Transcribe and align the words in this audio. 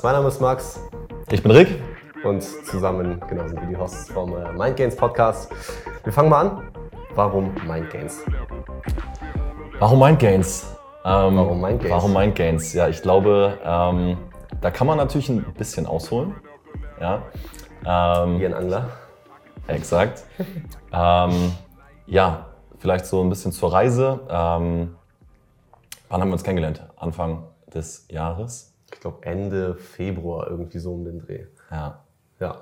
Podcast. 0.00 0.02
Mein 0.02 0.12
Name 0.14 0.28
ist 0.28 0.40
Max. 0.40 0.80
Ich 1.30 1.42
bin 1.42 1.52
Rick. 1.52 1.82
Und 2.24 2.42
zusammen 2.42 3.20
genau, 3.28 3.46
sind 3.46 3.60
wir 3.60 3.68
die 3.68 3.76
Hosts 3.76 4.10
vom 4.10 4.34
äh, 4.36 4.52
Mind 4.52 4.76
Gains 4.76 4.96
Podcast. 4.96 5.50
Wir 6.04 6.12
fangen 6.12 6.28
mal 6.30 6.46
an. 6.46 6.72
Warum 7.14 7.52
Mind 7.66 7.90
Gains? 7.90 8.20
Warum 9.78 9.98
Mind 9.98 10.18
Gains? 10.18 10.76
Ähm, 11.04 11.36
warum 11.36 11.60
Mind 11.60 11.80
Gains? 11.80 11.90
Warum 11.92 12.12
Mind 12.12 12.34
Gains? 12.34 12.72
Ja, 12.72 12.88
ich 12.88 13.02
glaube, 13.02 13.58
ähm, 13.64 14.18
da 14.60 14.70
kann 14.70 14.86
man 14.86 14.98
natürlich 14.98 15.28
ein 15.28 15.44
bisschen 15.54 15.86
ausholen. 15.86 16.34
Ja. 17.00 17.22
Ähm, 17.84 18.38
Wie 18.38 18.46
ein 18.46 18.54
Angler. 18.54 18.90
Exakt. 19.66 20.24
ähm, 20.92 21.52
ja, 22.06 22.46
vielleicht 22.78 23.06
so 23.06 23.22
ein 23.22 23.28
bisschen 23.28 23.52
zur 23.52 23.72
Reise. 23.72 24.20
Ähm, 24.28 24.96
wann 26.08 26.20
haben 26.20 26.28
wir 26.28 26.34
uns 26.34 26.44
kennengelernt? 26.44 26.86
Anfang 26.96 27.44
des 27.72 28.06
Jahres? 28.10 28.69
Ich 29.00 29.02
glaube 29.02 29.22
Ende 29.22 29.76
Februar, 29.76 30.46
irgendwie 30.46 30.78
so 30.78 30.92
um 30.92 31.06
den 31.06 31.20
Dreh. 31.20 31.46
Ja. 31.70 32.00
Ja. 32.38 32.56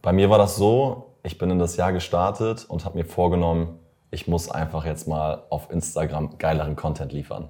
Bei 0.00 0.12
mir 0.12 0.30
war 0.30 0.38
das 0.38 0.54
so, 0.54 1.16
ich 1.24 1.38
bin 1.38 1.50
in 1.50 1.58
das 1.58 1.76
Jahr 1.76 1.92
gestartet 1.92 2.64
und 2.68 2.84
habe 2.84 2.96
mir 2.96 3.04
vorgenommen, 3.04 3.80
ich 4.12 4.28
muss 4.28 4.48
einfach 4.48 4.84
jetzt 4.84 5.08
mal 5.08 5.42
auf 5.50 5.72
Instagram 5.72 6.38
geileren 6.38 6.76
Content 6.76 7.12
liefern. 7.12 7.48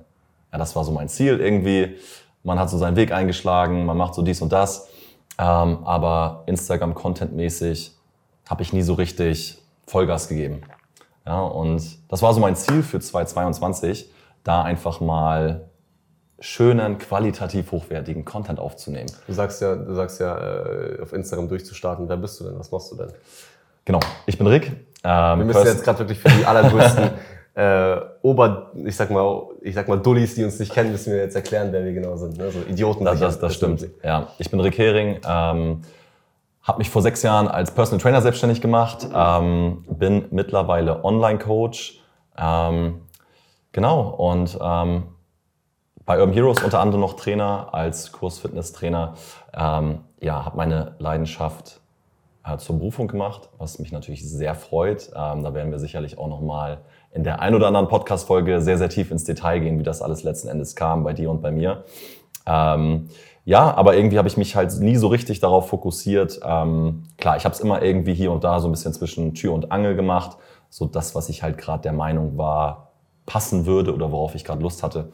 Ja, 0.50 0.56
das 0.56 0.74
war 0.74 0.82
so 0.82 0.92
mein 0.92 1.10
Ziel 1.10 1.38
irgendwie. 1.40 1.98
Man 2.42 2.58
hat 2.58 2.70
so 2.70 2.78
seinen 2.78 2.96
Weg 2.96 3.12
eingeschlagen, 3.12 3.84
man 3.84 3.98
macht 3.98 4.14
so 4.14 4.22
dies 4.22 4.40
und 4.40 4.50
das. 4.50 4.88
Ähm, 5.36 5.84
aber 5.84 6.44
Instagram 6.46 6.94
contentmäßig 6.94 7.94
habe 8.48 8.62
ich 8.62 8.72
nie 8.72 8.80
so 8.80 8.94
richtig 8.94 9.58
Vollgas 9.86 10.28
gegeben. 10.28 10.62
Ja, 11.26 11.42
und 11.42 12.10
das 12.10 12.22
war 12.22 12.32
so 12.32 12.40
mein 12.40 12.56
Ziel 12.56 12.82
für 12.82 12.98
2022, 12.98 14.10
da 14.42 14.62
einfach 14.62 15.02
mal 15.02 15.68
schönen, 16.44 16.98
qualitativ 16.98 17.72
hochwertigen 17.72 18.24
Content 18.24 18.60
aufzunehmen. 18.60 19.10
Du 19.26 19.32
sagst 19.32 19.62
ja, 19.62 19.74
du 19.76 19.94
sagst 19.94 20.20
ja 20.20 20.36
äh, 20.36 21.00
auf 21.00 21.14
Instagram 21.14 21.48
durchzustarten. 21.48 22.06
Wer 22.06 22.18
bist 22.18 22.38
du 22.38 22.44
denn? 22.44 22.58
Was 22.58 22.70
machst 22.70 22.92
du 22.92 22.96
denn? 22.96 23.08
Genau, 23.86 24.00
ich 24.26 24.36
bin 24.36 24.46
Rick. 24.46 24.66
Ähm, 25.02 25.38
Wir 25.38 25.44
müssen 25.46 25.64
jetzt 25.64 25.82
gerade 25.82 26.00
wirklich 26.00 26.18
für 26.18 26.28
die 26.28 26.44
allergrößten 26.44 27.10
äh, 27.54 27.96
Ober, 28.20 28.72
ich 28.84 28.94
sag 28.94 29.10
mal, 29.10 29.44
ich 29.62 29.74
sag 29.74 29.88
mal 29.88 29.98
Dullis, 29.98 30.34
die 30.34 30.44
uns 30.44 30.58
nicht 30.58 30.70
kennen, 30.70 30.92
müssen 30.92 31.14
wir 31.14 31.20
jetzt 31.20 31.34
erklären, 31.34 31.68
wer 31.70 31.82
wir 31.82 31.94
genau 31.94 32.14
sind. 32.16 32.36
Ne? 32.36 32.50
So 32.50 32.60
Idioten. 32.68 33.06
Das, 33.06 33.20
das, 33.20 33.38
das 33.38 33.54
stimmt. 33.54 33.88
Ja, 34.02 34.28
ich 34.38 34.50
bin 34.50 34.60
Rick 34.60 34.76
Hering. 34.76 35.20
Ähm, 35.26 35.80
habe 36.62 36.78
mich 36.78 36.90
vor 36.90 37.00
sechs 37.00 37.22
Jahren 37.22 37.48
als 37.48 37.70
Personal 37.70 38.02
Trainer 38.02 38.20
selbstständig 38.20 38.60
gemacht, 38.60 39.08
ähm, 39.14 39.84
bin 39.88 40.26
mittlerweile 40.30 41.04
Online-Coach. 41.04 42.00
Ähm, 42.36 43.00
genau, 43.72 44.10
und 44.10 44.58
ähm, 44.60 45.04
bei 46.06 46.20
Urban 46.20 46.34
Heroes 46.34 46.62
unter 46.62 46.80
anderem 46.80 47.00
noch 47.00 47.14
Trainer 47.14 47.68
als 47.72 48.12
Kurs-Fitness-Trainer. 48.12 49.14
Ähm, 49.54 50.00
ja, 50.20 50.44
habe 50.44 50.56
meine 50.56 50.94
Leidenschaft 50.98 51.80
äh, 52.44 52.58
zur 52.58 52.78
Berufung 52.78 53.08
gemacht, 53.08 53.48
was 53.58 53.78
mich 53.78 53.92
natürlich 53.92 54.28
sehr 54.28 54.54
freut. 54.54 55.10
Ähm, 55.16 55.42
da 55.42 55.54
werden 55.54 55.70
wir 55.70 55.78
sicherlich 55.78 56.18
auch 56.18 56.28
nochmal 56.28 56.78
in 57.12 57.24
der 57.24 57.40
ein 57.40 57.54
oder 57.54 57.68
anderen 57.68 57.88
Podcast-Folge 57.88 58.60
sehr, 58.60 58.76
sehr 58.76 58.88
tief 58.88 59.10
ins 59.10 59.24
Detail 59.24 59.60
gehen, 59.60 59.78
wie 59.78 59.82
das 59.82 60.02
alles 60.02 60.22
letzten 60.24 60.48
Endes 60.48 60.76
kam 60.76 61.04
bei 61.04 61.12
dir 61.12 61.30
und 61.30 61.40
bei 61.40 61.50
mir. 61.50 61.84
Ähm, 62.46 63.08
ja, 63.46 63.74
aber 63.74 63.96
irgendwie 63.96 64.18
habe 64.18 64.28
ich 64.28 64.36
mich 64.36 64.56
halt 64.56 64.78
nie 64.80 64.96
so 64.96 65.08
richtig 65.08 65.40
darauf 65.40 65.68
fokussiert. 65.68 66.40
Ähm, 66.44 67.04
klar, 67.18 67.36
ich 67.36 67.44
habe 67.44 67.54
es 67.54 67.60
immer 67.60 67.82
irgendwie 67.82 68.14
hier 68.14 68.32
und 68.32 68.42
da 68.42 68.60
so 68.60 68.68
ein 68.68 68.72
bisschen 68.72 68.92
zwischen 68.92 69.34
Tür 69.34 69.52
und 69.52 69.70
Angel 69.70 69.94
gemacht. 69.96 70.36
So 70.70 70.86
das, 70.86 71.14
was 71.14 71.28
ich 71.28 71.42
halt 71.42 71.58
gerade 71.58 71.82
der 71.82 71.92
Meinung 71.92 72.36
war, 72.36 72.92
passen 73.26 73.66
würde 73.66 73.94
oder 73.94 74.10
worauf 74.12 74.34
ich 74.34 74.44
gerade 74.44 74.62
Lust 74.62 74.82
hatte. 74.82 75.12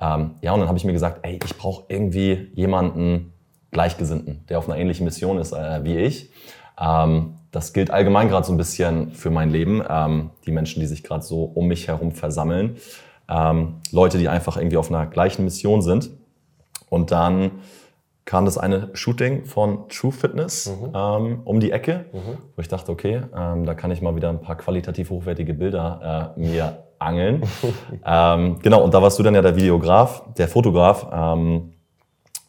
Ähm, 0.00 0.36
ja, 0.42 0.52
und 0.52 0.60
dann 0.60 0.68
habe 0.68 0.78
ich 0.78 0.84
mir 0.84 0.92
gesagt, 0.92 1.20
ey, 1.22 1.38
ich 1.42 1.56
brauche 1.56 1.84
irgendwie 1.88 2.50
jemanden 2.54 3.32
Gleichgesinnten, 3.70 4.44
der 4.48 4.58
auf 4.58 4.68
einer 4.68 4.78
ähnlichen 4.78 5.04
Mission 5.04 5.38
ist 5.38 5.52
äh, 5.52 5.84
wie 5.84 5.98
ich. 5.98 6.30
Ähm, 6.80 7.34
das 7.50 7.72
gilt 7.72 7.90
allgemein 7.90 8.28
gerade 8.28 8.46
so 8.46 8.52
ein 8.52 8.58
bisschen 8.58 9.12
für 9.12 9.30
mein 9.30 9.50
Leben. 9.50 9.82
Ähm, 9.88 10.30
die 10.44 10.52
Menschen, 10.52 10.80
die 10.80 10.86
sich 10.86 11.02
gerade 11.02 11.22
so 11.22 11.44
um 11.44 11.68
mich 11.68 11.88
herum 11.88 12.12
versammeln. 12.12 12.76
Ähm, 13.28 13.76
Leute, 13.92 14.18
die 14.18 14.28
einfach 14.28 14.56
irgendwie 14.56 14.76
auf 14.76 14.90
einer 14.90 15.06
gleichen 15.06 15.44
Mission 15.44 15.82
sind. 15.82 16.10
Und 16.88 17.10
dann 17.10 17.52
kam 18.24 18.44
das 18.44 18.58
eine 18.58 18.90
Shooting 18.92 19.46
von 19.46 19.88
True 19.88 20.12
Fitness 20.12 20.68
mhm. 20.68 20.92
ähm, 20.94 21.40
um 21.44 21.60
die 21.60 21.70
Ecke, 21.70 22.06
mhm. 22.12 22.38
wo 22.54 22.60
ich 22.60 22.68
dachte, 22.68 22.92
okay, 22.92 23.22
ähm, 23.34 23.64
da 23.64 23.74
kann 23.74 23.90
ich 23.90 24.02
mal 24.02 24.16
wieder 24.16 24.28
ein 24.28 24.40
paar 24.40 24.56
qualitativ 24.56 25.10
hochwertige 25.10 25.54
Bilder 25.54 26.34
äh, 26.36 26.40
mir 26.40 26.85
angeln. 26.98 27.42
ähm, 28.04 28.58
genau, 28.60 28.82
und 28.82 28.94
da 28.94 29.02
warst 29.02 29.18
du 29.18 29.22
dann 29.22 29.34
ja 29.34 29.42
der 29.42 29.56
Videograf, 29.56 30.22
der 30.36 30.48
Fotograf, 30.48 31.06
ähm, 31.12 31.74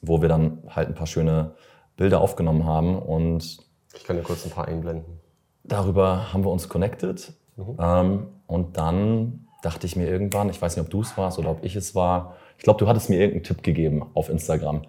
wo 0.01 0.21
wir 0.21 0.29
dann 0.29 0.59
halt 0.69 0.89
ein 0.89 0.95
paar 0.95 1.07
schöne 1.07 1.55
Bilder 1.95 2.21
aufgenommen 2.21 2.65
haben. 2.65 2.97
Und 2.97 3.59
ich 3.95 4.03
kann 4.03 4.15
dir 4.15 4.23
kurz 4.23 4.45
ein 4.45 4.51
paar 4.51 4.67
einblenden. 4.67 5.19
Darüber 5.63 6.31
haben 6.31 6.43
wir 6.45 6.51
uns 6.51 6.69
connected. 6.69 7.33
Mhm. 7.55 7.77
Ähm, 7.79 8.27
und 8.45 8.77
dann 8.77 9.47
dachte 9.61 9.85
ich 9.85 9.95
mir 9.95 10.07
irgendwann, 10.07 10.49
ich 10.49 10.61
weiß 10.61 10.75
nicht, 10.75 10.85
ob 10.85 10.91
du 10.91 11.01
es 11.01 11.17
warst 11.17 11.39
oder 11.39 11.49
ob 11.49 11.63
ich 11.63 11.75
es 11.75 11.95
war, 11.95 12.35
ich 12.57 12.63
glaube, 12.63 12.79
du 12.79 12.87
hattest 12.87 13.09
mir 13.09 13.17
irgendeinen 13.17 13.43
Tipp 13.43 13.63
gegeben 13.63 14.05
auf 14.13 14.29
Instagram, 14.29 14.83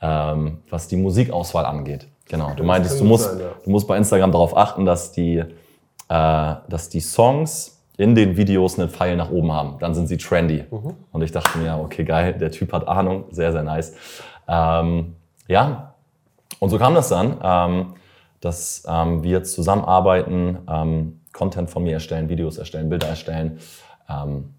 ähm, 0.00 0.62
was 0.68 0.88
die 0.88 0.96
Musikauswahl 0.96 1.64
angeht. 1.64 2.08
Genau. 2.26 2.54
Du 2.54 2.64
meintest, 2.64 3.00
du 3.00 3.04
musst, 3.04 3.30
du 3.64 3.70
musst 3.70 3.86
bei 3.86 3.96
Instagram 3.96 4.32
darauf 4.32 4.56
achten, 4.56 4.84
dass 4.84 5.12
die, 5.12 5.36
äh, 5.36 5.44
dass 6.08 6.88
die 6.88 7.00
Songs 7.00 7.73
in 7.96 8.14
den 8.14 8.36
Videos 8.36 8.78
einen 8.78 8.88
Pfeil 8.88 9.16
nach 9.16 9.30
oben 9.30 9.52
haben. 9.52 9.78
Dann 9.78 9.94
sind 9.94 10.08
sie 10.08 10.16
trendy. 10.16 10.64
Mhm. 10.70 10.94
Und 11.12 11.22
ich 11.22 11.32
dachte 11.32 11.58
mir, 11.58 11.78
okay, 11.78 12.04
geil, 12.04 12.34
der 12.34 12.50
Typ 12.50 12.72
hat 12.72 12.88
Ahnung, 12.88 13.24
sehr, 13.30 13.52
sehr 13.52 13.62
nice. 13.62 13.94
Ähm, 14.48 15.14
ja, 15.46 15.94
und 16.58 16.70
so 16.70 16.78
kam 16.78 16.94
das 16.94 17.08
dann, 17.08 17.38
ähm, 17.42 17.94
dass 18.40 18.84
ähm, 18.88 19.22
wir 19.22 19.42
zusammenarbeiten, 19.44 20.58
ähm, 20.68 21.20
Content 21.32 21.70
von 21.70 21.82
mir 21.82 21.94
erstellen, 21.94 22.28
Videos 22.28 22.58
erstellen, 22.58 22.88
Bilder 22.88 23.08
erstellen. 23.08 23.58
Ähm, 24.08 24.54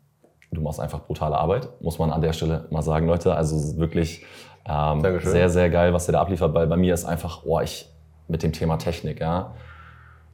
du 0.52 0.62
machst 0.62 0.80
einfach 0.80 1.02
brutale 1.02 1.38
Arbeit, 1.38 1.70
muss 1.82 2.00
man 2.00 2.12
an 2.12 2.22
der 2.22 2.34
Stelle 2.34 2.66
mal 2.70 2.82
sagen, 2.82 3.08
Leute. 3.08 3.36
Also 3.36 3.78
wirklich 3.78 4.26
ähm, 4.68 5.02
sehr, 5.22 5.50
sehr 5.50 5.70
geil, 5.70 5.94
was 5.94 6.10
ihr 6.10 6.14
da 6.14 6.22
abliefert, 6.22 6.54
weil 6.54 6.68
bei 6.68 6.78
mir 6.78 6.94
ist 6.94 7.06
einfach, 7.06 7.44
oh, 7.46 7.60
ich 7.60 7.90
mit 8.28 8.44
dem 8.44 8.54
Thema 8.54 8.78
Technik, 8.78 9.20
ja. 9.20 9.54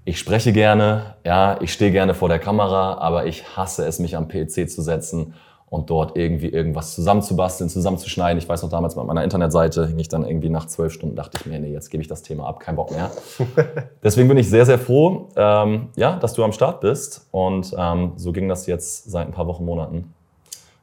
Ich 0.04 0.18
spreche 0.18 0.52
gerne, 0.52 1.16
ja, 1.24 1.62
ich 1.62 1.72
stehe 1.72 1.92
gerne 1.92 2.16
vor 2.16 2.28
der 2.28 2.40
Kamera, 2.40 2.98
aber 2.98 3.28
ich 3.28 3.56
hasse 3.56 3.86
es, 3.86 4.00
mich 4.00 4.18
am 4.18 4.28
PC 4.28 4.68
zu 4.68 4.82
setzen 4.82 5.36
und 5.70 5.92
dort 5.92 6.18
irgendwie 6.18 6.48
irgendwas 6.48 6.96
zusammenzubasteln, 6.96 7.70
zusammenzuschneiden. 7.70 8.40
Ich 8.40 8.50
weiß 8.50 8.64
noch 8.64 8.70
damals 8.70 8.96
mit 8.96 9.06
meiner 9.06 9.24
Internetseite 9.24 9.88
hing 9.88 10.00
ich 10.00 10.10
dann 10.10 10.26
irgendwie 10.26 10.50
nach 10.50 10.66
zwölf 10.66 10.92
Stunden, 10.92 11.16
dachte 11.16 11.38
ich 11.40 11.46
mir, 11.46 11.60
nee, 11.60 11.72
jetzt 11.72 11.90
gebe 11.92 12.02
ich 12.02 12.10
das 12.10 12.24
Thema 12.24 12.48
ab, 12.48 12.60
kein 12.60 12.76
Bock 12.76 12.92
mehr. 12.92 13.12
Deswegen 14.04 14.28
bin 14.28 14.38
ich 14.38 14.50
sehr, 14.50 14.66
sehr 14.66 14.80
froh, 14.80 15.30
ähm, 15.36 15.90
ja, 15.96 16.18
dass 16.18 16.34
du 16.34 16.44
am 16.44 16.52
Start 16.52 16.82
bist. 16.82 17.28
Und 17.30 17.74
ähm, 17.78 18.14
so 18.16 18.32
ging 18.32 18.50
das 18.50 18.66
jetzt 18.66 19.10
seit 19.10 19.28
ein 19.28 19.34
paar 19.34 19.48
Wochen, 19.48 19.64
Monaten. 19.64 20.14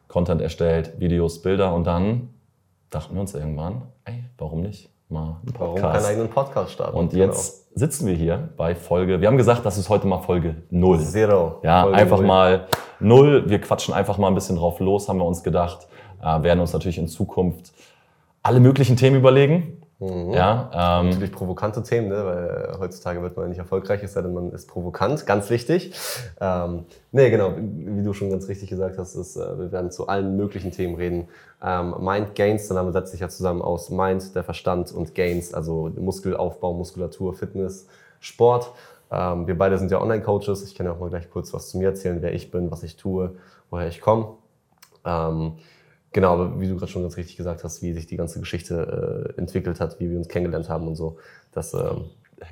Content 0.06 0.40
erstellt, 0.40 0.98
Videos, 0.98 1.42
Bilder 1.42 1.74
und 1.74 1.86
dann 1.86 2.30
dachten 2.88 3.14
wir 3.14 3.20
uns 3.20 3.34
irgendwann, 3.34 3.82
ey, 4.04 4.24
warum 4.38 4.62
nicht? 4.62 4.88
Mal 5.10 5.36
einen 5.42 5.52
Podcast. 5.52 5.60
Warum 5.60 5.92
keinen 5.92 6.04
eigenen 6.04 6.30
Podcast 6.30 6.72
starten? 6.72 6.96
Und 6.96 7.12
jetzt 7.12 7.67
genau. 7.67 7.67
Sitzen 7.78 8.06
wir 8.06 8.14
hier 8.14 8.50
bei 8.56 8.74
Folge, 8.74 9.20
wir 9.20 9.28
haben 9.28 9.36
gesagt, 9.36 9.64
das 9.64 9.78
ist 9.78 9.88
heute 9.88 10.06
mal 10.06 10.18
Folge 10.18 10.56
null. 10.70 11.00
Zero. 11.00 11.60
Ja, 11.62 11.82
Folge 11.82 11.96
einfach 11.96 12.18
0. 12.18 12.26
mal 12.26 12.66
null. 13.00 13.44
Wir 13.48 13.60
quatschen 13.60 13.94
einfach 13.94 14.18
mal 14.18 14.28
ein 14.28 14.34
bisschen 14.34 14.56
drauf 14.56 14.80
los, 14.80 15.08
haben 15.08 15.18
wir 15.18 15.24
uns 15.24 15.42
gedacht. 15.42 15.86
Äh, 16.22 16.42
werden 16.42 16.60
uns 16.60 16.72
natürlich 16.72 16.98
in 16.98 17.08
Zukunft 17.08 17.72
alle 18.42 18.60
möglichen 18.60 18.96
Themen 18.96 19.16
überlegen. 19.16 19.77
Mhm. 20.00 20.32
Ja, 20.32 20.70
ähm, 20.72 21.10
Natürlich 21.10 21.32
provokante 21.32 21.82
Themen, 21.82 22.08
ne? 22.08 22.24
weil 22.24 22.78
heutzutage 22.78 23.20
wird 23.20 23.36
man 23.36 23.48
nicht 23.48 23.58
erfolgreich, 23.58 24.00
es 24.04 24.12
sei 24.12 24.22
denn, 24.22 24.32
man 24.32 24.52
ist 24.52 24.68
provokant, 24.68 25.26
ganz 25.26 25.50
wichtig. 25.50 25.92
Ähm, 26.40 26.84
nee, 27.10 27.30
genau, 27.30 27.54
wie 27.56 28.04
du 28.04 28.12
schon 28.12 28.30
ganz 28.30 28.46
richtig 28.46 28.70
gesagt 28.70 28.96
hast, 28.96 29.16
ist, 29.16 29.36
äh, 29.36 29.58
wir 29.58 29.72
werden 29.72 29.90
zu 29.90 30.06
allen 30.06 30.36
möglichen 30.36 30.70
Themen 30.70 30.94
reden. 30.94 31.28
Ähm, 31.60 31.96
Mind 31.98 32.36
Gains, 32.36 32.68
der 32.68 32.76
Name 32.76 32.92
setzt 32.92 33.10
sich 33.10 33.20
ja 33.20 33.28
zusammen 33.28 33.60
aus 33.60 33.90
Mind, 33.90 34.36
der 34.36 34.44
Verstand 34.44 34.92
und 34.92 35.16
Gains, 35.16 35.52
also 35.52 35.90
Muskelaufbau, 35.96 36.74
Muskulatur, 36.74 37.34
Fitness, 37.34 37.88
Sport. 38.20 38.70
Ähm, 39.10 39.48
wir 39.48 39.58
beide 39.58 39.78
sind 39.78 39.90
ja 39.90 40.00
Online-Coaches. 40.00 40.62
Ich 40.62 40.76
kann 40.76 40.86
ja 40.86 40.92
auch 40.92 41.00
mal 41.00 41.10
gleich 41.10 41.28
kurz 41.28 41.52
was 41.52 41.70
zu 41.70 41.78
mir 41.78 41.88
erzählen, 41.88 42.22
wer 42.22 42.34
ich 42.34 42.52
bin, 42.52 42.70
was 42.70 42.84
ich 42.84 42.96
tue, 42.96 43.34
woher 43.68 43.88
ich 43.88 44.00
komme. 44.00 44.34
Ähm, 45.04 45.54
Genau, 46.18 46.32
aber 46.32 46.60
wie 46.60 46.66
du 46.66 46.74
gerade 46.74 46.90
schon 46.90 47.02
ganz 47.02 47.16
richtig 47.16 47.36
gesagt 47.36 47.62
hast, 47.62 47.80
wie 47.80 47.92
sich 47.92 48.08
die 48.08 48.16
ganze 48.16 48.40
Geschichte 48.40 49.34
äh, 49.36 49.38
entwickelt 49.38 49.78
hat, 49.78 50.00
wie 50.00 50.10
wir 50.10 50.18
uns 50.18 50.26
kennengelernt 50.26 50.68
haben 50.68 50.88
und 50.88 50.96
so. 50.96 51.16
Das, 51.52 51.72
ähm, 51.74 52.06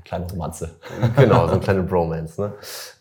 kleine 0.04 0.30
Romanze. 0.30 0.70
Genau, 1.16 1.48
so 1.48 1.54
eine 1.54 1.60
kleine 1.60 1.82
Bromance. 1.82 2.40
Ne? 2.40 2.52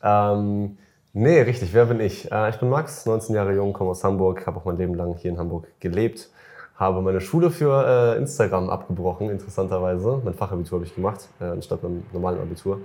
Ähm, 0.02 0.80
nee, 1.14 1.40
richtig, 1.42 1.72
wer 1.72 1.86
bin 1.86 2.00
ich? 2.00 2.32
Äh, 2.32 2.50
ich 2.50 2.56
bin 2.56 2.70
Max, 2.70 3.06
19 3.06 3.36
Jahre 3.36 3.54
jung, 3.54 3.74
komme 3.74 3.92
aus 3.92 4.04
Hamburg, 4.04 4.48
habe 4.48 4.58
auch 4.58 4.66
mein 4.66 4.78
Leben 4.78 4.96
lang 4.96 5.16
hier 5.18 5.30
in 5.30 5.38
Hamburg 5.38 5.68
gelebt, 5.80 6.32
habe 6.78 7.00
meine 7.04 7.22
Schule 7.22 7.52
für 7.52 8.16
äh, 8.16 8.18
Instagram 8.18 8.72
abgebrochen, 8.72 9.30
interessanterweise. 9.30 10.20
Mein 10.24 10.34
Fachabitur 10.34 10.80
habe 10.80 10.88
ich 10.88 10.96
gemacht, 10.96 11.30
äh, 11.40 11.44
anstatt 11.44 11.84
meinem 11.84 12.06
normalen 12.12 12.42
Abitur. 12.42 12.80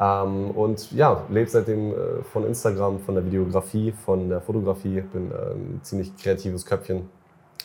Ähm, 0.00 0.50
und 0.50 0.90
ja, 0.92 1.22
lebe 1.28 1.48
seitdem 1.48 1.92
äh, 1.92 2.22
von 2.24 2.44
Instagram, 2.44 3.00
von 3.00 3.14
der 3.14 3.24
Videografie, 3.24 3.92
von 3.92 4.28
der 4.28 4.40
Fotografie, 4.40 5.00
bin 5.00 5.30
äh, 5.30 5.34
ein 5.34 5.80
ziemlich 5.82 6.16
kreatives 6.16 6.66
Köpfchen. 6.66 7.08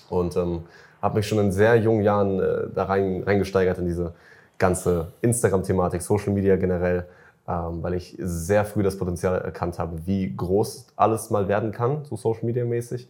Und 0.10 0.36
ähm, 0.38 0.64
habe 1.02 1.18
mich 1.18 1.28
schon 1.28 1.40
in 1.40 1.52
sehr 1.52 1.76
jungen 1.78 2.04
Jahren 2.04 2.40
äh, 2.40 2.68
da 2.74 2.86
rein, 2.86 3.24
reingesteigert 3.24 3.78
in 3.80 3.86
diese 3.86 4.14
ganze 4.58 5.14
Instagram-Thematik, 5.22 6.02
Social 6.02 6.34
Media 6.34 6.56
generell, 6.58 7.08
ähm, 7.48 7.82
weil 7.82 7.96
ich 7.96 8.16
sehr 8.20 8.66
früh 8.66 8.84
das 8.84 8.98
Potenzial 8.98 9.40
erkannt 9.42 9.80
habe, 9.80 10.06
wie 10.06 10.36
groß 10.36 10.88
alles 10.96 11.30
mal 11.30 11.48
werden 11.48 11.72
kann, 11.72 12.06
so 12.06 12.16
Social 12.16 12.46
Media 12.46 12.66
mäßig. 12.66 13.10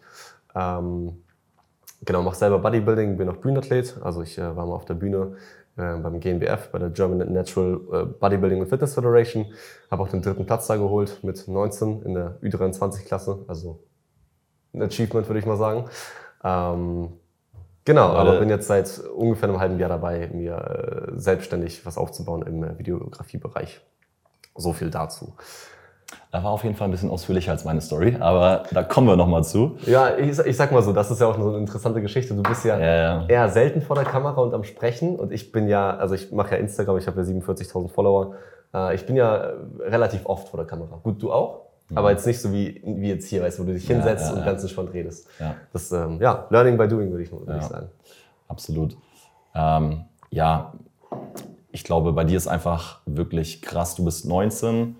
Ähm, 0.55 1.23
genau, 2.05 2.21
mache 2.21 2.35
selber 2.35 2.59
Bodybuilding, 2.59 3.17
bin 3.17 3.27
auch 3.29 3.37
Bühnenathlet, 3.37 3.97
also 4.01 4.21
ich 4.21 4.37
äh, 4.37 4.55
war 4.55 4.65
mal 4.65 4.75
auf 4.75 4.85
der 4.85 4.93
Bühne 4.93 5.35
beim 5.79 6.19
GNBF, 6.19 6.69
bei 6.71 6.79
der 6.79 6.89
German 6.89 7.31
Natural 7.31 7.79
äh, 7.91 8.05
Bodybuilding 8.05 8.61
and 8.61 8.69
Fitness 8.69 8.93
Federation, 8.93 9.45
habe 9.89 10.03
auch 10.03 10.09
den 10.09 10.21
dritten 10.21 10.45
Platz 10.45 10.67
da 10.67 10.75
geholt 10.75 11.23
mit 11.23 11.47
19 11.47 12.03
in 12.03 12.13
der 12.13 12.39
Ü23-Klasse, 12.41 13.45
also 13.47 13.83
ein 14.73 14.83
Achievement 14.83 15.27
würde 15.27 15.39
ich 15.39 15.45
mal 15.45 15.57
sagen. 15.57 15.85
Ähm, 16.43 17.09
Genau, 17.89 18.09
aber 18.09 18.39
bin 18.39 18.49
jetzt 18.49 18.67
seit 18.67 18.99
ungefähr 18.99 19.49
einem 19.49 19.59
halben 19.59 19.79
Jahr 19.79 19.89
dabei, 19.89 20.29
mir 20.31 20.53
äh, 20.53 21.19
selbstständig 21.19 21.87
was 21.87 21.97
aufzubauen 21.97 22.43
im 22.43 22.63
äh, 22.63 22.77
Videografiebereich. 22.77 23.81
So 24.55 24.73
viel 24.73 24.91
dazu. 24.91 25.33
Da 26.31 26.43
war 26.43 26.51
auf 26.51 26.63
jeden 26.63 26.75
Fall 26.75 26.87
ein 26.87 26.91
bisschen 26.91 27.09
ausführlicher 27.09 27.51
als 27.51 27.65
meine 27.65 27.81
Story, 27.81 28.15
aber 28.19 28.63
da 28.71 28.83
kommen 28.83 29.07
wir 29.07 29.15
nochmal 29.15 29.43
zu. 29.43 29.77
Ja, 29.87 30.15
ich, 30.15 30.37
ich, 30.37 30.55
sag 30.55 30.71
mal 30.71 30.83
so, 30.83 30.93
das 30.93 31.09
ist 31.09 31.19
ja 31.19 31.25
auch 31.25 31.35
so 31.35 31.49
eine 31.49 31.57
interessante 31.57 32.01
Geschichte. 32.01 32.35
Du 32.35 32.43
bist 32.43 32.65
ja, 32.65 32.77
ja, 32.77 32.95
ja. 32.95 33.25
eher 33.27 33.49
selten 33.49 33.81
vor 33.81 33.95
der 33.95 34.05
Kamera 34.05 34.39
und 34.39 34.53
am 34.53 34.63
Sprechen 34.63 35.15
und 35.15 35.31
ich 35.31 35.51
bin 35.51 35.67
ja, 35.67 35.97
also 35.97 36.13
ich 36.13 36.31
mache 36.31 36.51
ja 36.51 36.57
Instagram, 36.57 36.99
ich 36.99 37.07
habe 37.07 37.19
ja 37.19 37.27
47.000 37.27 37.89
Follower. 37.89 38.35
Äh, 38.75 38.93
ich 38.93 39.07
bin 39.07 39.15
ja 39.15 39.53
relativ 39.79 40.27
oft 40.27 40.49
vor 40.49 40.59
der 40.59 40.67
Kamera. 40.67 40.99
Gut, 41.01 41.21
du 41.21 41.33
auch? 41.33 41.61
Aber 41.95 42.11
jetzt 42.11 42.27
nicht 42.27 42.39
so 42.39 42.53
wie, 42.53 42.81
wie 42.85 43.09
jetzt 43.09 43.27
hier, 43.27 43.41
weißt 43.41 43.57
du, 43.57 43.63
wo 43.63 43.67
du 43.67 43.73
dich 43.73 43.87
hinsetzt 43.87 44.29
ja, 44.29 44.37
und 44.37 44.45
ganz 44.45 44.61
entspannt 44.61 44.93
redest. 44.93 45.27
Ja. 45.39 45.55
Das, 45.73 45.91
ähm, 45.91 46.19
ja, 46.21 46.45
Learning 46.49 46.77
by 46.77 46.87
Doing, 46.87 47.09
würde 47.09 47.23
ich, 47.23 47.31
würd 47.31 47.49
ich 47.57 47.63
sagen. 47.63 47.89
Absolut. 48.47 48.95
Ähm, 49.55 50.05
ja, 50.29 50.73
ich 51.71 51.83
glaube, 51.83 52.13
bei 52.13 52.23
dir 52.23 52.37
ist 52.37 52.47
einfach 52.47 52.99
wirklich 53.05 53.61
krass. 53.61 53.95
Du 53.95 54.05
bist 54.05 54.25
19, 54.25 54.97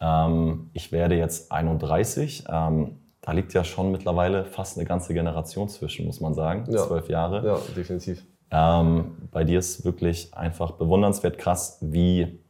ähm, 0.00 0.70
ich 0.72 0.92
werde 0.92 1.16
jetzt 1.16 1.52
31. 1.52 2.44
Ähm, 2.48 2.98
da 3.20 3.32
liegt 3.32 3.52
ja 3.52 3.64
schon 3.64 3.92
mittlerweile 3.92 4.44
fast 4.44 4.78
eine 4.78 4.86
ganze 4.86 5.12
Generation 5.12 5.68
zwischen, 5.68 6.06
muss 6.06 6.20
man 6.20 6.34
sagen. 6.34 6.64
Ja. 6.70 6.86
Zwölf 6.86 7.08
Jahre. 7.08 7.46
Ja, 7.46 7.58
definitiv. 7.76 8.24
Ähm, 8.50 9.28
bei 9.30 9.44
dir 9.44 9.58
ist 9.58 9.84
wirklich 9.84 10.34
einfach 10.34 10.72
bewundernswert 10.72 11.36
krass, 11.36 11.78
wie, 11.80 12.40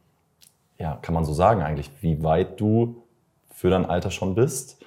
ja, 0.77 0.97
kann 1.01 1.13
man 1.13 1.25
so 1.25 1.33
sagen 1.33 1.61
eigentlich, 1.61 1.91
wie 2.01 2.23
weit 2.23 2.59
du 2.59 3.03
für 3.51 3.69
dein 3.69 3.85
Alter 3.85 4.11
schon 4.11 4.35
bist. 4.35 4.77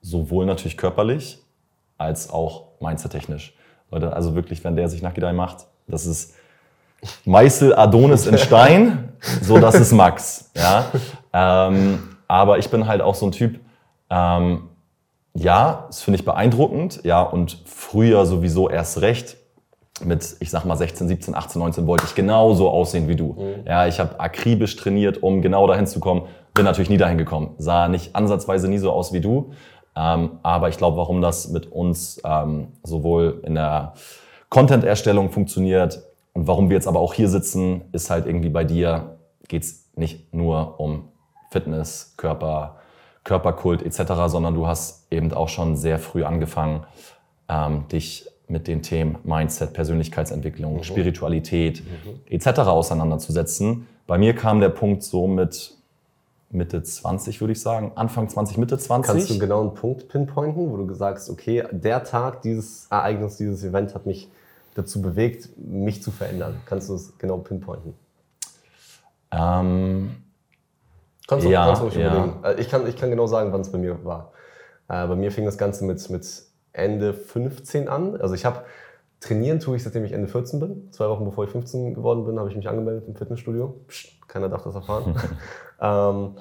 Sowohl 0.00 0.46
natürlich 0.46 0.76
körperlich 0.76 1.42
als 1.96 2.30
auch 2.30 2.80
mindset-technisch. 2.80 3.56
Leute, 3.90 4.12
also 4.12 4.34
wirklich, 4.36 4.62
wenn 4.62 4.76
der 4.76 4.88
sich 4.88 5.02
Nakidai 5.02 5.32
macht, 5.32 5.66
das 5.88 6.06
ist 6.06 6.34
Meißel 7.24 7.74
Adonis 7.74 8.26
in 8.26 8.38
Stein, 8.38 9.12
so 9.42 9.58
das 9.58 9.74
ist 9.76 9.92
Max. 9.92 10.50
Ja? 10.56 10.86
Ähm, 11.32 12.16
aber 12.26 12.58
ich 12.58 12.70
bin 12.70 12.86
halt 12.86 13.00
auch 13.00 13.14
so 13.14 13.26
ein 13.26 13.32
Typ, 13.32 13.60
ähm, 14.10 14.68
ja, 15.34 15.84
das 15.86 16.02
finde 16.02 16.18
ich 16.18 16.24
beeindruckend, 16.24 17.00
ja, 17.04 17.22
und 17.22 17.62
früher 17.64 18.26
sowieso 18.26 18.68
erst 18.68 19.00
recht. 19.00 19.36
Mit, 20.04 20.36
ich 20.38 20.50
sag 20.50 20.64
mal, 20.64 20.76
16, 20.76 21.08
17, 21.08 21.34
18, 21.34 21.60
19 21.60 21.86
wollte 21.86 22.04
ich 22.06 22.14
genauso 22.14 22.70
aussehen 22.70 23.08
wie 23.08 23.16
du. 23.16 23.32
Mhm. 23.32 23.66
Ja, 23.66 23.86
ich 23.86 23.98
habe 23.98 24.20
akribisch 24.20 24.76
trainiert, 24.76 25.22
um 25.22 25.42
genau 25.42 25.66
dahin 25.66 25.86
zu 25.86 25.98
kommen. 25.98 26.22
Bin 26.54 26.64
natürlich 26.64 26.88
nie 26.88 26.98
dahin 26.98 27.18
gekommen. 27.18 27.54
Sah 27.58 27.88
nicht 27.88 28.14
ansatzweise 28.14 28.68
nie 28.68 28.78
so 28.78 28.92
aus 28.92 29.12
wie 29.12 29.20
du. 29.20 29.50
Ähm, 29.96 30.38
aber 30.44 30.68
ich 30.68 30.76
glaube, 30.76 30.96
warum 30.96 31.20
das 31.20 31.48
mit 31.48 31.72
uns 31.72 32.20
ähm, 32.24 32.68
sowohl 32.84 33.42
in 33.44 33.56
der 33.56 33.94
Content-Erstellung 34.50 35.30
funktioniert 35.30 36.00
und 36.38 36.46
warum 36.46 36.68
wir 36.68 36.76
jetzt 36.76 36.86
aber 36.86 37.00
auch 37.00 37.14
hier 37.14 37.28
sitzen, 37.28 37.82
ist 37.90 38.10
halt 38.10 38.24
irgendwie 38.24 38.48
bei 38.48 38.62
dir 38.62 39.18
geht's 39.48 39.90
nicht 39.96 40.32
nur 40.32 40.78
um 40.78 41.08
Fitness, 41.50 42.14
Körper, 42.16 42.76
Körperkult 43.24 43.82
etc., 43.82 44.12
sondern 44.26 44.54
du 44.54 44.68
hast 44.68 45.12
eben 45.12 45.32
auch 45.32 45.48
schon 45.48 45.74
sehr 45.74 45.98
früh 45.98 46.22
angefangen, 46.22 46.84
ähm, 47.48 47.88
dich 47.88 48.30
mit 48.46 48.68
den 48.68 48.82
Themen 48.82 49.18
Mindset, 49.24 49.72
Persönlichkeitsentwicklung, 49.72 50.76
mhm. 50.76 50.82
Spiritualität 50.84 51.82
mhm. 51.82 52.20
etc. 52.30 52.60
auseinanderzusetzen. 52.60 53.88
Bei 54.06 54.16
mir 54.16 54.32
kam 54.36 54.60
der 54.60 54.68
Punkt 54.68 55.02
so 55.02 55.26
mit 55.26 55.74
Mitte 56.50 56.84
20, 56.84 57.40
würde 57.40 57.52
ich 57.52 57.60
sagen. 57.60 57.90
Anfang 57.96 58.28
20, 58.28 58.58
Mitte 58.58 58.78
20. 58.78 59.12
Kannst 59.12 59.30
du 59.30 59.40
genau 59.40 59.62
einen 59.62 59.74
Punkt 59.74 60.08
pinpointen, 60.08 60.70
wo 60.70 60.76
du 60.76 60.94
sagst, 60.94 61.30
okay, 61.30 61.64
der 61.72 62.04
Tag, 62.04 62.42
dieses 62.42 62.86
Ereignis, 62.90 63.38
dieses 63.38 63.64
Event 63.64 63.96
hat 63.96 64.06
mich 64.06 64.30
dazu 64.78 65.02
bewegt, 65.02 65.50
mich 65.56 66.02
zu 66.02 66.10
verändern? 66.10 66.60
Kannst 66.64 66.88
du 66.88 66.94
es 66.94 67.16
genau 67.18 67.38
pinpointen? 67.38 67.94
Ähm, 69.30 70.16
kannst 71.26 71.46
du, 71.46 71.50
ja, 71.50 71.66
kannst 71.66 71.96
du 71.96 72.00
ja. 72.00 72.40
Äh, 72.44 72.60
ich, 72.60 72.68
kann, 72.68 72.86
ich 72.86 72.96
kann 72.96 73.10
genau 73.10 73.26
sagen, 73.26 73.52
wann 73.52 73.60
es 73.60 73.70
bei 73.70 73.78
mir 73.78 74.04
war. 74.04 74.32
Äh, 74.88 75.06
bei 75.06 75.16
mir 75.16 75.30
fing 75.30 75.44
das 75.44 75.58
Ganze 75.58 75.84
mit, 75.84 76.08
mit 76.10 76.42
Ende 76.72 77.12
15 77.12 77.88
an. 77.88 78.20
Also 78.20 78.34
ich 78.34 78.44
habe 78.44 78.62
trainieren 79.20 79.60
tue 79.60 79.76
ich, 79.76 79.82
seitdem 79.82 80.04
ich 80.04 80.12
Ende 80.12 80.28
14 80.28 80.60
bin. 80.60 80.92
Zwei 80.92 81.08
Wochen 81.08 81.24
bevor 81.24 81.44
ich 81.44 81.50
15 81.50 81.94
geworden 81.94 82.24
bin, 82.24 82.38
habe 82.38 82.48
ich 82.48 82.56
mich 82.56 82.68
angemeldet 82.68 83.04
im 83.06 83.16
Fitnessstudio. 83.16 83.80
Psst, 83.88 84.28
keiner 84.28 84.48
darf 84.48 84.62
das 84.62 84.74
erfahren. 84.74 85.16
ähm, 85.80 86.36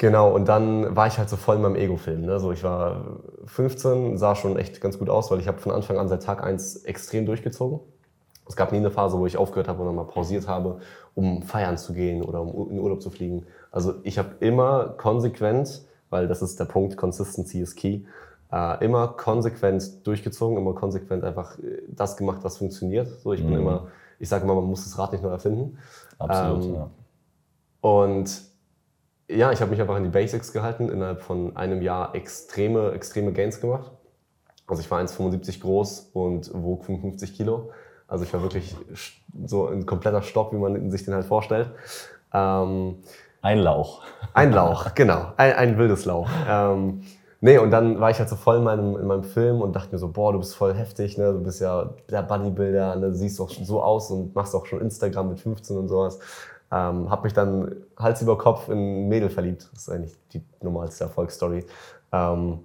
genau, 0.00 0.34
und 0.34 0.48
dann 0.48 0.96
war 0.96 1.06
ich 1.06 1.18
halt 1.18 1.28
so 1.28 1.36
voll 1.36 1.56
in 1.56 1.62
meinem 1.62 1.76
Ego-Film. 1.76 2.22
Ne? 2.22 2.40
So, 2.40 2.50
ich 2.50 2.64
war 2.64 3.20
15, 3.44 4.16
sah 4.16 4.34
schon 4.34 4.56
echt 4.56 4.80
ganz 4.80 4.98
gut 4.98 5.10
aus, 5.10 5.30
weil 5.30 5.38
ich 5.38 5.46
habe 5.46 5.58
von 5.58 5.70
Anfang 5.70 5.98
an 5.98 6.08
seit 6.08 6.22
Tag 6.22 6.42
1 6.42 6.84
extrem 6.84 7.26
durchgezogen. 7.26 7.80
Es 8.48 8.56
gab 8.56 8.72
nie 8.72 8.78
eine 8.78 8.90
Phase, 8.90 9.18
wo 9.18 9.26
ich 9.26 9.36
aufgehört 9.36 9.68
habe 9.68 9.82
oder 9.82 9.92
mal 9.92 10.06
pausiert 10.06 10.48
habe, 10.48 10.80
um 11.14 11.42
feiern 11.42 11.78
zu 11.78 11.92
gehen 11.92 12.22
oder 12.22 12.40
um 12.40 12.70
in 12.70 12.80
Urlaub 12.80 13.02
zu 13.02 13.10
fliegen. 13.10 13.46
Also 13.70 13.94
ich 14.02 14.18
habe 14.18 14.30
immer 14.40 14.94
konsequent, 14.96 15.82
weil 16.08 16.26
das 16.26 16.42
ist 16.42 16.58
der 16.58 16.64
Punkt, 16.64 16.96
Consistency 16.96 17.60
is 17.60 17.76
key, 17.76 18.00
äh, 18.50 18.84
immer 18.84 19.08
konsequent 19.08 20.04
durchgezogen, 20.06 20.56
immer 20.56 20.74
konsequent 20.74 21.22
einfach 21.22 21.58
äh, 21.58 21.82
das 21.88 22.16
gemacht, 22.16 22.40
was 22.42 22.56
funktioniert. 22.56 23.06
So, 23.20 23.34
ich 23.34 23.44
mhm. 23.44 23.48
bin 23.48 23.58
immer, 23.60 23.88
ich 24.18 24.28
sage 24.28 24.44
immer, 24.44 24.54
man 24.54 24.64
muss 24.64 24.82
das 24.82 24.98
Rad 24.98 25.12
nicht 25.12 25.22
neu 25.22 25.30
erfinden. 25.30 25.78
Absolut, 26.18 26.64
ähm, 26.64 26.74
ja. 26.74 26.90
Und 27.82 28.50
ja, 29.30 29.52
ich 29.52 29.60
habe 29.60 29.70
mich 29.70 29.80
einfach 29.80 29.96
an 29.96 30.04
die 30.04 30.10
Basics 30.10 30.52
gehalten, 30.52 30.88
innerhalb 30.88 31.22
von 31.22 31.56
einem 31.56 31.82
Jahr 31.82 32.14
extreme, 32.14 32.92
extreme 32.92 33.32
Gains 33.32 33.60
gemacht. 33.60 33.90
Also 34.66 34.82
ich 34.82 34.90
war 34.90 35.00
1,75 35.00 35.60
groß 35.60 36.10
und 36.12 36.50
wog 36.54 36.84
55 36.84 37.34
Kilo. 37.34 37.70
Also 38.06 38.24
ich 38.24 38.32
war 38.32 38.42
wirklich 38.42 38.76
so 39.46 39.68
ein 39.68 39.86
kompletter 39.86 40.22
Stock, 40.22 40.52
wie 40.52 40.56
man 40.56 40.90
sich 40.90 41.04
den 41.04 41.14
halt 41.14 41.26
vorstellt. 41.26 41.70
Ähm, 42.32 42.96
ein 43.42 43.58
Lauch. 43.58 44.02
Ein 44.34 44.52
Lauch, 44.52 44.94
genau. 44.94 45.32
Ein, 45.36 45.52
ein 45.54 45.78
wildes 45.78 46.04
Lauch. 46.04 46.28
Ähm, 46.48 47.02
nee, 47.40 47.58
und 47.58 47.70
dann 47.70 48.00
war 48.00 48.10
ich 48.10 48.18
halt 48.18 48.28
so 48.28 48.36
voll 48.36 48.58
in 48.58 48.64
meinem, 48.64 48.96
in 48.96 49.06
meinem 49.06 49.24
Film 49.24 49.60
und 49.60 49.74
dachte 49.74 49.92
mir 49.92 49.98
so, 49.98 50.08
boah, 50.08 50.32
du 50.32 50.40
bist 50.40 50.54
voll 50.54 50.74
heftig, 50.74 51.18
ne? 51.18 51.32
du 51.32 51.40
bist 51.40 51.60
ja 51.60 51.94
der 52.10 52.22
Bodybuilder, 52.22 52.96
ne? 52.96 53.08
du 53.08 53.14
siehst 53.14 53.40
auch 53.40 53.50
so 53.50 53.82
aus 53.82 54.10
und 54.10 54.34
machst 54.34 54.54
auch 54.54 54.66
schon 54.66 54.80
Instagram 54.80 55.30
mit 55.30 55.40
15 55.40 55.76
und 55.76 55.88
sowas. 55.88 56.18
Ähm, 56.72 57.10
habe 57.10 57.24
mich 57.24 57.32
dann 57.32 57.74
Hals 57.96 58.22
über 58.22 58.38
Kopf 58.38 58.68
in 58.68 58.78
ein 58.78 59.08
Mädel 59.08 59.28
verliebt. 59.28 59.68
Das 59.72 59.82
ist 59.82 59.90
eigentlich 59.90 60.16
die 60.32 60.42
normalste 60.62 61.04
Erfolgsstory. 61.04 61.64
Ähm, 62.12 62.60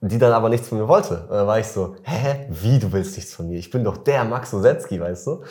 die 0.00 0.18
dann 0.18 0.32
aber 0.32 0.48
nichts 0.48 0.68
von 0.68 0.78
mir 0.78 0.88
wollte. 0.88 1.22
Und 1.22 1.30
dann 1.30 1.46
war 1.46 1.60
ich 1.60 1.68
so, 1.68 1.94
hä, 2.02 2.46
wie, 2.48 2.78
du 2.78 2.92
willst 2.92 3.16
nichts 3.16 3.34
von 3.34 3.48
mir? 3.48 3.58
Ich 3.58 3.70
bin 3.70 3.84
doch 3.84 3.96
der 3.96 4.24
Max 4.24 4.52
Osetzky, 4.52 5.00
weißt 5.00 5.26
du? 5.28 5.42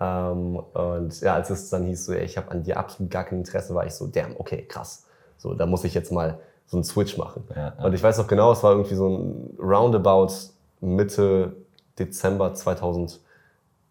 Ähm, 0.00 0.56
und 0.56 1.20
ja, 1.20 1.34
als 1.34 1.50
es 1.50 1.68
dann 1.68 1.84
hieß, 1.84 2.06
so, 2.06 2.12
ey, 2.14 2.24
ich 2.24 2.38
habe 2.38 2.50
an 2.50 2.62
dir 2.62 2.78
absolut 2.78 3.10
gar 3.10 3.24
kein 3.24 3.38
Interesse, 3.38 3.74
war 3.74 3.84
ich 3.86 3.92
so, 3.92 4.06
damn, 4.06 4.34
okay, 4.38 4.64
krass. 4.66 5.04
So, 5.36 5.52
da 5.52 5.66
muss 5.66 5.84
ich 5.84 5.92
jetzt 5.92 6.10
mal 6.10 6.38
so 6.66 6.78
einen 6.78 6.84
Switch 6.84 7.18
machen. 7.18 7.44
Ja, 7.54 7.74
ja. 7.78 7.84
Und 7.84 7.92
ich 7.92 8.02
weiß 8.02 8.16
noch 8.16 8.26
genau, 8.26 8.52
es 8.52 8.62
war 8.62 8.72
irgendwie 8.72 8.94
so 8.94 9.08
ein 9.08 9.56
Roundabout 9.58 10.32
Mitte 10.80 11.52
Dezember 11.98 12.54
2000. 12.54 13.20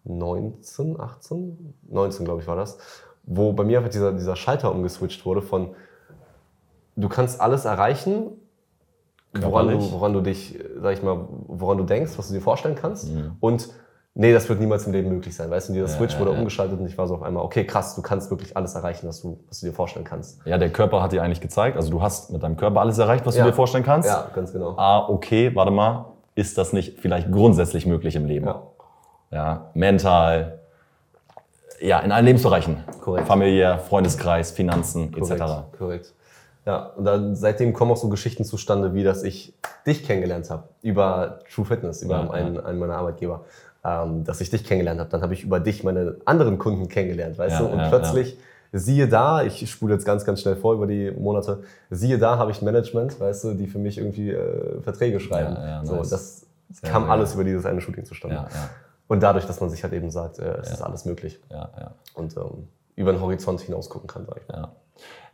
19, 0.04 0.98
18, 0.98 1.74
19 1.88 2.24
glaube 2.24 2.40
ich 2.40 2.46
war 2.46 2.56
das, 2.56 2.78
wo 3.24 3.52
bei 3.52 3.64
mir 3.64 3.78
einfach 3.78 3.90
dieser, 3.90 4.12
dieser 4.12 4.36
Schalter 4.36 4.72
umgeswitcht 4.72 5.24
wurde 5.24 5.42
von, 5.42 5.74
du 6.96 7.08
kannst 7.08 7.40
alles 7.40 7.64
erreichen, 7.64 8.32
woran 9.34 9.68
du, 9.68 9.92
woran 9.92 10.12
du 10.12 10.20
dich, 10.20 10.58
sag 10.80 10.94
ich 10.94 11.02
mal, 11.02 11.28
woran 11.46 11.78
du 11.78 11.84
denkst, 11.84 12.12
was 12.16 12.28
du 12.28 12.34
dir 12.34 12.40
vorstellen 12.40 12.74
kannst 12.74 13.12
mhm. 13.12 13.36
und 13.40 13.68
nee, 14.14 14.32
das 14.32 14.48
wird 14.48 14.58
niemals 14.58 14.86
im 14.86 14.92
Leben 14.92 15.08
möglich 15.10 15.36
sein, 15.36 15.50
weißt 15.50 15.68
du, 15.68 15.74
dieser 15.74 15.86
ja, 15.86 15.92
Switch 15.92 16.18
wurde 16.18 16.32
ja, 16.32 16.38
umgeschaltet 16.38 16.80
und 16.80 16.86
ich 16.86 16.98
war 16.98 17.06
so 17.06 17.14
auf 17.14 17.22
einmal, 17.22 17.44
okay, 17.44 17.64
krass, 17.64 17.94
du 17.94 18.02
kannst 18.02 18.30
wirklich 18.30 18.56
alles 18.56 18.74
erreichen, 18.74 19.06
was 19.06 19.20
du, 19.20 19.38
was 19.48 19.60
du 19.60 19.66
dir 19.66 19.72
vorstellen 19.72 20.04
kannst. 20.04 20.40
Ja, 20.46 20.58
der 20.58 20.70
Körper 20.70 21.02
hat 21.02 21.12
dir 21.12 21.22
eigentlich 21.22 21.40
gezeigt, 21.40 21.76
also 21.76 21.90
du 21.90 22.02
hast 22.02 22.32
mit 22.32 22.42
deinem 22.42 22.56
Körper 22.56 22.80
alles 22.80 22.98
erreicht, 22.98 23.24
was 23.26 23.36
du 23.36 23.44
dir 23.44 23.52
vorstellen 23.52 23.84
kannst. 23.84 24.08
Ja, 24.08 24.28
ganz 24.34 24.52
genau. 24.52 24.74
Ah, 24.76 25.08
okay, 25.08 25.54
warte 25.54 25.70
mal, 25.70 26.06
ist 26.34 26.58
das 26.58 26.72
nicht 26.72 26.98
vielleicht 26.98 27.30
grundsätzlich 27.30 27.86
möglich 27.86 28.16
im 28.16 28.24
Leben? 28.24 28.46
Ja 28.46 28.62
ja, 29.30 29.70
mental, 29.74 30.60
ja, 31.80 32.00
in 32.00 32.12
allen 32.12 32.26
Lebensbereichen. 32.26 32.84
Korrekt. 33.00 33.26
Familie, 33.26 33.78
Freundeskreis, 33.78 34.50
Finanzen 34.50 35.12
korrekt, 35.12 35.40
etc. 35.40 35.52
Korrekt. 35.78 36.14
Ja, 36.66 36.86
und 36.96 37.04
dann, 37.04 37.34
seitdem 37.36 37.72
kommen 37.72 37.92
auch 37.92 37.96
so 37.96 38.08
Geschichten 38.08 38.44
zustande, 38.44 38.94
wie 38.94 39.02
dass 39.02 39.22
ich 39.22 39.54
dich 39.86 40.04
kennengelernt 40.04 40.50
habe 40.50 40.64
über 40.82 41.38
True 41.52 41.64
Fitness, 41.64 42.02
über 42.02 42.24
Ja, 42.24 42.30
einen, 42.30 42.60
einen 42.60 42.78
meiner 42.78 42.96
Arbeitgeber. 42.96 43.44
Ähm, 43.82 44.24
dass 44.24 44.42
ich 44.42 44.50
dich 44.50 44.64
kennengelernt 44.64 45.00
habe. 45.00 45.08
Dann 45.08 45.22
habe 45.22 45.32
ich 45.32 45.42
über 45.42 45.58
dich 45.58 45.82
meine 45.82 46.16
anderen 46.26 46.58
Kunden 46.58 46.88
kennengelernt, 46.88 47.38
weißt 47.38 47.60
Ja, 47.60 47.66
du? 47.66 47.72
Und 47.72 47.78
ja, 47.78 47.88
plötzlich, 47.88 48.36
siehe 48.72 49.08
da, 49.08 49.42
ich 49.42 49.70
spule 49.70 49.94
jetzt 49.94 50.04
ganz, 50.04 50.26
ganz 50.26 50.42
schnell 50.42 50.56
vor 50.56 50.74
über 50.74 50.86
die 50.86 51.10
Monate, 51.12 51.62
siehe 51.88 52.18
da 52.18 52.36
habe 52.36 52.50
ich 52.50 52.60
ein 52.60 52.66
Management, 52.66 53.18
weißt 53.18 53.44
du, 53.44 53.54
die 53.54 53.68
für 53.68 53.78
mich 53.78 53.96
irgendwie 53.96 54.32
äh, 54.32 54.82
Verträge 54.82 55.18
schreiben. 55.18 55.56
Ja, 55.56 55.66
ja, 55.66 55.84
so, 55.84 55.96
nice. 55.96 56.10
das 56.10 56.46
Sehr 56.68 56.90
kam 56.90 57.10
alles 57.10 57.32
über 57.32 57.42
dieses 57.42 57.64
eine 57.64 57.80
Shooting 57.80 58.04
zustande. 58.04 58.44
Und 59.10 59.24
dadurch, 59.24 59.44
dass 59.44 59.60
man 59.60 59.70
sich 59.70 59.82
halt 59.82 59.92
eben 59.92 60.08
sagt, 60.12 60.38
äh, 60.38 60.58
es 60.60 60.68
Ja. 60.68 60.74
ist 60.74 60.82
alles 60.82 61.04
möglich 61.04 61.40
ja, 61.50 61.68
ja. 61.76 61.90
und 62.14 62.36
ähm, 62.36 62.68
über 62.94 63.10
den 63.10 63.20
Horizont 63.20 63.60
hinaus 63.60 63.90
gucken 63.90 64.06
kann, 64.06 64.24
sag 64.24 64.36
ich 64.40 64.46
mal. 64.46 64.56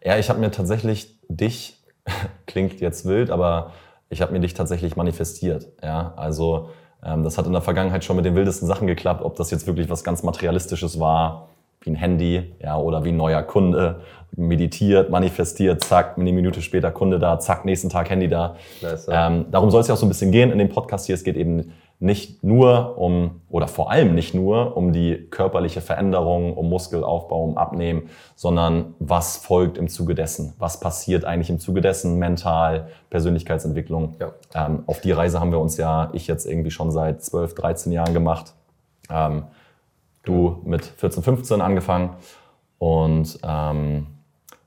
Ja, 0.02 0.12
ja 0.12 0.18
ich 0.18 0.30
habe 0.30 0.38
mir 0.40 0.50
tatsächlich 0.50 1.20
dich, 1.28 1.84
klingt 2.46 2.80
jetzt 2.80 3.04
wild, 3.04 3.30
aber 3.30 3.72
ich 4.08 4.22
habe 4.22 4.32
mir 4.32 4.40
dich 4.40 4.54
tatsächlich 4.54 4.96
manifestiert. 4.96 5.68
Ja, 5.82 6.14
also 6.16 6.70
ähm, 7.04 7.22
das 7.22 7.36
hat 7.36 7.44
in 7.44 7.52
der 7.52 7.60
Vergangenheit 7.60 8.02
schon 8.02 8.16
mit 8.16 8.24
den 8.24 8.34
wildesten 8.34 8.66
Sachen 8.66 8.86
geklappt, 8.86 9.22
ob 9.22 9.36
das 9.36 9.50
jetzt 9.50 9.66
wirklich 9.66 9.90
was 9.90 10.02
ganz 10.04 10.22
Materialistisches 10.22 10.98
war, 10.98 11.50
wie 11.82 11.90
ein 11.90 11.96
Handy, 11.96 12.54
ja, 12.62 12.78
oder 12.78 13.04
wie 13.04 13.10
ein 13.10 13.18
neuer 13.18 13.42
Kunde, 13.42 14.00
meditiert, 14.34 15.10
manifestiert, 15.10 15.84
zack, 15.84 16.16
eine 16.16 16.32
Minute 16.32 16.62
später 16.62 16.90
Kunde 16.92 17.18
da, 17.18 17.38
zack, 17.40 17.66
nächsten 17.66 17.90
Tag 17.90 18.08
Handy 18.08 18.28
da. 18.28 18.56
Nice, 18.80 19.04
ja. 19.06 19.26
Ähm, 19.26 19.46
darum 19.50 19.70
soll 19.70 19.82
es 19.82 19.88
ja 19.88 19.92
auch 19.94 19.98
so 19.98 20.06
ein 20.06 20.08
bisschen 20.08 20.32
gehen 20.32 20.50
in 20.50 20.58
dem 20.58 20.70
Podcast 20.70 21.04
hier. 21.04 21.14
Es 21.14 21.24
geht 21.24 21.36
eben 21.36 21.74
nicht 21.98 22.44
nur 22.44 22.98
um, 22.98 23.40
oder 23.48 23.68
vor 23.68 23.90
allem 23.90 24.14
nicht 24.14 24.34
nur 24.34 24.76
um 24.76 24.92
die 24.92 25.28
körperliche 25.30 25.80
Veränderung, 25.80 26.54
um 26.54 26.68
Muskelaufbau, 26.68 27.42
um 27.42 27.56
Abnehmen, 27.56 28.10
sondern 28.34 28.94
was 28.98 29.38
folgt 29.38 29.78
im 29.78 29.88
Zuge 29.88 30.14
dessen? 30.14 30.52
Was 30.58 30.78
passiert 30.78 31.24
eigentlich 31.24 31.48
im 31.48 31.58
Zuge 31.58 31.80
dessen? 31.80 32.18
Mental, 32.18 32.88
Persönlichkeitsentwicklung. 33.08 34.14
Ja. 34.20 34.32
Ähm, 34.54 34.82
auf 34.86 35.00
die 35.00 35.12
Reise 35.12 35.40
haben 35.40 35.52
wir 35.52 35.60
uns 35.60 35.78
ja, 35.78 36.10
ich 36.12 36.26
jetzt 36.26 36.44
irgendwie 36.44 36.70
schon 36.70 36.90
seit 36.90 37.22
12, 37.22 37.54
13 37.54 37.92
Jahren 37.92 38.12
gemacht. 38.12 38.52
Ähm, 39.08 39.44
du 40.22 40.60
mit 40.64 40.84
14, 40.84 41.22
15 41.22 41.60
angefangen. 41.62 42.10
Und 42.78 43.38
ähm, 43.42 44.06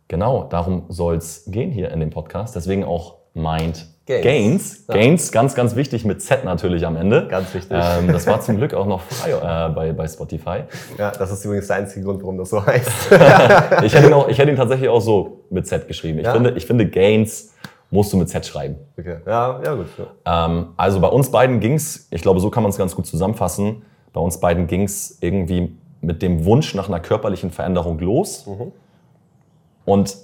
genau, 0.07 0.45
darum 0.45 0.85
soll 0.89 1.17
es 1.17 1.43
gehen 1.45 1.69
hier 1.69 1.91
in 1.91 1.99
dem 1.99 2.09
Podcast. 2.09 2.55
Deswegen 2.55 2.83
auch 2.83 3.17
Mind 3.35 3.87
Gains. 4.09 4.23
Gains. 4.23 4.85
Ja. 4.87 4.93
Gains, 4.95 5.31
ganz, 5.31 5.53
ganz 5.53 5.75
wichtig 5.75 6.03
mit 6.03 6.21
Z 6.23 6.43
natürlich 6.43 6.83
am 6.85 6.95
Ende. 6.95 7.27
Ganz 7.27 7.53
wichtig. 7.53 7.77
Ähm, 7.79 8.07
das 8.07 8.25
war 8.25 8.41
zum 8.41 8.57
Glück 8.57 8.73
auch 8.73 8.87
noch 8.87 9.01
frei 9.01 9.31
äh, 9.31 9.69
bei, 9.69 9.93
bei 9.93 10.07
Spotify. 10.07 10.63
Ja, 10.97 11.11
das 11.11 11.31
ist 11.31 11.45
übrigens 11.45 11.67
der 11.67 11.75
einzige 11.75 12.05
Grund, 12.05 12.21
warum 12.23 12.37
das 12.39 12.49
so 12.49 12.65
heißt. 12.65 12.89
Ich 13.83 13.93
hätte 13.93 14.07
ihn, 14.07 14.13
auch, 14.13 14.27
ich 14.27 14.37
hätte 14.39 14.49
ihn 14.49 14.57
tatsächlich 14.57 14.89
auch 14.89 14.99
so 14.99 15.41
mit 15.51 15.67
Z 15.67 15.87
geschrieben. 15.87 16.17
Ich, 16.19 16.25
Ja? 16.25 16.33
finde, 16.33 16.51
ich 16.51 16.65
finde, 16.65 16.87
Gains 16.87 17.53
musst 17.91 18.11
du 18.11 18.17
mit 18.17 18.29
Z 18.29 18.45
schreiben. 18.47 18.77
Okay. 18.97 19.17
Ja, 19.27 19.61
ja 19.63 19.75
gut. 19.75 19.85
Ja. 20.25 20.45
Ähm, 20.45 20.69
also 20.75 20.99
bei 20.99 21.07
uns 21.07 21.29
beiden 21.31 21.59
ging's, 21.59 22.07
ich 22.09 22.21
glaube, 22.23 22.39
so 22.39 22.49
kann 22.49 22.63
man 22.63 22.71
es 22.71 22.77
ganz 22.77 22.95
gut 22.95 23.05
zusammenfassen. 23.05 23.83
Bei 24.11 24.21
uns 24.21 24.39
beiden 24.39 24.65
ging's 24.65 25.19
irgendwie 25.21 25.77
mit 26.01 26.23
dem 26.23 26.45
Wunsch 26.45 26.73
nach 26.73 26.87
einer 26.87 26.99
körperlichen 26.99 27.51
Veränderung 27.51 27.99
los. 27.99 28.47
Mhm. 28.47 28.71
Und 29.85 30.15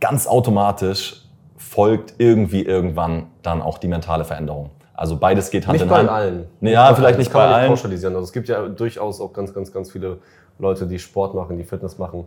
ganz 0.00 0.26
automatisch 0.26 1.23
folgt 1.64 2.14
irgendwie 2.18 2.62
irgendwann 2.62 3.26
dann 3.42 3.62
auch 3.62 3.78
die 3.78 3.88
mentale 3.88 4.24
Veränderung. 4.24 4.70
Also 4.92 5.16
beides 5.16 5.50
geht 5.50 5.66
Hand 5.66 5.74
Nicht 5.74 5.82
in 5.82 5.88
bei 5.88 5.98
Hand. 5.98 6.08
allen. 6.10 6.46
Nee, 6.60 6.72
ja, 6.72 6.88
bei 6.90 6.94
vielleicht 6.96 7.06
allen. 7.14 7.18
nicht 7.18 7.28
Das 7.28 7.32
kann 7.32 7.42
bei 7.42 7.46
man 7.50 7.60
allen. 7.60 7.68
pauschalisieren. 7.68 8.14
Also 8.14 8.24
es 8.26 8.32
gibt 8.32 8.48
ja 8.48 8.68
durchaus 8.68 9.20
auch 9.20 9.32
ganz, 9.32 9.52
ganz, 9.52 9.72
ganz 9.72 9.90
viele 9.90 10.18
Leute, 10.58 10.86
die 10.86 10.98
Sport 11.00 11.34
machen, 11.34 11.56
die 11.58 11.64
Fitness 11.64 11.98
machen, 11.98 12.26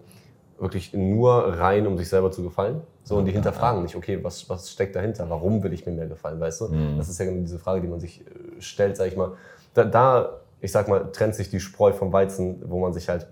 wirklich 0.60 0.94
nur 0.94 1.58
rein, 1.60 1.88
um 1.88 1.98
sich 1.98 2.10
selber 2.10 2.32
zu 2.32 2.44
gefallen. 2.44 2.82
So, 3.04 3.16
und 3.18 3.26
die 3.26 3.32
hinterfragen 3.32 3.84
nicht, 3.84 3.96
okay, 3.96 4.20
was, 4.22 4.50
was 4.50 4.70
steckt 4.70 4.96
dahinter? 4.98 5.30
Warum 5.30 5.64
will 5.64 5.72
ich 5.72 5.86
mir 5.86 5.94
mehr 5.94 6.08
gefallen, 6.08 6.40
weißt 6.42 6.62
du? 6.62 6.68
Mhm. 6.70 6.98
Das 6.98 7.08
ist 7.08 7.18
ja 7.20 7.26
genau 7.26 7.40
diese 7.40 7.60
Frage, 7.60 7.80
die 7.80 7.88
man 7.88 8.02
sich 8.02 8.22
äh, 8.22 8.60
stellt, 8.60 8.98
sag 8.98 9.08
ich 9.08 9.16
mal. 9.16 9.32
Da, 9.74 9.86
da, 9.86 10.30
ich 10.60 10.72
sag 10.74 10.90
mal, 10.90 11.10
trennt 11.14 11.36
sich 11.36 11.50
die 11.50 11.62
Spreu 11.62 11.94
vom 11.94 12.12
Weizen, 12.12 12.62
wo 12.66 12.80
man 12.80 12.92
sich 12.92 13.08
halt 13.08 13.28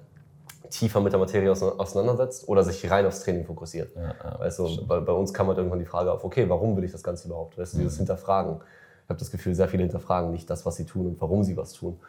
tiefer 0.78 1.00
mit 1.02 1.12
der 1.14 1.20
Materie 1.20 1.52
ause- 1.52 1.80
auseinandersetzt 1.80 2.48
oder 2.48 2.64
sich 2.64 2.90
rein 2.90 3.06
aufs 3.06 3.22
Training 3.22 3.46
fokussiert. 3.46 3.92
weißt 4.40 4.60
du, 4.60 4.86
bei, 4.88 5.00
bei 5.00 5.14
uns 5.14 5.34
kam 5.34 5.48
halt 5.48 5.58
irgendwann 5.58 5.80
die 5.80 5.86
Frage 5.86 6.12
auf, 6.12 6.24
okay, 6.24 6.48
warum 6.50 6.76
will 6.78 6.84
ich 6.84 6.92
das 6.92 7.04
Ganze 7.04 7.28
überhaupt? 7.28 7.58
Weißt 7.58 7.74
du, 7.74 7.78
Mhm. 7.78 7.82
dieses 7.84 7.98
Hinterfragen. 7.98 8.58
Ich 9.04 9.10
habe 9.10 9.20
das 9.20 9.32
Gefühl, 9.32 9.54
sehr 9.56 9.68
viele 9.68 9.84
hinterfragen 9.84 10.32
nicht 10.32 10.50
das, 10.50 10.66
was 10.66 10.76
sie 10.76 10.86
tun 10.86 11.06
und 11.08 11.22
warum 11.22 11.44
sie 11.44 11.56
was 11.58 11.74
tun. 11.74 12.00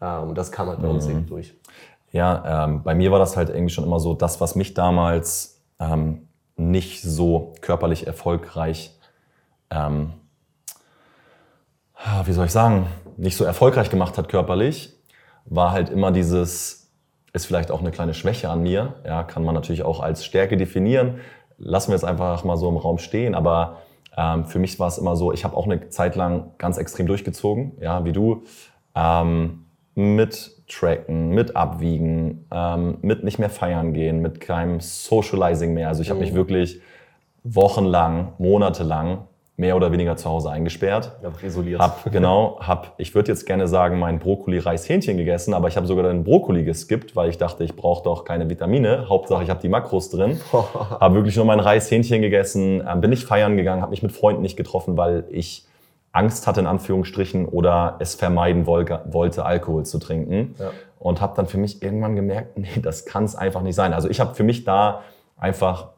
Ähm, 0.00 0.28
und 0.30 0.38
das 0.38 0.50
kam 0.52 0.68
halt 0.68 0.80
bei 0.80 0.88
Mhm. 0.88 0.94
uns 0.94 1.08
eben 1.08 1.26
durch. 1.26 1.54
Ja, 2.12 2.64
ähm, 2.64 2.82
bei 2.84 2.94
mir 2.94 3.10
war 3.10 3.18
das 3.18 3.36
halt 3.36 3.48
irgendwie 3.48 3.72
schon 3.74 3.84
immer 3.84 3.98
so, 3.98 4.14
das, 4.14 4.40
was 4.40 4.54
mich 4.54 4.72
damals 4.74 5.60
ähm, 5.80 6.28
nicht 6.56 7.02
so 7.02 7.52
körperlich 7.60 8.06
erfolgreich, 8.06 8.96
ähm, 9.70 10.12
ah, 11.96 12.22
wie 12.26 12.32
soll 12.32 12.46
ich 12.46 12.52
sagen, 12.52 12.86
nicht 13.16 13.36
so 13.36 13.44
erfolgreich 13.44 13.90
gemacht 13.90 14.16
hat 14.18 14.28
körperlich, 14.28 14.94
war 15.46 15.72
halt 15.72 15.90
immer 15.90 16.12
dieses, 16.12 16.83
ist 17.34 17.46
vielleicht 17.46 17.70
auch 17.70 17.80
eine 17.80 17.90
kleine 17.90 18.14
Schwäche 18.14 18.48
an 18.48 18.62
mir, 18.62 18.94
ja, 19.04 19.24
kann 19.24 19.44
man 19.44 19.54
natürlich 19.54 19.82
auch 19.82 20.00
als 20.00 20.24
Stärke 20.24 20.56
definieren. 20.56 21.18
Lassen 21.58 21.88
wir 21.90 21.96
jetzt 21.96 22.04
einfach 22.04 22.44
mal 22.44 22.56
so 22.56 22.68
im 22.68 22.76
Raum 22.76 22.98
stehen, 22.98 23.34
aber 23.34 23.78
ähm, 24.16 24.46
für 24.46 24.60
mich 24.60 24.78
war 24.78 24.88
es 24.88 24.98
immer 24.98 25.16
so, 25.16 25.32
ich 25.32 25.44
habe 25.44 25.56
auch 25.56 25.66
eine 25.66 25.88
Zeit 25.88 26.14
lang 26.14 26.52
ganz 26.58 26.78
extrem 26.78 27.06
durchgezogen, 27.06 27.72
ja, 27.80 28.04
wie 28.04 28.12
du, 28.12 28.44
ähm, 28.94 29.66
mit 29.96 30.62
Tracken, 30.68 31.30
mit 31.30 31.56
Abwiegen, 31.56 32.46
ähm, 32.52 32.98
mit 33.02 33.24
nicht 33.24 33.38
mehr 33.38 33.50
feiern 33.50 33.92
gehen, 33.92 34.20
mit 34.20 34.40
keinem 34.40 34.80
Socializing 34.80 35.74
mehr. 35.74 35.88
Also 35.88 36.02
ich 36.02 36.10
habe 36.10 36.20
mich 36.20 36.34
wirklich 36.34 36.80
wochenlang, 37.42 38.32
monatelang 38.38 39.26
mehr 39.56 39.76
oder 39.76 39.92
weniger 39.92 40.16
zu 40.16 40.28
Hause 40.28 40.50
eingesperrt. 40.50 41.12
Einfach 41.22 41.42
isoliert. 41.42 41.80
Hab, 41.80 42.04
genau, 42.12 42.58
hab, 42.60 42.94
ich 42.98 43.14
würde 43.14 43.30
jetzt 43.30 43.46
gerne 43.46 43.68
sagen, 43.68 43.98
mein 43.98 44.18
Brokkoli-Reis-Hähnchen 44.18 45.16
gegessen, 45.16 45.54
aber 45.54 45.68
ich 45.68 45.76
habe 45.76 45.86
sogar 45.86 46.04
den 46.04 46.24
Brokkoli 46.24 46.64
geskippt, 46.64 47.14
weil 47.14 47.30
ich 47.30 47.38
dachte, 47.38 47.62
ich 47.62 47.76
brauche 47.76 48.02
doch 48.02 48.24
keine 48.24 48.48
Vitamine. 48.50 49.08
Hauptsache, 49.08 49.44
ich 49.44 49.50
habe 49.50 49.60
die 49.60 49.68
Makros 49.68 50.10
drin. 50.10 50.40
habe 50.52 51.14
wirklich 51.14 51.36
nur 51.36 51.44
mein 51.44 51.60
Reis-Hähnchen 51.60 52.20
gegessen, 52.20 52.82
ähm, 52.88 53.00
bin 53.00 53.10
nicht 53.10 53.24
feiern 53.24 53.56
gegangen, 53.56 53.80
habe 53.80 53.90
mich 53.90 54.02
mit 54.02 54.12
Freunden 54.12 54.42
nicht 54.42 54.56
getroffen, 54.56 54.96
weil 54.96 55.24
ich 55.30 55.66
Angst 56.10 56.46
hatte, 56.46 56.60
in 56.60 56.66
Anführungsstrichen, 56.66 57.46
oder 57.46 57.96
es 58.00 58.14
vermeiden 58.16 58.66
wollte, 58.66 59.02
wollte 59.06 59.44
Alkohol 59.44 59.84
zu 59.84 59.98
trinken. 59.98 60.54
Ja. 60.58 60.70
Und 60.98 61.20
habe 61.20 61.34
dann 61.36 61.46
für 61.46 61.58
mich 61.58 61.82
irgendwann 61.82 62.16
gemerkt, 62.16 62.58
nee, 62.58 62.80
das 62.82 63.04
kann 63.04 63.22
es 63.22 63.36
einfach 63.36 63.62
nicht 63.62 63.76
sein. 63.76 63.92
Also 63.92 64.08
ich 64.08 64.18
habe 64.18 64.34
für 64.34 64.44
mich 64.44 64.64
da 64.64 65.02
einfach 65.36 65.90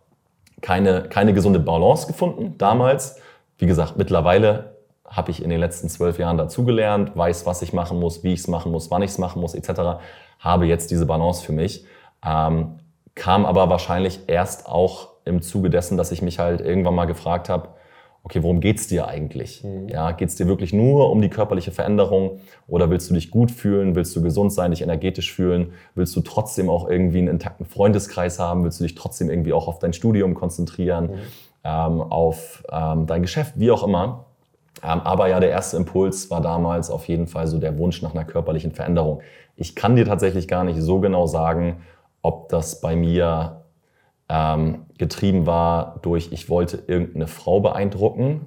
keine, 0.60 1.04
keine 1.04 1.32
gesunde 1.32 1.58
Balance 1.58 2.06
gefunden 2.06 2.56
damals. 2.58 3.20
Wie 3.58 3.66
gesagt, 3.66 3.96
mittlerweile 3.96 4.76
habe 5.06 5.30
ich 5.30 5.42
in 5.42 5.50
den 5.50 5.60
letzten 5.60 5.88
zwölf 5.88 6.18
Jahren 6.18 6.36
dazugelernt, 6.36 7.16
weiß, 7.16 7.46
was 7.46 7.62
ich 7.62 7.72
machen 7.72 8.00
muss, 8.00 8.25
wie 8.25 8.32
ich 8.32 8.40
es 8.40 8.48
machen 8.48 8.72
muss, 8.72 8.90
wann 8.90 9.02
ich 9.02 9.10
es 9.10 9.18
machen 9.18 9.40
muss, 9.40 9.54
etc. 9.54 10.00
Habe 10.38 10.66
jetzt 10.66 10.90
diese 10.90 11.06
Balance 11.06 11.44
für 11.44 11.52
mich. 11.52 11.84
Ähm, 12.25 12.78
kam 13.14 13.46
aber 13.46 13.70
wahrscheinlich 13.70 14.20
erst 14.26 14.66
auch 14.66 15.08
im 15.25 15.42
Zuge 15.42 15.70
dessen, 15.70 15.96
dass 15.96 16.12
ich 16.12 16.22
mich 16.22 16.38
halt 16.38 16.60
irgendwann 16.60 16.94
mal 16.94 17.06
gefragt 17.06 17.48
habe, 17.48 17.68
okay, 18.26 18.42
worum 18.42 18.60
geht's 18.60 18.88
dir 18.88 19.06
eigentlich? 19.06 19.64
Ja, 19.88 20.10
geht's 20.10 20.34
dir 20.34 20.48
wirklich 20.48 20.72
nur 20.72 21.10
um 21.12 21.22
die 21.22 21.30
körperliche 21.30 21.70
Veränderung 21.70 22.40
oder 22.66 22.90
willst 22.90 23.08
du 23.08 23.14
dich 23.14 23.30
gut 23.30 23.52
fühlen, 23.52 23.94
willst 23.94 24.16
du 24.16 24.22
gesund 24.22 24.52
sein, 24.52 24.72
dich 24.72 24.82
energetisch 24.82 25.32
fühlen, 25.32 25.75
willst 25.94 26.14
du 26.16 26.20
trotzdem 26.22 26.68
auch 26.68 26.88
irgendwie 26.88 27.18
einen 27.18 27.28
intakten 27.28 27.66
Freundeskreis 27.66 28.40
haben, 28.40 28.64
willst 28.64 28.80
du 28.80 28.84
dich 28.84 28.96
trotzdem 28.96 29.30
irgendwie 29.30 29.52
auch 29.52 29.68
auf 29.68 29.78
dein 29.78 29.92
Studium 29.92 30.34
konzentrieren, 30.34 31.10
ähm, 31.12 31.18
auf 31.68 32.64
ähm, 32.70 33.06
dein 33.06 33.23
Geschäft, 33.23 33.54
wie 33.56 33.70
auch 33.70 33.82
immer. 33.82 34.26
Ähm, 34.82 35.00
aber 35.00 35.28
ja, 35.28 35.40
der 35.40 35.50
erste 35.50 35.76
Impuls 35.76 36.30
war 36.30 36.40
damals 36.40 36.90
auf 36.90 37.08
jeden 37.08 37.26
Fall 37.26 37.46
so 37.46 37.58
der 37.58 37.78
Wunsch 37.78 38.02
nach 38.02 38.14
einer 38.14 38.25
körperlichen 38.25 38.73
Veränderung. 38.73 39.23
Ich 39.56 39.75
kann 39.75 39.96
dir 39.96 40.04
tatsächlich 40.04 40.49
gar 40.49 40.64
nicht 40.64 40.80
so 40.80 41.00
genau 41.00 41.26
sagen, 41.26 41.82
ob 42.23 42.49
das 42.50 42.80
bei 42.80 42.94
mir 42.94 43.62
ähm, 44.28 44.87
getrieben 44.99 45.46
war 45.46 45.99
durch, 46.02 46.32
ich 46.32 46.50
wollte 46.50 46.82
irgendeine 46.87 47.26
Frau 47.26 47.61
beeindrucken, 47.61 48.46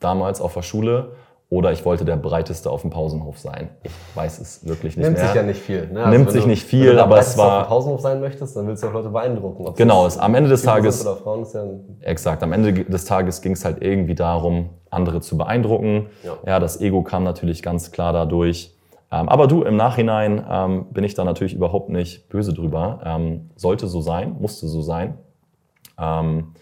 damals 0.00 0.40
auf 0.40 0.54
der 0.54 0.62
Schule, 0.62 1.12
oder 1.48 1.70
ich 1.70 1.84
wollte 1.84 2.04
der 2.04 2.16
Breiteste 2.16 2.68
auf 2.70 2.80
dem 2.82 2.90
Pausenhof 2.90 3.38
sein. 3.38 3.70
Ich 3.84 3.92
weiß 4.14 4.40
es 4.40 4.66
wirklich 4.66 4.96
nicht 4.96 5.04
Nimmt 5.06 5.16
mehr. 5.18 5.26
sich 5.26 5.34
ja 5.36 5.42
nicht 5.44 5.60
viel. 5.60 5.86
Ne? 5.92 6.08
Nimmt 6.08 6.26
wenn 6.26 6.32
sich 6.32 6.42
du- 6.42 6.48
nicht 6.48 6.62
wenn 6.64 6.68
viel, 6.80 6.86
du 6.86 6.92
der 6.94 7.04
aber 7.04 7.18
es 7.18 7.36
Breiteste 7.36 7.42
auf 7.42 7.48
war- 7.50 7.62
dem 7.64 7.68
Pausenhof 7.68 8.00
sein 8.00 8.20
möchtest, 8.20 8.56
dann 8.56 8.66
willst 8.66 8.82
du 8.82 8.88
auch 8.88 8.92
Leute 8.92 9.10
beeindrucken. 9.10 9.72
Genau, 9.76 10.06
es, 10.06 10.18
am 10.18 10.34
Ende 10.34 10.50
des 10.50 10.62
sind 10.62 10.70
Tages 10.70 11.06
Oder 11.06 11.16
Frauen 11.16 11.42
ist 11.42 11.54
ja 11.54 11.64
Exakt. 12.00 12.42
Am 12.42 12.52
Ende 12.52 12.72
des 12.72 13.04
Tages 13.04 13.40
ging 13.42 13.52
es 13.52 13.64
halt 13.64 13.80
irgendwie 13.82 14.14
darum, 14.16 14.70
andere 14.90 15.20
zu 15.20 15.36
beeindrucken. 15.36 16.06
Ja. 16.44 16.58
das 16.58 16.80
Ego 16.80 17.02
kam 17.02 17.22
natürlich 17.22 17.62
ganz 17.62 17.92
klar 17.92 18.12
dadurch. 18.12 18.72
Ähm, 19.12 19.28
aber 19.28 19.46
du, 19.46 19.62
im 19.62 19.76
Nachhinein 19.76 20.44
ähm, 20.50 20.86
bin 20.90 21.04
ich 21.04 21.14
da 21.14 21.22
natürlich 21.22 21.54
überhaupt 21.54 21.90
nicht 21.90 22.28
böse 22.28 22.52
drüber. 22.54 22.98
Ähm, 23.04 23.50
sollte 23.54 23.86
so 23.86 24.00
sein, 24.00 24.34
musste 24.40 24.66
so 24.66 24.82
sein. 24.82 25.16
Ähm, 25.96 26.54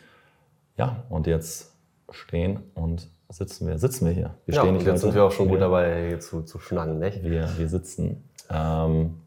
ja, 0.77 1.05
und 1.09 1.27
jetzt 1.27 1.73
stehen 2.11 2.61
und 2.75 3.09
sitzen 3.37 3.67
wir, 3.67 3.79
sitzen 3.79 4.07
wir 4.07 4.13
hier. 4.13 4.35
Wir 4.47 4.55
ja, 4.55 4.61
stehen 4.61 4.71
und 4.71 4.77
nicht, 4.79 4.87
jetzt 4.87 5.01
sind 5.01 5.15
wir 5.15 5.25
auch 5.25 5.33
schon 5.33 5.49
gut 5.49 5.61
dabei, 5.61 6.09
hier 6.09 6.21
zu, 6.21 6.43
zu 6.43 6.59
schnacken, 6.59 6.99
nicht? 6.99 7.23
Wir, 7.23 7.49
wir 7.57 7.69
sitzen. 7.69 8.29
Ähm, 8.51 9.21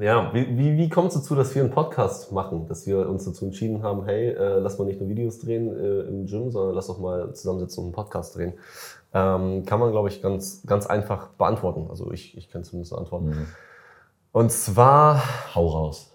Ja, 0.00 0.34
wie, 0.34 0.58
wie, 0.58 0.76
wie 0.76 0.88
kommt 0.88 1.08
es 1.08 1.14
dazu, 1.14 1.36
dass 1.36 1.54
wir 1.54 1.62
einen 1.62 1.70
Podcast 1.70 2.32
machen? 2.32 2.66
Dass 2.66 2.84
wir 2.84 3.08
uns 3.08 3.24
dazu 3.24 3.44
entschieden 3.44 3.84
haben, 3.84 4.04
hey, 4.04 4.30
äh, 4.30 4.58
lass 4.58 4.76
mal 4.76 4.86
nicht 4.86 5.00
nur 5.00 5.08
Videos 5.08 5.38
drehen 5.38 5.68
äh, 5.68 6.00
im 6.08 6.26
Gym, 6.26 6.50
sondern 6.50 6.74
lass 6.74 6.88
doch 6.88 6.98
mal 6.98 7.32
zusammensitzen 7.32 7.78
und 7.78 7.86
einen 7.86 7.94
Podcast 7.94 8.34
drehen. 8.34 8.54
Ähm, 9.12 9.64
kann 9.64 9.78
man, 9.78 9.92
glaube 9.92 10.08
ich, 10.08 10.20
ganz, 10.20 10.62
ganz 10.66 10.86
einfach 10.86 11.28
beantworten. 11.38 11.86
Also 11.90 12.10
ich, 12.10 12.36
ich 12.36 12.50
kann 12.50 12.64
zumindest 12.64 12.92
antworten. 12.92 13.26
Mhm. 13.26 13.46
Und 14.32 14.50
zwar... 14.50 15.22
Hau 15.54 15.68
raus. 15.68 16.10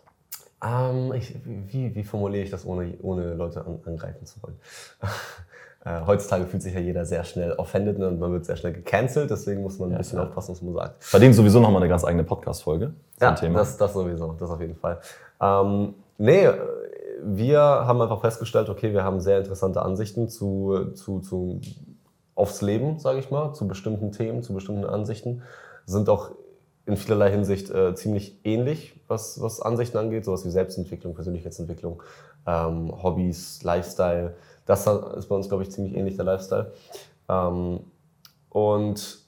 Ähm, 0.61 1.13
ich, 1.13 1.37
wie, 1.45 1.95
wie 1.95 2.03
formuliere 2.03 2.43
ich 2.43 2.49
das, 2.49 2.65
ohne, 2.65 2.97
ohne 3.01 3.33
Leute 3.35 3.65
an, 3.65 3.79
angreifen 3.85 4.25
zu 4.25 4.43
wollen? 4.43 4.59
Äh, 5.89 6.05
heutzutage 6.05 6.45
fühlt 6.45 6.61
sich 6.61 6.73
ja 6.73 6.79
jeder 6.79 7.03
sehr 7.05 7.23
schnell 7.23 7.53
offended 7.53 7.97
ne, 7.97 8.07
und 8.09 8.19
man 8.19 8.31
wird 8.31 8.45
sehr 8.45 8.55
schnell 8.55 8.73
gecancelt, 8.73 9.31
deswegen 9.31 9.63
muss 9.63 9.79
man 9.79 9.89
ein 9.89 9.93
ja, 9.93 9.97
bisschen 9.97 10.19
ja. 10.19 10.25
aufpassen, 10.25 10.51
was 10.51 10.61
man 10.61 10.73
sagt. 10.75 11.03
Verdient 11.03 11.33
sowieso 11.33 11.59
nochmal 11.59 11.81
eine 11.81 11.89
ganz 11.89 12.05
eigene 12.05 12.23
Podcast-Folge. 12.23 12.93
Ja, 13.19 13.31
Thema. 13.33 13.59
Das, 13.59 13.75
das 13.75 13.93
sowieso, 13.93 14.35
das 14.39 14.51
auf 14.51 14.61
jeden 14.61 14.75
Fall. 14.75 14.99
Ähm, 15.41 15.95
nee, 16.19 16.47
wir 17.23 17.59
haben 17.59 18.01
einfach 18.01 18.21
festgestellt, 18.21 18.69
okay, 18.69 18.93
wir 18.93 19.03
haben 19.03 19.19
sehr 19.19 19.39
interessante 19.39 19.81
Ansichten 19.81 20.29
zu, 20.29 20.91
zu, 20.93 21.21
zu 21.21 21.59
aufs 22.35 22.61
Leben, 22.61 22.99
sage 22.99 23.17
ich 23.17 23.31
mal, 23.31 23.53
zu 23.53 23.67
bestimmten 23.67 24.11
Themen, 24.11 24.43
zu 24.43 24.53
bestimmten 24.53 24.85
Ansichten, 24.85 25.41
sind 25.87 26.07
auch 26.07 26.31
in 26.85 26.97
vielerlei 26.97 27.31
Hinsicht 27.31 27.71
äh, 27.71 27.95
ziemlich 27.95 28.39
ähnlich, 28.43 28.99
was, 29.07 29.41
was 29.41 29.59
Ansichten 29.59 29.97
angeht, 29.97 30.23
sowas 30.23 30.45
wie 30.45 30.51
Selbstentwicklung, 30.51 31.15
Persönlichkeitsentwicklung, 31.15 32.03
ähm, 32.45 32.93
Hobbys, 33.01 33.63
Lifestyle. 33.63 34.35
Das 34.65 34.85
ist 34.87 35.27
bei 35.27 35.35
uns, 35.35 35.47
glaube 35.47 35.63
ich, 35.63 35.71
ziemlich 35.71 35.95
ähnlich, 35.95 36.15
der 36.15 36.25
Lifestyle. 36.25 36.71
Ähm, 37.27 37.81
und 38.49 39.19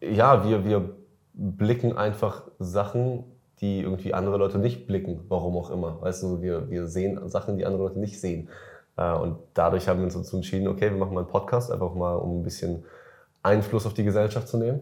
ja, 0.00 0.44
wir, 0.44 0.64
wir 0.64 0.90
blicken 1.34 1.96
einfach 1.96 2.42
Sachen, 2.58 3.24
die 3.60 3.80
irgendwie 3.80 4.14
andere 4.14 4.36
Leute 4.36 4.58
nicht 4.58 4.86
blicken, 4.86 5.24
warum 5.28 5.56
auch 5.56 5.70
immer. 5.70 6.00
Weißt 6.00 6.22
du, 6.22 6.42
wir, 6.42 6.70
wir 6.70 6.86
sehen 6.86 7.28
Sachen, 7.28 7.56
die 7.56 7.66
andere 7.66 7.84
Leute 7.84 7.98
nicht 7.98 8.20
sehen. 8.20 8.48
Äh, 8.96 9.12
und 9.14 9.38
dadurch 9.54 9.88
haben 9.88 9.98
wir 9.98 10.04
uns 10.04 10.14
dazu 10.14 10.36
entschieden, 10.36 10.68
okay, 10.68 10.90
wir 10.90 10.98
machen 10.98 11.14
mal 11.14 11.20
einen 11.20 11.30
Podcast, 11.30 11.70
einfach 11.70 11.94
mal, 11.94 12.14
um 12.14 12.40
ein 12.40 12.42
bisschen 12.42 12.84
Einfluss 13.42 13.86
auf 13.86 13.94
die 13.94 14.04
Gesellschaft 14.04 14.48
zu 14.48 14.58
nehmen 14.58 14.80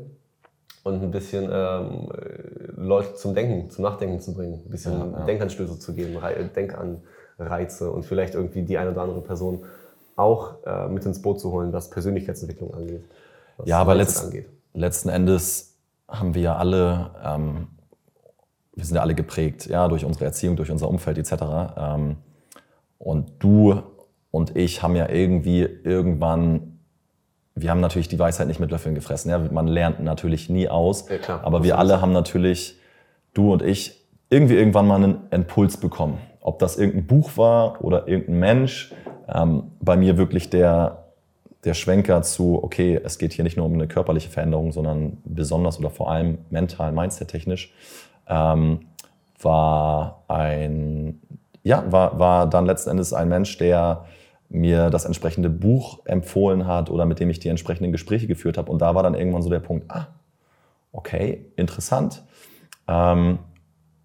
und 0.82 1.02
ein 1.02 1.10
bisschen 1.10 1.48
ähm, 1.52 2.08
Leute 2.76 3.14
zum 3.14 3.34
Denken, 3.34 3.70
zum 3.70 3.84
Nachdenken 3.84 4.20
zu 4.20 4.34
bringen, 4.34 4.62
ein 4.64 4.70
bisschen 4.70 4.92
ja, 4.92 5.18
ja. 5.18 5.24
Denkanstöße 5.24 5.78
zu 5.78 5.94
geben, 5.94 6.18
Denkan 6.54 7.02
Reize 7.38 7.90
und 7.90 8.04
vielleicht 8.04 8.34
irgendwie 8.34 8.62
die 8.62 8.78
eine 8.78 8.90
oder 8.92 9.02
andere 9.02 9.20
Person 9.20 9.60
auch 10.16 10.64
äh, 10.64 10.88
mit 10.88 11.04
ins 11.04 11.20
Boot 11.20 11.40
zu 11.40 11.52
holen, 11.52 11.72
was 11.72 11.90
Persönlichkeitsentwicklung 11.90 12.72
angeht. 12.74 13.04
Ja, 13.64 13.78
aber 13.78 13.94
letzt, 13.94 14.24
angeht. 14.24 14.48
letzten 14.74 15.08
Endes 15.08 15.76
haben 16.08 16.34
wir 16.34 16.42
ja 16.42 16.56
alle, 16.56 17.10
ähm, 17.22 17.68
wir 18.74 18.84
sind 18.84 18.96
ja 18.96 19.02
alle 19.02 19.14
geprägt, 19.14 19.66
ja, 19.66 19.88
durch 19.88 20.04
unsere 20.04 20.24
Erziehung, 20.24 20.56
durch 20.56 20.70
unser 20.70 20.88
Umfeld 20.88 21.18
etc. 21.18 21.32
Ähm, 21.76 22.16
und 22.98 23.32
du 23.38 23.82
und 24.30 24.56
ich 24.56 24.82
haben 24.82 24.96
ja 24.96 25.08
irgendwie 25.08 25.62
irgendwann, 25.62 26.78
wir 27.54 27.70
haben 27.70 27.80
natürlich 27.80 28.08
die 28.08 28.18
Weisheit 28.18 28.48
nicht 28.48 28.60
mit 28.60 28.70
Löffeln 28.70 28.94
gefressen. 28.94 29.30
Ja, 29.30 29.38
man 29.38 29.66
lernt 29.66 30.00
natürlich 30.00 30.48
nie 30.48 30.68
aus, 30.68 31.08
ja, 31.08 31.18
klar, 31.18 31.40
aber 31.44 31.62
wir 31.62 31.78
alle 31.78 32.00
haben 32.00 32.12
natürlich, 32.12 32.78
du 33.34 33.52
und 33.52 33.62
ich, 33.62 34.02
irgendwie 34.28 34.56
irgendwann 34.56 34.86
mal 34.86 34.96
einen 34.96 35.28
Impuls 35.30 35.76
bekommen 35.76 36.18
ob 36.46 36.60
das 36.60 36.78
irgendein 36.78 37.06
Buch 37.06 37.36
war 37.36 37.84
oder 37.84 38.06
irgendein 38.06 38.38
Mensch, 38.38 38.94
ähm, 39.28 39.72
bei 39.80 39.96
mir 39.96 40.16
wirklich 40.16 40.48
der, 40.48 41.06
der 41.64 41.74
Schwenker 41.74 42.22
zu, 42.22 42.62
okay, 42.62 43.00
es 43.02 43.18
geht 43.18 43.32
hier 43.32 43.42
nicht 43.42 43.56
nur 43.56 43.66
um 43.66 43.74
eine 43.74 43.88
körperliche 43.88 44.30
Veränderung, 44.30 44.70
sondern 44.70 45.18
besonders 45.24 45.76
oder 45.80 45.90
vor 45.90 46.08
allem 46.08 46.38
mental, 46.50 46.92
mindset-technisch, 46.92 47.74
ähm, 48.28 48.86
war 49.42 50.22
ein, 50.28 51.20
ja, 51.64 51.84
war, 51.90 52.20
war 52.20 52.48
dann 52.48 52.64
letzten 52.64 52.90
Endes 52.90 53.12
ein 53.12 53.28
Mensch, 53.28 53.58
der 53.58 54.04
mir 54.48 54.90
das 54.90 55.04
entsprechende 55.04 55.50
Buch 55.50 55.98
empfohlen 56.04 56.68
hat 56.68 56.90
oder 56.90 57.06
mit 57.06 57.18
dem 57.18 57.28
ich 57.28 57.40
die 57.40 57.48
entsprechenden 57.48 57.90
Gespräche 57.90 58.28
geführt 58.28 58.56
habe. 58.56 58.70
Und 58.70 58.80
da 58.80 58.94
war 58.94 59.02
dann 59.02 59.14
irgendwann 59.16 59.42
so 59.42 59.50
der 59.50 59.58
Punkt, 59.58 59.90
ah, 59.90 60.06
okay, 60.92 61.46
interessant. 61.56 62.22
Ähm, 62.86 63.40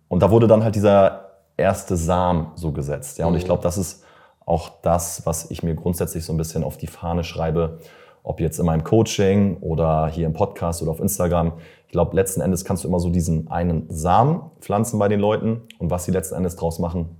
und 0.07 0.23
da 0.23 0.31
wurde 0.31 0.47
dann 0.47 0.63
halt 0.63 0.73
dieser 0.73 1.30
erste 1.61 1.95
Samen 1.97 2.51
so 2.55 2.71
gesetzt. 2.71 3.17
Ja, 3.17 3.25
und 3.27 3.35
ich 3.35 3.43
mhm. 3.43 3.47
glaube, 3.47 3.63
das 3.63 3.77
ist 3.77 4.03
auch 4.45 4.69
das, 4.81 5.25
was 5.25 5.49
ich 5.51 5.63
mir 5.63 5.75
grundsätzlich 5.75 6.25
so 6.25 6.33
ein 6.33 6.37
bisschen 6.37 6.63
auf 6.63 6.77
die 6.77 6.87
Fahne 6.87 7.23
schreibe, 7.23 7.79
ob 8.23 8.39
jetzt 8.39 8.59
in 8.59 8.65
meinem 8.65 8.83
Coaching 8.83 9.57
oder 9.61 10.07
hier 10.07 10.25
im 10.25 10.33
Podcast 10.33 10.81
oder 10.81 10.91
auf 10.91 10.99
Instagram. 10.99 11.53
Ich 11.85 11.91
glaube, 11.91 12.15
letzten 12.15 12.41
Endes 12.41 12.65
kannst 12.65 12.83
du 12.83 12.87
immer 12.87 12.99
so 12.99 13.09
diesen 13.09 13.49
einen 13.49 13.85
Samen 13.89 14.41
pflanzen 14.59 14.99
bei 14.99 15.07
den 15.07 15.19
Leuten 15.19 15.61
und 15.79 15.89
was 15.89 16.05
sie 16.05 16.11
letzten 16.11 16.35
Endes 16.35 16.55
draus 16.55 16.79
machen, 16.79 17.17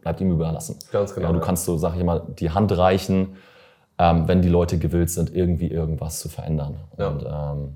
bleibt 0.00 0.20
ihm 0.20 0.30
überlassen. 0.30 0.78
Ganz 0.90 1.14
genau. 1.14 1.28
Ja, 1.28 1.32
du 1.32 1.40
kannst 1.40 1.64
so, 1.64 1.78
sag 1.78 1.96
ich 1.96 2.04
mal, 2.04 2.22
die 2.38 2.50
Hand 2.50 2.76
reichen, 2.76 3.36
ähm, 3.98 4.28
wenn 4.28 4.42
die 4.42 4.48
Leute 4.48 4.78
gewillt 4.78 5.10
sind, 5.10 5.34
irgendwie 5.34 5.68
irgendwas 5.68 6.20
zu 6.20 6.28
verändern. 6.28 6.80
Ja. 6.98 7.08
Und 7.08 7.24
ähm, 7.24 7.74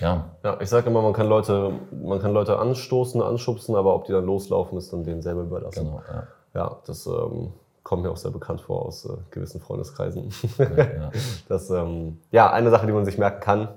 ja. 0.00 0.30
Ja, 0.42 0.60
ich 0.60 0.68
sage 0.68 0.88
immer, 0.88 1.02
man 1.02 1.12
kann 1.12 1.28
Leute, 1.28 1.72
man 1.90 2.20
kann 2.20 2.32
Leute 2.32 2.58
anstoßen, 2.58 3.22
anschubsen, 3.22 3.74
aber 3.74 3.94
ob 3.94 4.04
die 4.04 4.12
dann 4.12 4.24
loslaufen, 4.24 4.78
ist 4.78 4.92
dann 4.92 5.04
denen 5.04 5.22
selber 5.22 5.42
überlassen. 5.42 5.86
Genau, 5.86 6.02
ja. 6.08 6.26
Ja, 6.54 6.76
das 6.86 7.06
ähm, 7.06 7.52
kommt 7.82 8.02
mir 8.02 8.10
auch 8.10 8.16
sehr 8.16 8.30
bekannt 8.30 8.60
vor 8.60 8.86
aus 8.86 9.04
äh, 9.04 9.16
gewissen 9.30 9.60
Freundeskreisen. 9.60 10.30
Ja, 10.58 10.66
ja. 10.68 11.10
Das, 11.48 11.70
ähm, 11.70 12.18
ja, 12.30 12.50
eine 12.52 12.70
Sache, 12.70 12.86
die 12.86 12.92
man 12.92 13.04
sich 13.04 13.18
merken 13.18 13.40
kann, 13.40 13.68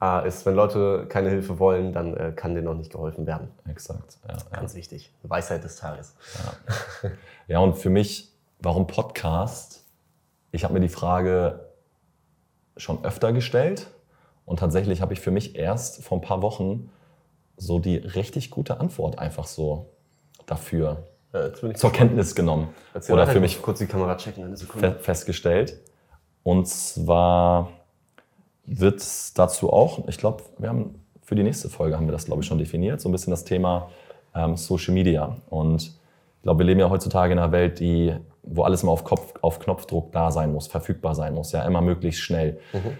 äh, 0.00 0.26
ist, 0.26 0.46
wenn 0.46 0.54
Leute 0.54 1.06
keine 1.08 1.30
Hilfe 1.30 1.58
wollen, 1.58 1.92
dann 1.92 2.16
äh, 2.16 2.32
kann 2.34 2.54
denen 2.54 2.68
auch 2.68 2.74
nicht 2.74 2.92
geholfen 2.92 3.26
werden. 3.26 3.50
Exakt. 3.68 4.18
Ja, 4.26 4.36
Ganz 4.52 4.74
wichtig. 4.74 5.12
Weisheit 5.22 5.64
des 5.64 5.76
Tages. 5.76 6.14
Ja. 7.02 7.10
ja, 7.48 7.58
und 7.58 7.76
für 7.76 7.90
mich, 7.90 8.32
warum 8.60 8.86
Podcast? 8.86 9.84
Ich 10.50 10.64
habe 10.64 10.74
mir 10.74 10.80
die 10.80 10.88
Frage 10.88 11.68
schon 12.76 13.04
öfter 13.04 13.32
gestellt 13.32 13.88
und 14.48 14.58
tatsächlich 14.58 15.02
habe 15.02 15.12
ich 15.12 15.20
für 15.20 15.30
mich 15.30 15.56
erst 15.56 16.02
vor 16.02 16.16
ein 16.16 16.22
paar 16.22 16.40
Wochen 16.40 16.90
so 17.58 17.78
die 17.78 17.96
richtig 17.96 18.50
gute 18.50 18.80
Antwort 18.80 19.18
einfach 19.18 19.46
so 19.46 19.90
dafür 20.46 21.04
ja, 21.34 21.52
zur 21.74 21.92
Kenntnis 21.92 22.34
genommen. 22.34 22.70
Oder 23.10 23.26
für 23.26 23.40
mich 23.40 23.60
kurz 23.60 23.80
die 23.80 23.86
Kamera 23.86 24.16
checken, 24.16 24.44
eine 24.44 24.56
Sekunde. 24.56 24.96
festgestellt. 25.00 25.78
Und 26.44 26.66
zwar 26.66 27.68
wird 28.64 29.02
dazu 29.38 29.70
auch, 29.70 30.08
ich 30.08 30.16
glaube, 30.16 30.42
wir 30.56 30.70
haben 30.70 30.94
für 31.20 31.34
die 31.34 31.42
nächste 31.42 31.68
Folge 31.68 31.98
haben 31.98 32.06
wir 32.06 32.12
das, 32.12 32.24
glaube 32.24 32.40
ich, 32.40 32.48
schon 32.48 32.58
definiert, 32.58 33.02
so 33.02 33.10
ein 33.10 33.12
bisschen 33.12 33.32
das 33.32 33.44
Thema 33.44 33.90
ähm, 34.34 34.56
Social 34.56 34.94
Media. 34.94 35.36
Und 35.50 35.82
ich 35.82 36.42
glaube, 36.42 36.60
wir 36.60 36.66
leben 36.66 36.80
ja 36.80 36.88
heutzutage 36.88 37.34
in 37.34 37.38
einer 37.38 37.52
Welt, 37.52 37.80
die, 37.80 38.16
wo 38.42 38.62
alles 38.62 38.82
mal 38.82 38.92
auf, 38.92 39.04
Kopf, 39.04 39.34
auf 39.42 39.58
Knopfdruck 39.58 40.10
da 40.12 40.30
sein 40.30 40.54
muss, 40.54 40.68
verfügbar 40.68 41.14
sein 41.14 41.34
muss, 41.34 41.52
ja, 41.52 41.64
immer 41.64 41.82
möglichst 41.82 42.22
schnell. 42.22 42.60
Mhm 42.72 42.96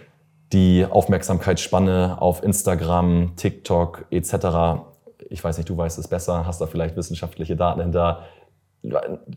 die 0.51 0.85
Aufmerksamkeitsspanne 0.89 2.17
auf 2.19 2.43
Instagram, 2.43 3.33
TikTok 3.35 4.05
etc. 4.09 4.83
Ich 5.29 5.43
weiß 5.43 5.57
nicht, 5.57 5.69
du 5.69 5.77
weißt 5.77 5.99
es 5.99 6.07
besser, 6.07 6.45
hast 6.45 6.61
da 6.61 6.67
vielleicht 6.67 6.95
wissenschaftliche 6.95 7.55
Daten 7.55 7.81
hinter. 7.81 8.23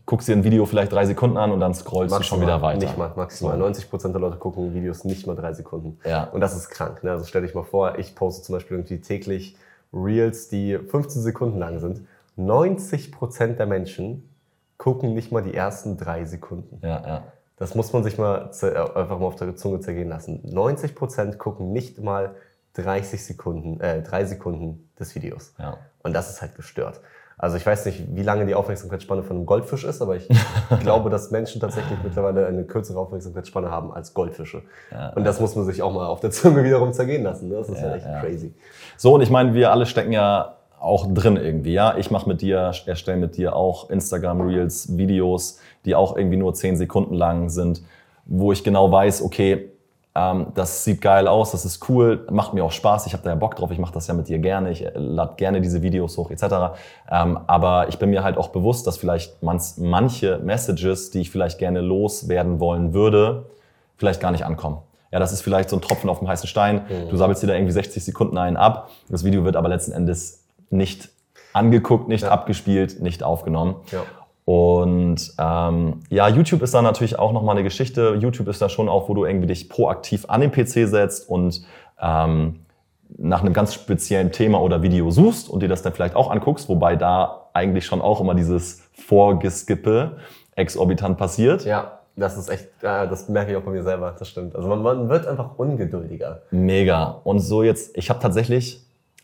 Guckst 0.05 0.27
dir 0.27 0.33
ein 0.33 0.43
Video 0.43 0.65
vielleicht 0.65 0.91
drei 0.91 1.05
Sekunden 1.05 1.37
an 1.37 1.51
und 1.51 1.59
dann 1.59 1.73
scrollst 1.73 2.11
maximal, 2.11 2.19
du 2.19 2.23
schon 2.23 2.41
wieder 2.41 2.61
weiter. 2.61 2.79
Nicht 2.79 2.97
mal, 2.97 3.11
maximal. 3.15 3.57
90 3.57 3.89
Prozent 3.89 4.13
der 4.15 4.21
Leute 4.21 4.37
gucken 4.37 4.73
Videos 4.73 5.03
nicht 5.03 5.27
mal 5.27 5.35
drei 5.35 5.53
Sekunden. 5.53 5.99
Ja. 6.05 6.25
Und 6.25 6.39
das 6.39 6.55
ist 6.55 6.69
krank. 6.69 7.03
Ne? 7.03 7.11
Also 7.11 7.25
stell 7.25 7.41
dich 7.41 7.53
mal 7.53 7.63
vor, 7.63 7.99
ich 7.99 8.15
poste 8.15 8.43
zum 8.43 8.53
Beispiel 8.53 8.77
irgendwie 8.77 9.01
täglich 9.01 9.57
Reels, 9.93 10.47
die 10.47 10.77
15 10.77 11.21
Sekunden 11.21 11.59
lang 11.59 11.79
sind. 11.79 12.01
90 12.37 13.11
Prozent 13.11 13.59
der 13.59 13.65
Menschen 13.65 14.29
gucken 14.77 15.13
nicht 15.13 15.31
mal 15.31 15.43
die 15.43 15.53
ersten 15.53 15.97
drei 15.97 16.25
Sekunden. 16.25 16.79
Ja, 16.81 17.01
ja. 17.05 17.23
Das 17.63 17.75
muss 17.75 17.93
man 17.93 18.03
sich 18.03 18.17
mal 18.17 18.51
äh, 18.61 18.75
einfach 18.75 19.19
mal 19.19 19.25
auf 19.25 19.37
der 19.37 19.55
Zunge 19.55 19.79
zergehen 19.79 20.09
lassen. 20.09 20.41
90% 20.53 21.37
gucken 21.37 21.71
nicht 21.71 21.97
mal 21.97 22.35
30 22.73 23.23
Sekunden, 23.23 23.79
äh, 23.79 24.01
drei 24.01 24.25
Sekunden 24.25 24.89
des 24.99 25.15
Videos. 25.15 25.53
Ja. 25.57 25.77
Und 26.03 26.11
das 26.11 26.29
ist 26.29 26.41
halt 26.41 26.55
gestört. 26.55 26.99
Also 27.37 27.55
ich 27.55 27.65
weiß 27.65 27.85
nicht, 27.85 28.03
wie 28.17 28.21
lange 28.21 28.45
die 28.45 28.53
Aufmerksamkeitsspanne 28.53 29.23
von 29.23 29.37
einem 29.37 29.45
Goldfisch 29.45 29.85
ist, 29.85 30.01
aber 30.01 30.17
ich 30.17 30.27
glaube, 30.81 31.09
dass 31.09 31.31
Menschen 31.31 31.61
tatsächlich 31.61 31.97
mittlerweile 32.03 32.47
eine 32.47 32.65
kürzere 32.65 32.99
Aufmerksamkeitsspanne 32.99 33.71
haben 33.71 33.93
als 33.93 34.13
Goldfische. 34.13 34.63
Ja, 34.91 35.13
und 35.13 35.23
das 35.23 35.39
muss 35.39 35.55
man 35.55 35.63
sich 35.63 35.81
auch 35.81 35.93
mal 35.93 36.07
auf 36.07 36.19
der 36.19 36.31
Zunge 36.31 36.63
wiederum 36.65 36.91
zergehen 36.91 37.23
lassen. 37.23 37.47
Ne? 37.47 37.55
Das 37.55 37.69
ist 37.69 37.79
ja, 37.79 37.87
ja 37.87 37.95
echt 37.95 38.07
crazy. 38.19 38.53
So, 38.97 39.15
und 39.15 39.21
ich 39.21 39.29
meine, 39.29 39.53
wir 39.53 39.71
alle 39.71 39.85
stecken 39.85 40.11
ja 40.11 40.57
auch 40.83 41.07
drin 41.13 41.37
irgendwie. 41.37 41.73
Ja, 41.73 41.97
ich 41.97 42.11
mache 42.11 42.27
mit 42.27 42.41
dir, 42.41 42.71
erstelle 42.85 43.17
mit 43.17 43.37
dir 43.37 43.55
auch 43.55 43.89
Instagram 43.89 44.41
Reels, 44.41 44.97
Videos, 44.97 45.59
die 45.85 45.95
auch 45.95 46.17
irgendwie 46.17 46.37
nur 46.37 46.53
zehn 46.53 46.75
Sekunden 46.75 47.13
lang 47.13 47.49
sind, 47.49 47.81
wo 48.25 48.51
ich 48.51 48.63
genau 48.63 48.91
weiß, 48.91 49.21
okay, 49.23 49.69
ähm, 50.15 50.47
das 50.53 50.83
sieht 50.83 51.01
geil 51.01 51.27
aus, 51.27 51.51
das 51.51 51.65
ist 51.65 51.89
cool, 51.89 52.27
macht 52.29 52.53
mir 52.53 52.63
auch 52.63 52.71
Spaß, 52.71 53.07
ich 53.07 53.13
habe 53.13 53.23
da 53.23 53.31
ja 53.31 53.35
Bock 53.35 53.55
drauf, 53.55 53.71
ich 53.71 53.79
mache 53.79 53.93
das 53.93 54.07
ja 54.07 54.13
mit 54.13 54.27
dir 54.27 54.39
gerne, 54.39 54.71
ich 54.71 54.85
lade 54.93 55.33
gerne 55.37 55.61
diese 55.61 55.81
Videos 55.81 56.17
hoch 56.17 56.29
etc. 56.29 56.75
Ähm, 57.09 57.39
aber 57.47 57.87
ich 57.87 57.97
bin 57.97 58.09
mir 58.09 58.23
halt 58.23 58.37
auch 58.37 58.49
bewusst, 58.49 58.85
dass 58.85 58.97
vielleicht 58.97 59.41
manche 59.41 60.37
Messages, 60.39 61.11
die 61.11 61.21
ich 61.21 61.31
vielleicht 61.31 61.57
gerne 61.57 61.81
loswerden 61.81 62.59
wollen 62.59 62.93
würde, 62.93 63.45
vielleicht 63.97 64.19
gar 64.19 64.31
nicht 64.31 64.45
ankommen. 64.45 64.79
Ja, 65.11 65.19
das 65.19 65.31
ist 65.31 65.41
vielleicht 65.41 65.69
so 65.69 65.77
ein 65.77 65.81
Tropfen 65.81 66.09
auf 66.09 66.19
dem 66.19 66.27
heißen 66.27 66.47
Stein. 66.47 66.81
Mhm. 66.89 67.09
Du 67.09 67.17
sammelst 67.17 67.41
dir 67.43 67.47
da 67.47 67.53
irgendwie 67.53 67.71
60 67.71 68.03
Sekunden 68.03 68.37
einen 68.37 68.57
ab. 68.57 68.89
Das 69.09 69.23
Video 69.23 69.43
wird 69.43 69.55
aber 69.55 69.69
letzten 69.69 69.91
Endes 69.91 70.42
nicht 70.69 71.09
angeguckt, 71.53 72.07
nicht 72.07 72.23
ja. 72.23 72.29
abgespielt, 72.29 73.01
nicht 73.01 73.23
aufgenommen. 73.23 73.75
Ja. 73.91 74.03
Und 74.45 75.33
ähm, 75.37 76.01
ja, 76.09 76.27
YouTube 76.27 76.61
ist 76.61 76.73
da 76.73 76.81
natürlich 76.81 77.17
auch 77.17 77.31
nochmal 77.31 77.55
eine 77.55 77.63
Geschichte. 77.63 78.17
YouTube 78.19 78.49
ist 78.49 78.61
da 78.61 78.67
schon 78.67 78.89
auch, 78.89 79.07
wo 79.07 79.13
du 79.13 79.25
irgendwie 79.25 79.47
dich 79.47 79.69
proaktiv 79.69 80.25
an 80.27 80.41
den 80.41 80.51
PC 80.51 80.89
setzt 80.89 81.29
und 81.29 81.63
ähm, 82.01 82.59
nach 83.17 83.41
einem 83.41 83.53
ganz 83.53 83.73
speziellen 83.73 84.31
Thema 84.31 84.61
oder 84.61 84.81
Video 84.81 85.11
suchst 85.11 85.49
und 85.49 85.61
dir 85.61 85.69
das 85.69 85.81
dann 85.81 85.93
vielleicht 85.93 86.15
auch 86.15 86.29
anguckst, 86.29 86.67
wobei 86.67 86.95
da 86.95 87.47
eigentlich 87.53 87.85
schon 87.85 88.01
auch 88.01 88.19
immer 88.19 88.35
dieses 88.35 88.89
Vorgeskippe 88.93 90.17
exorbitant 90.55 91.17
passiert. 91.17 91.63
Ja, 91.63 91.99
das 92.15 92.37
ist 92.37 92.49
echt, 92.49 92.69
das 92.81 93.29
merke 93.29 93.51
ich 93.51 93.57
auch 93.57 93.63
bei 93.63 93.71
mir 93.71 93.83
selber, 93.83 94.15
das 94.17 94.27
stimmt. 94.29 94.55
Also 94.55 94.67
man, 94.67 94.81
man 94.81 95.09
wird 95.09 95.25
einfach 95.25 95.57
ungeduldiger. 95.57 96.41
Mega. 96.51 97.21
Und 97.23 97.39
so 97.39 97.63
jetzt, 97.63 97.97
ich 97.97 98.09
habe 98.09 98.19
tatsächlich 98.19 98.82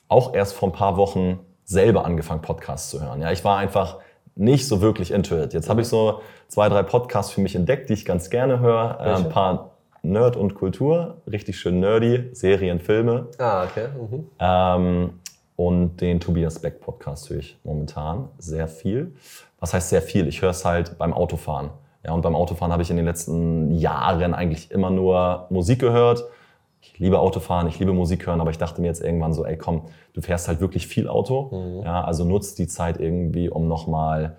auch 0.10 0.34
erst 0.34 0.54
vor 0.54 0.70
ein 0.70 0.74
paar 0.74 0.98
Wochen 0.98 1.40
selber 1.64 2.04
angefangen, 2.04 2.42
Podcasts 2.42 2.90
zu 2.90 3.02
hören. 3.02 3.22
Ja, 3.22 3.32
ich 3.32 3.46
war 3.46 3.58
einfach 3.58 4.00
nicht 4.36 4.68
so 4.68 4.82
wirklich 4.82 5.12
into 5.12 5.38
it. 5.38 5.54
Jetzt 5.54 5.70
habe 5.70 5.82
ich 5.82 5.88
so 5.88 6.22
zwei, 6.48 6.68
drei 6.68 6.84
Podcasts 6.84 7.32
für 7.32 7.42
mich 7.42 7.56
entdeckt, 7.56 7.90
die 7.90 7.94
ich 7.94 8.06
ganz 8.06 8.30
gerne 8.30 8.60
höre. 8.60 8.98
Äh, 9.00 9.14
ein 9.16 9.30
paar 9.30 9.72
Nerd 10.02 10.36
und 10.36 10.56
Kultur, 10.56 11.18
richtig 11.30 11.60
schön 11.60 11.80
nerdy, 11.80 12.30
Serien, 12.34 12.80
Filme. 12.80 13.28
Ah, 13.38 13.66
okay. 13.66 13.88
Mhm. 14.00 14.28
Ähm, 14.40 15.20
und 15.56 15.98
den 15.98 16.22
Tobias 16.22 16.60
Beck 16.60 16.80
Podcast 16.80 17.30
höre 17.30 17.40
ich 17.40 17.60
momentan 17.64 18.30
sehr 18.38 18.70
viel. 18.70 19.14
Was 19.60 19.74
heißt 19.74 19.90
sehr 19.90 20.02
viel? 20.02 20.28
Ich 20.28 20.42
höre 20.42 20.52
es 20.52 20.64
halt 20.64 20.98
beim 20.98 21.14
Autofahren. 21.14 21.72
Ja, 22.06 22.14
und 22.14 22.22
beim 22.22 22.34
Autofahren 22.34 22.72
habe 22.72 22.82
ich 22.82 22.90
in 22.90 22.96
den 22.96 23.06
letzten 23.06 23.72
Jahren 23.72 24.34
eigentlich 24.34 24.72
immer 24.72 24.90
nur 24.90 25.48
Musik 25.50 25.80
gehört. 25.80 26.24
Ich 26.82 26.98
liebe 26.98 27.20
Autofahren, 27.20 27.68
ich 27.68 27.80
liebe 27.80 27.94
Musik 27.94 28.26
hören, 28.26 28.42
aber 28.42 28.52
ich 28.52 28.58
dachte 28.58 28.82
mir 28.82 28.88
jetzt 28.88 29.02
irgendwann 29.02 29.34
so, 29.34 29.46
ey 29.46 29.58
komm, 29.58 29.84
du 30.14 30.22
fährst 30.22 30.48
halt 30.48 30.62
wirklich 30.62 30.88
viel 30.88 31.08
Auto. 31.08 31.50
Mhm. 31.52 31.84
Ja, 31.84 32.04
also 32.04 32.24
nutzt 32.24 32.60
die 32.60 32.68
Zeit 32.68 33.00
irgendwie, 33.00 33.50
um 33.50 33.68
nochmal 33.68 34.38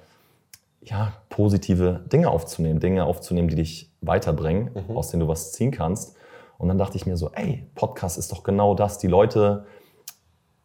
ja, 0.83 1.12
positive 1.29 2.00
Dinge 2.11 2.31
aufzunehmen, 2.31 2.81
Dinge 2.81 3.05
aufzunehmen, 3.05 3.48
die 3.48 3.57
dich 3.57 3.90
weiterbringen, 4.00 4.70
mhm. 4.88 4.96
aus 4.96 5.11
denen 5.11 5.20
du 5.20 5.29
was 5.29 5.53
ziehen 5.53 5.70
kannst. 5.70 6.16
Und 6.59 6.68
dann 6.68 6.79
dachte 6.79 6.96
ich 6.96 7.07
mir 7.07 7.16
so, 7.16 7.31
ey, 7.33 7.66
Podcast 7.74 8.18
ist 8.18 8.33
doch 8.33 8.42
genau 8.42 8.74
das. 8.74 8.98
Die 8.98 9.07
Leute 9.07 9.66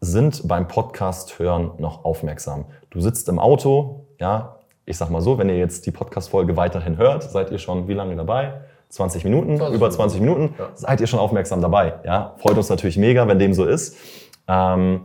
sind 0.01 0.47
beim 0.47 0.67
Podcast 0.67 1.39
hören 1.39 1.71
noch 1.77 2.05
aufmerksam. 2.05 2.65
Du 2.89 2.99
sitzt 3.01 3.29
im 3.29 3.39
Auto, 3.39 4.05
ja, 4.19 4.59
ich 4.85 4.97
sag 4.97 5.09
mal 5.09 5.21
so, 5.21 5.37
wenn 5.37 5.49
ihr 5.49 5.57
jetzt 5.57 5.85
die 5.85 5.91
Podcast-Folge 5.91 6.55
weiterhin 6.57 6.97
hört, 6.97 7.23
seid 7.23 7.51
ihr 7.51 7.57
schon 7.57 7.87
wie 7.87 7.93
lange 7.93 8.15
dabei? 8.15 8.61
20 8.89 9.23
Minuten, 9.23 9.57
20 9.57 9.75
über 9.75 9.89
20 9.89 10.21
Minuten, 10.21 10.41
Minuten 10.41 10.61
ja. 10.61 10.69
seid 10.75 11.01
ihr 11.01 11.07
schon 11.07 11.19
aufmerksam 11.19 11.61
dabei. 11.61 11.95
Ja, 12.05 12.35
freut 12.37 12.57
uns 12.57 12.69
natürlich 12.69 12.97
mega, 12.97 13.27
wenn 13.27 13.39
dem 13.39 13.53
so 13.53 13.65
ist. 13.65 13.97
Ähm, 14.47 15.01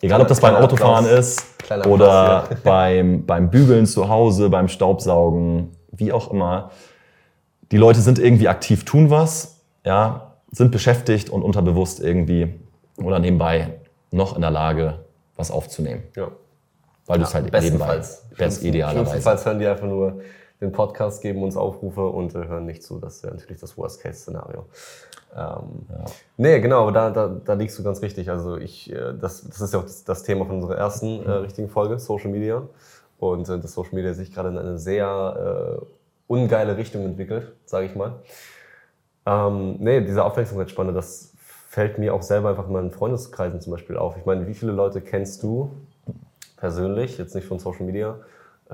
egal, 0.00 0.20
ob 0.20 0.28
das 0.28 0.40
beim 0.40 0.54
Autofahren 0.54 1.06
Applaus. 1.06 1.36
ist 1.36 1.86
oder 1.86 2.42
Applaus, 2.42 2.50
ja. 2.50 2.56
beim, 2.64 3.26
beim 3.26 3.50
Bügeln 3.50 3.86
zu 3.86 4.08
Hause, 4.08 4.50
beim 4.50 4.68
Staubsaugen, 4.68 5.70
wie 5.90 6.12
auch 6.12 6.30
immer. 6.30 6.70
Die 7.70 7.78
Leute 7.78 8.00
sind 8.00 8.18
irgendwie 8.18 8.48
aktiv, 8.48 8.84
tun 8.84 9.10
was, 9.10 9.60
ja, 9.84 10.34
sind 10.50 10.70
beschäftigt 10.70 11.30
und 11.30 11.42
unterbewusst 11.42 12.00
irgendwie 12.00 12.60
oder 13.02 13.18
nebenbei 13.18 13.80
noch 14.10 14.36
in 14.36 14.42
der 14.42 14.50
Lage, 14.50 15.00
was 15.36 15.50
aufzunehmen. 15.50 16.02
Ja. 16.14 16.28
Weil 17.06 17.18
du 17.18 17.24
es 17.24 17.34
halt 17.34 17.50
bestenfalls, 17.50 18.22
nebenbei, 18.24 18.44
best 18.44 18.62
idealerweise. 18.62 19.04
Bestenfalls 19.04 19.46
hören 19.46 19.58
die 19.58 19.66
einfach 19.66 19.86
nur 19.86 20.20
den 20.62 20.72
Podcast, 20.72 21.20
geben 21.20 21.42
uns 21.42 21.56
Aufrufe 21.56 22.06
und 22.06 22.34
äh, 22.34 22.46
hören 22.46 22.64
nicht 22.64 22.82
zu. 22.82 22.98
Das 22.98 23.22
wäre 23.22 23.34
natürlich 23.34 23.60
das 23.60 23.76
Worst-Case-Szenario. 23.76 24.64
Ähm, 25.34 25.86
ja. 25.88 26.04
Nee, 26.36 26.60
genau, 26.60 26.82
aber 26.82 26.92
da, 26.92 27.10
da, 27.10 27.28
da 27.44 27.52
liegst 27.54 27.78
du 27.78 27.82
ganz 27.82 28.00
richtig. 28.00 28.30
Also 28.30 28.56
ich, 28.56 28.90
äh, 28.92 29.12
das, 29.20 29.42
das 29.42 29.60
ist 29.60 29.74
ja 29.74 29.80
auch 29.80 29.84
das, 29.84 30.04
das 30.04 30.22
Thema 30.22 30.46
von 30.46 30.56
unserer 30.56 30.76
ersten 30.76 31.26
äh, 31.26 31.30
richtigen 31.32 31.68
Folge, 31.68 31.98
Social 31.98 32.30
Media. 32.30 32.62
Und 33.18 33.48
äh, 33.48 33.58
das 33.58 33.74
Social 33.74 33.94
Media 33.94 34.14
sich 34.14 34.32
gerade 34.32 34.48
in 34.48 34.58
eine 34.58 34.78
sehr 34.78 35.80
äh, 35.80 35.84
ungeile 36.26 36.76
Richtung 36.76 37.04
entwickelt, 37.04 37.52
sage 37.66 37.86
ich 37.86 37.94
mal. 37.94 38.14
Ähm, 39.26 39.76
nee, 39.78 40.00
diese 40.00 40.24
Aufmerksamkeitsspanne, 40.24 40.92
das 40.92 41.32
fällt 41.68 41.98
mir 41.98 42.14
auch 42.14 42.22
selber 42.22 42.50
einfach 42.50 42.66
in 42.66 42.72
meinen 42.72 42.90
Freundeskreisen 42.90 43.60
zum 43.60 43.72
Beispiel 43.72 43.96
auf. 43.96 44.16
Ich 44.16 44.26
meine, 44.26 44.46
wie 44.46 44.54
viele 44.54 44.72
Leute 44.72 45.00
kennst 45.00 45.42
du 45.42 45.70
persönlich, 46.56 47.18
jetzt 47.18 47.34
nicht 47.34 47.46
von 47.46 47.58
Social 47.58 47.86
Media, 47.86 48.18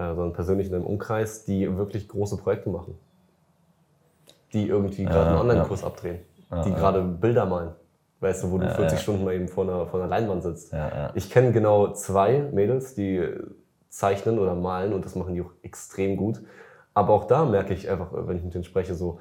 sondern 0.06 0.32
persönlich 0.32 0.66
in 0.68 0.72
deinem 0.72 0.86
Umkreis, 0.86 1.44
die 1.44 1.76
wirklich 1.76 2.08
große 2.08 2.36
Projekte 2.36 2.70
machen? 2.70 2.96
Die 4.52 4.68
irgendwie 4.68 5.04
gerade 5.04 5.30
einen 5.30 5.38
Online-Kurs 5.38 5.84
abdrehen, 5.84 6.20
die 6.64 6.70
gerade 6.72 7.02
Bilder 7.02 7.46
malen. 7.46 7.72
Weißt 8.20 8.42
du, 8.42 8.50
wo 8.50 8.58
du 8.58 8.68
40 8.68 8.98
Stunden 9.00 9.24
mal 9.24 9.34
eben 9.34 9.46
vor 9.48 9.64
einer, 9.64 9.86
vor 9.86 10.00
einer 10.00 10.08
Leinwand 10.08 10.42
sitzt. 10.42 10.72
Ich 11.14 11.30
kenne 11.30 11.52
genau 11.52 11.92
zwei 11.92 12.40
Mädels, 12.52 12.94
die 12.94 13.28
zeichnen 13.88 14.38
oder 14.38 14.54
malen 14.54 14.92
und 14.92 15.04
das 15.04 15.14
machen 15.14 15.34
die 15.34 15.42
auch 15.42 15.52
extrem 15.62 16.16
gut. 16.16 16.40
Aber 16.94 17.12
auch 17.14 17.24
da 17.24 17.44
merke 17.44 17.74
ich 17.74 17.88
einfach, 17.88 18.08
wenn 18.12 18.36
ich 18.36 18.42
mit 18.42 18.54
denen 18.54 18.64
spreche, 18.64 18.94
so, 18.94 19.20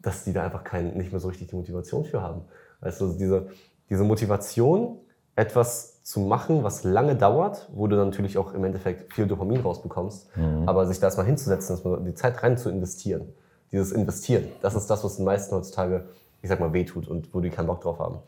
dass 0.00 0.24
die 0.24 0.32
da 0.32 0.42
einfach 0.44 0.64
kein, 0.64 0.96
nicht 0.96 1.12
mehr 1.12 1.20
so 1.20 1.28
richtig 1.28 1.48
die 1.48 1.56
Motivation 1.56 2.04
für 2.04 2.20
haben. 2.20 2.42
Weißt 2.80 3.00
du, 3.00 3.12
diese, 3.12 3.48
diese 3.88 4.02
Motivation, 4.02 4.98
etwas 5.36 5.91
zu 6.02 6.20
machen, 6.20 6.64
was 6.64 6.82
lange 6.82 7.14
dauert, 7.14 7.68
wo 7.72 7.86
du 7.86 7.96
natürlich 7.96 8.36
auch 8.36 8.54
im 8.54 8.64
Endeffekt 8.64 9.12
viel 9.12 9.26
Dopamin 9.26 9.60
rausbekommst, 9.60 10.36
mhm. 10.36 10.68
aber 10.68 10.86
sich 10.86 10.98
da 10.98 11.06
erstmal 11.06 11.26
hinzusetzen, 11.26 11.76
dass 11.76 11.84
man 11.84 12.04
die 12.04 12.14
Zeit 12.14 12.42
rein 12.42 12.58
zu 12.58 12.70
investieren. 12.70 13.32
Dieses 13.70 13.92
Investieren, 13.92 14.48
das 14.60 14.74
ist 14.74 14.88
das, 14.88 15.04
was 15.04 15.16
den 15.16 15.24
meisten 15.24 15.54
heutzutage, 15.54 16.04
ich 16.42 16.48
sag 16.48 16.60
mal, 16.60 16.72
wehtut 16.72 17.08
und 17.08 17.32
wo 17.32 17.40
die 17.40 17.50
keinen 17.50 17.68
Bock 17.68 17.80
drauf 17.80 18.00
haben. 18.00 18.18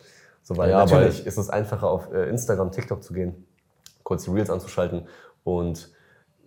So, 0.43 0.57
weil 0.57 0.71
ja, 0.71 0.79
natürlich 0.79 1.27
ist 1.27 1.37
es 1.37 1.51
einfacher, 1.51 1.89
auf 1.89 2.13
äh, 2.13 2.29
Instagram, 2.29 2.71
TikTok 2.71 3.03
zu 3.03 3.13
gehen, 3.13 3.47
kurz 4.05 4.25
die 4.25 4.31
Reels 4.31 4.51
anzuschalten 4.51 5.07
und, 5.43 5.91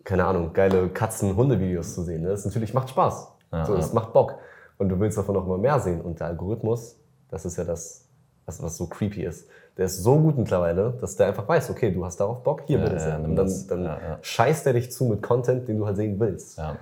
keine 0.04 0.26
Ahnung, 0.26 0.54
geile 0.54 0.88
Katzen-Hunde-Videos 0.88 1.94
zu 1.94 2.04
sehen. 2.04 2.22
Ne? 2.22 2.30
Das 2.30 2.46
natürlich 2.46 2.74
macht 2.74 2.90
Spaß. 2.90 3.34
Ja, 3.52 3.66
so, 3.66 3.76
das 3.76 3.94
macht 3.94 4.14
Bock. 4.14 4.36
Und 4.78 4.90
du 4.90 5.00
willst 5.00 5.18
davon 5.18 5.36
noch 5.36 5.46
immer 5.46 5.58
mehr 5.58 5.80
sehen. 5.80 6.02
Und 6.02 6.20
der 6.20 6.28
Algorithmus, 6.28 6.98
das 7.30 7.46
ist 7.46 7.58
ja 7.58 7.64
das, 7.64 8.06
was, 8.46 8.62
was 8.62 8.78
so 8.78 8.88
creepy 8.88 9.24
ist 9.24 9.48
der 9.78 9.86
ist 9.86 10.02
so 10.02 10.18
gut 10.20 10.38
mittlerweile, 10.38 10.98
dass 11.00 11.16
der 11.16 11.28
einfach 11.28 11.48
weiß, 11.48 11.70
okay, 11.70 11.92
du 11.92 12.04
hast 12.04 12.20
darauf 12.20 12.44
Bock, 12.44 12.64
hier 12.66 12.80
ja, 12.80 12.84
bitte. 12.84 12.98
Ja, 12.98 13.18
und 13.18 13.36
dann, 13.36 13.68
dann 13.68 13.84
ja, 13.84 14.00
ja. 14.00 14.18
scheißt 14.22 14.66
er 14.66 14.74
dich 14.74 14.92
zu 14.92 15.06
mit 15.06 15.22
Content, 15.22 15.68
den 15.68 15.78
du 15.78 15.86
halt 15.86 15.98
sehen 15.98 16.20
willst. 16.20 16.58
Ja, 16.58 16.78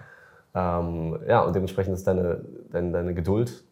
ähm, 0.56 1.20
ja 1.28 1.42
und 1.42 1.54
dementsprechend 1.54 1.94
ist 1.94 2.08
deine, 2.08 2.46
deine, 2.72 2.92
deine 2.92 3.14
Geduld 3.14 3.64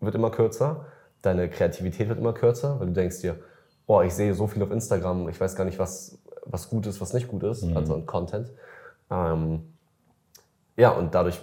wird 0.00 0.14
immer 0.16 0.30
kürzer, 0.30 0.86
deine 1.22 1.48
Kreativität 1.48 2.08
wird 2.08 2.18
immer 2.18 2.32
kürzer, 2.32 2.80
weil 2.80 2.88
du 2.88 2.92
denkst 2.92 3.20
dir, 3.20 3.36
oh, 3.86 4.02
ich 4.02 4.12
sehe 4.12 4.34
so 4.34 4.48
viel 4.48 4.62
auf 4.62 4.72
Instagram, 4.72 5.28
ich 5.28 5.40
weiß 5.40 5.54
gar 5.54 5.64
nicht, 5.64 5.78
was, 5.78 6.18
was 6.44 6.68
gut 6.68 6.86
ist, 6.86 7.00
was 7.00 7.12
nicht 7.12 7.28
gut 7.28 7.44
ist, 7.44 7.62
mhm. 7.62 7.76
also 7.76 7.94
an 7.94 8.06
Content. 8.06 8.50
Ähm, 9.10 9.72
ja, 10.76 10.90
und 10.90 11.14
dadurch 11.14 11.40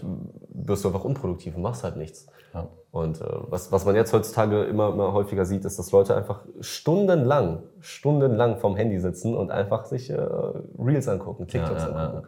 wirst 0.50 0.84
du 0.84 0.90
einfach 0.90 1.06
unproduktiv 1.06 1.56
und 1.56 1.62
machst 1.62 1.84
halt 1.84 1.96
nichts. 1.96 2.28
Ja. 2.54 2.68
Und 2.92 3.22
äh, 3.22 3.26
was, 3.50 3.72
was 3.72 3.86
man 3.86 3.96
jetzt 3.96 4.14
heutzutage 4.14 4.64
immer, 4.64 4.90
immer 4.90 5.14
häufiger 5.14 5.46
sieht, 5.46 5.64
ist, 5.64 5.78
dass 5.78 5.92
Leute 5.92 6.16
einfach 6.16 6.42
stundenlang, 6.60 7.64
stundenlang 7.82 8.58
vorm 8.58 8.76
Handy 8.76 9.00
sitzen 9.00 9.36
und 9.36 9.52
einfach 9.52 9.86
sich 9.86 10.10
äh, 10.10 10.20
Reels 10.80 11.08
angucken, 11.08 11.48
TikToks 11.48 11.84
ja, 11.84 11.90
ja, 11.90 11.96
angucken. 11.96 12.28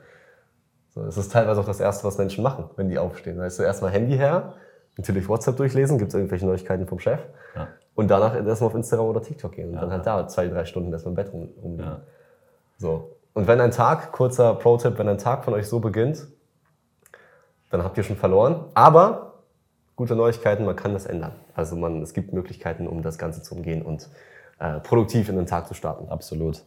So, 0.89 1.03
das 1.03 1.17
ist 1.17 1.31
teilweise 1.31 1.61
auch 1.61 1.65
das 1.65 1.79
Erste, 1.79 2.05
was 2.05 2.17
Menschen 2.17 2.43
machen, 2.43 2.65
wenn 2.75 2.89
die 2.89 2.99
aufstehen. 2.99 3.39
Weißt 3.39 3.57
du, 3.57 3.63
erstmal 3.63 3.91
Handy 3.91 4.15
her, 4.17 4.53
natürlich 4.97 5.27
WhatsApp 5.27 5.57
durchlesen, 5.57 5.97
gibt 5.97 6.09
es 6.09 6.15
irgendwelche 6.15 6.45
Neuigkeiten 6.45 6.85
vom 6.85 6.99
Chef. 6.99 7.21
Und 7.95 8.09
danach 8.09 8.35
erstmal 8.35 8.69
auf 8.69 8.75
Instagram 8.75 9.07
oder 9.07 9.21
TikTok 9.21 9.51
gehen 9.53 9.71
und 9.71 9.81
dann 9.81 9.91
halt 9.91 10.05
da 10.05 10.27
zwei, 10.27 10.47
drei 10.47 10.65
Stunden 10.65 10.91
erstmal 10.93 11.11
im 11.11 11.15
Bett 11.15 11.33
rum, 11.33 11.49
rumliegen. 11.61 11.97
So. 12.77 13.17
Und 13.33 13.47
wenn 13.47 13.61
ein 13.61 13.71
Tag, 13.71 14.11
kurzer 14.11 14.53
Pro-Tipp, 14.55 14.97
wenn 14.97 15.07
ein 15.07 15.17
Tag 15.17 15.43
von 15.43 15.53
euch 15.53 15.67
so 15.67 15.79
beginnt, 15.79 16.27
dann 17.69 17.83
habt 17.83 17.97
ihr 17.97 18.03
schon 18.03 18.15
verloren. 18.15 18.65
Aber 18.73 19.30
gute 20.01 20.15
Neuigkeiten, 20.15 20.65
man 20.65 20.75
kann 20.75 20.93
das 20.93 21.05
ändern. 21.05 21.33
Also 21.53 21.75
man, 21.75 22.01
es 22.01 22.15
gibt 22.15 22.33
Möglichkeiten, 22.33 22.87
um 22.87 23.03
das 23.03 23.19
Ganze 23.19 23.43
zu 23.43 23.53
umgehen 23.53 23.83
und 23.83 24.09
äh, 24.57 24.79
produktiv 24.79 25.29
in 25.29 25.35
den 25.35 25.45
Tag 25.45 25.67
zu 25.67 25.75
starten. 25.75 26.09
Absolut. 26.09 26.63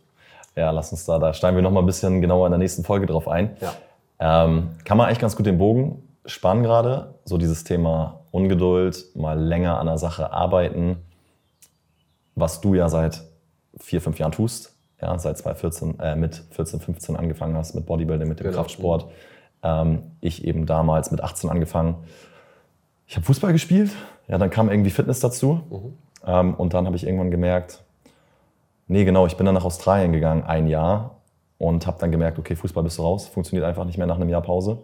Ja, 0.54 0.70
lass 0.70 0.92
uns 0.92 1.04
da, 1.04 1.18
da 1.18 1.34
steigen 1.34 1.56
wir 1.56 1.62
noch 1.64 1.72
mal 1.72 1.80
ein 1.80 1.86
bisschen 1.86 2.20
genauer 2.20 2.46
in 2.46 2.52
der 2.52 2.60
nächsten 2.60 2.84
Folge 2.84 3.06
drauf 3.06 3.26
ein. 3.26 3.56
Ja. 3.60 3.74
Ähm, 4.20 4.76
kann 4.84 4.96
man 4.96 5.08
eigentlich 5.08 5.18
ganz 5.18 5.34
gut 5.34 5.46
den 5.46 5.58
Bogen 5.58 6.00
spannen 6.26 6.62
gerade, 6.62 7.14
so 7.24 7.36
dieses 7.36 7.64
Thema 7.64 8.20
Ungeduld, 8.30 9.04
mal 9.16 9.36
länger 9.36 9.80
an 9.80 9.88
der 9.88 9.98
Sache 9.98 10.32
arbeiten, 10.32 10.98
was 12.36 12.60
du 12.60 12.74
ja 12.74 12.88
seit 12.88 13.24
vier, 13.80 14.00
fünf 14.00 14.20
Jahren 14.20 14.30
tust, 14.30 14.76
ja, 15.02 15.18
seit 15.18 15.38
2014, 15.38 15.98
äh, 15.98 16.14
mit 16.14 16.36
14, 16.52 16.78
15 16.78 17.16
angefangen 17.16 17.56
hast, 17.56 17.74
mit 17.74 17.84
Bodybuilding, 17.84 18.28
mit 18.28 18.38
dem 18.38 18.44
genau. 18.44 18.58
Kraftsport. 18.58 19.06
Ähm, 19.64 20.12
ich 20.20 20.44
eben 20.44 20.66
damals 20.66 21.10
mit 21.10 21.20
18 21.20 21.50
angefangen 21.50 21.96
ich 23.06 23.16
habe 23.16 23.26
Fußball 23.26 23.52
gespielt, 23.52 23.90
ja, 24.28 24.38
dann 24.38 24.50
kam 24.50 24.70
irgendwie 24.70 24.90
Fitness 24.90 25.20
dazu. 25.20 25.60
Mhm. 25.70 25.98
Ähm, 26.26 26.54
und 26.54 26.74
dann 26.74 26.86
habe 26.86 26.96
ich 26.96 27.04
irgendwann 27.04 27.30
gemerkt, 27.30 27.82
nee, 28.88 29.04
genau, 29.04 29.26
ich 29.26 29.36
bin 29.36 29.46
dann 29.46 29.54
nach 29.54 29.64
Australien 29.64 30.12
gegangen, 30.12 30.42
ein 30.44 30.66
Jahr. 30.66 31.10
Und 31.56 31.86
habe 31.86 31.98
dann 32.00 32.10
gemerkt, 32.10 32.38
okay, 32.38 32.56
Fußball 32.56 32.82
bist 32.82 32.98
du 32.98 33.02
raus, 33.02 33.28
funktioniert 33.28 33.64
einfach 33.64 33.84
nicht 33.84 33.96
mehr 33.96 34.08
nach 34.08 34.16
einem 34.16 34.28
Jahr 34.28 34.42
Pause. 34.42 34.82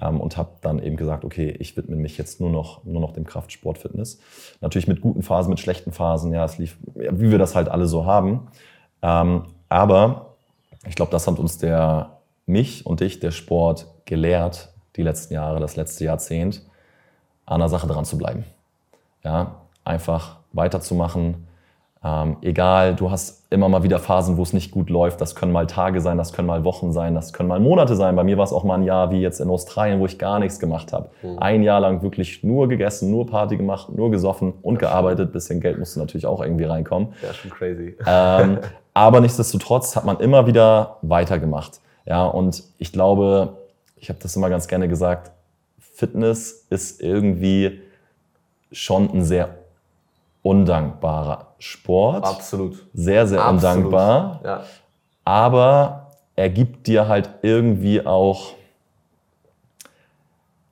Ähm, 0.00 0.20
und 0.20 0.36
habe 0.36 0.50
dann 0.60 0.78
eben 0.78 0.96
gesagt, 0.96 1.24
okay, 1.24 1.56
ich 1.58 1.76
widme 1.76 1.96
mich 1.96 2.18
jetzt 2.18 2.40
nur 2.40 2.50
noch, 2.50 2.84
nur 2.84 3.00
noch 3.00 3.12
dem 3.12 3.24
Kraftsport, 3.24 3.78
Fitness. 3.78 4.20
Natürlich 4.60 4.86
mit 4.86 5.00
guten 5.00 5.22
Phasen, 5.22 5.50
mit 5.50 5.58
schlechten 5.60 5.92
Phasen, 5.92 6.32
ja, 6.32 6.44
es 6.44 6.58
lief, 6.58 6.76
ja, 6.94 7.18
wie 7.18 7.30
wir 7.30 7.38
das 7.38 7.54
halt 7.54 7.68
alle 7.70 7.86
so 7.86 8.04
haben. 8.04 8.48
Ähm, 9.02 9.44
aber 9.70 10.36
Ich 10.86 10.94
glaube, 10.94 11.10
das 11.12 11.26
hat 11.26 11.38
uns 11.38 11.58
der, 11.58 12.18
mich 12.46 12.86
und 12.86 13.00
dich, 13.00 13.20
der 13.20 13.30
Sport 13.30 13.86
gelehrt, 14.04 14.72
die 14.96 15.02
letzten 15.02 15.34
Jahre, 15.34 15.60
das 15.60 15.76
letzte 15.76 16.04
Jahrzehnt, 16.04 16.62
an 17.50 17.60
der 17.60 17.68
Sache 17.68 17.86
dran 17.86 18.04
zu 18.04 18.16
bleiben. 18.16 18.44
Ja, 19.22 19.56
einfach 19.84 20.36
weiterzumachen, 20.52 21.46
ähm, 22.02 22.38
egal, 22.40 22.96
du 22.96 23.10
hast 23.10 23.46
immer 23.52 23.68
mal 23.68 23.82
wieder 23.82 23.98
Phasen, 23.98 24.38
wo 24.38 24.42
es 24.42 24.54
nicht 24.54 24.70
gut 24.70 24.88
läuft. 24.88 25.20
Das 25.20 25.34
können 25.34 25.52
mal 25.52 25.66
Tage 25.66 26.00
sein, 26.00 26.16
das 26.16 26.32
können 26.32 26.48
mal 26.48 26.64
Wochen 26.64 26.92
sein, 26.92 27.14
das 27.14 27.34
können 27.34 27.48
mal 27.48 27.60
Monate 27.60 27.94
sein. 27.94 28.16
Bei 28.16 28.24
mir 28.24 28.38
war 28.38 28.44
es 28.44 28.54
auch 28.54 28.64
mal 28.64 28.76
ein 28.76 28.84
Jahr 28.84 29.10
wie 29.10 29.20
jetzt 29.20 29.38
in 29.38 29.50
Australien, 29.50 30.00
wo 30.00 30.06
ich 30.06 30.18
gar 30.18 30.38
nichts 30.38 30.58
gemacht 30.58 30.94
habe. 30.94 31.10
Mhm. 31.22 31.38
Ein 31.38 31.62
Jahr 31.62 31.80
lang 31.80 32.02
wirklich 32.02 32.42
nur 32.42 32.68
gegessen, 32.68 33.10
nur 33.10 33.26
Party 33.26 33.58
gemacht, 33.58 33.90
nur 33.90 34.10
gesoffen 34.10 34.54
und 34.62 34.76
das 34.76 34.88
gearbeitet. 34.88 35.24
Stimmt. 35.24 35.32
Bisschen 35.32 35.60
Geld 35.60 35.78
musste 35.78 35.98
natürlich 35.98 36.24
auch 36.24 36.40
irgendwie 36.40 36.64
reinkommen. 36.64 37.12
Ja, 37.22 37.34
schon 37.34 37.50
crazy. 37.50 37.96
Ähm, 38.06 38.60
aber 38.94 39.20
nichtsdestotrotz 39.20 39.94
hat 39.94 40.06
man 40.06 40.20
immer 40.20 40.46
wieder 40.46 40.96
weitergemacht. 41.02 41.80
Ja, 42.06 42.24
und 42.26 42.62
ich 42.78 42.92
glaube, 42.92 43.58
ich 43.96 44.08
habe 44.08 44.18
das 44.22 44.34
immer 44.36 44.48
ganz 44.48 44.68
gerne 44.68 44.88
gesagt, 44.88 45.32
Fitness 46.00 46.66
ist 46.70 47.02
irgendwie 47.02 47.82
schon 48.72 49.10
ein 49.10 49.22
sehr 49.22 49.54
undankbarer 50.42 51.48
Sport. 51.58 52.24
Absolut. 52.24 52.86
Sehr, 52.94 53.26
sehr 53.26 53.44
Absolut. 53.44 53.84
undankbar. 53.84 54.40
Ja. 54.42 54.64
Aber 55.26 56.12
er 56.36 56.48
gibt 56.48 56.86
dir 56.86 57.06
halt 57.06 57.28
irgendwie 57.42 58.06
auch 58.06 58.54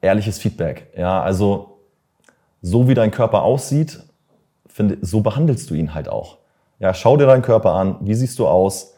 ehrliches 0.01 0.39
Feedback. 0.39 0.91
Ja, 0.97 1.21
also 1.23 1.79
so 2.63 2.89
wie 2.89 2.95
dein 2.95 3.11
Körper 3.11 3.43
aussieht, 3.43 4.03
finde, 4.67 4.97
so 5.03 5.21
behandelst 5.21 5.69
du 5.69 5.75
ihn 5.75 5.93
halt 5.93 6.09
auch. 6.09 6.39
Ja, 6.79 6.95
schau 6.95 7.19
dir 7.19 7.27
deinen 7.27 7.43
Körper 7.43 7.75
an. 7.75 7.97
Wie 8.01 8.15
siehst 8.15 8.39
du 8.39 8.47
aus? 8.47 8.95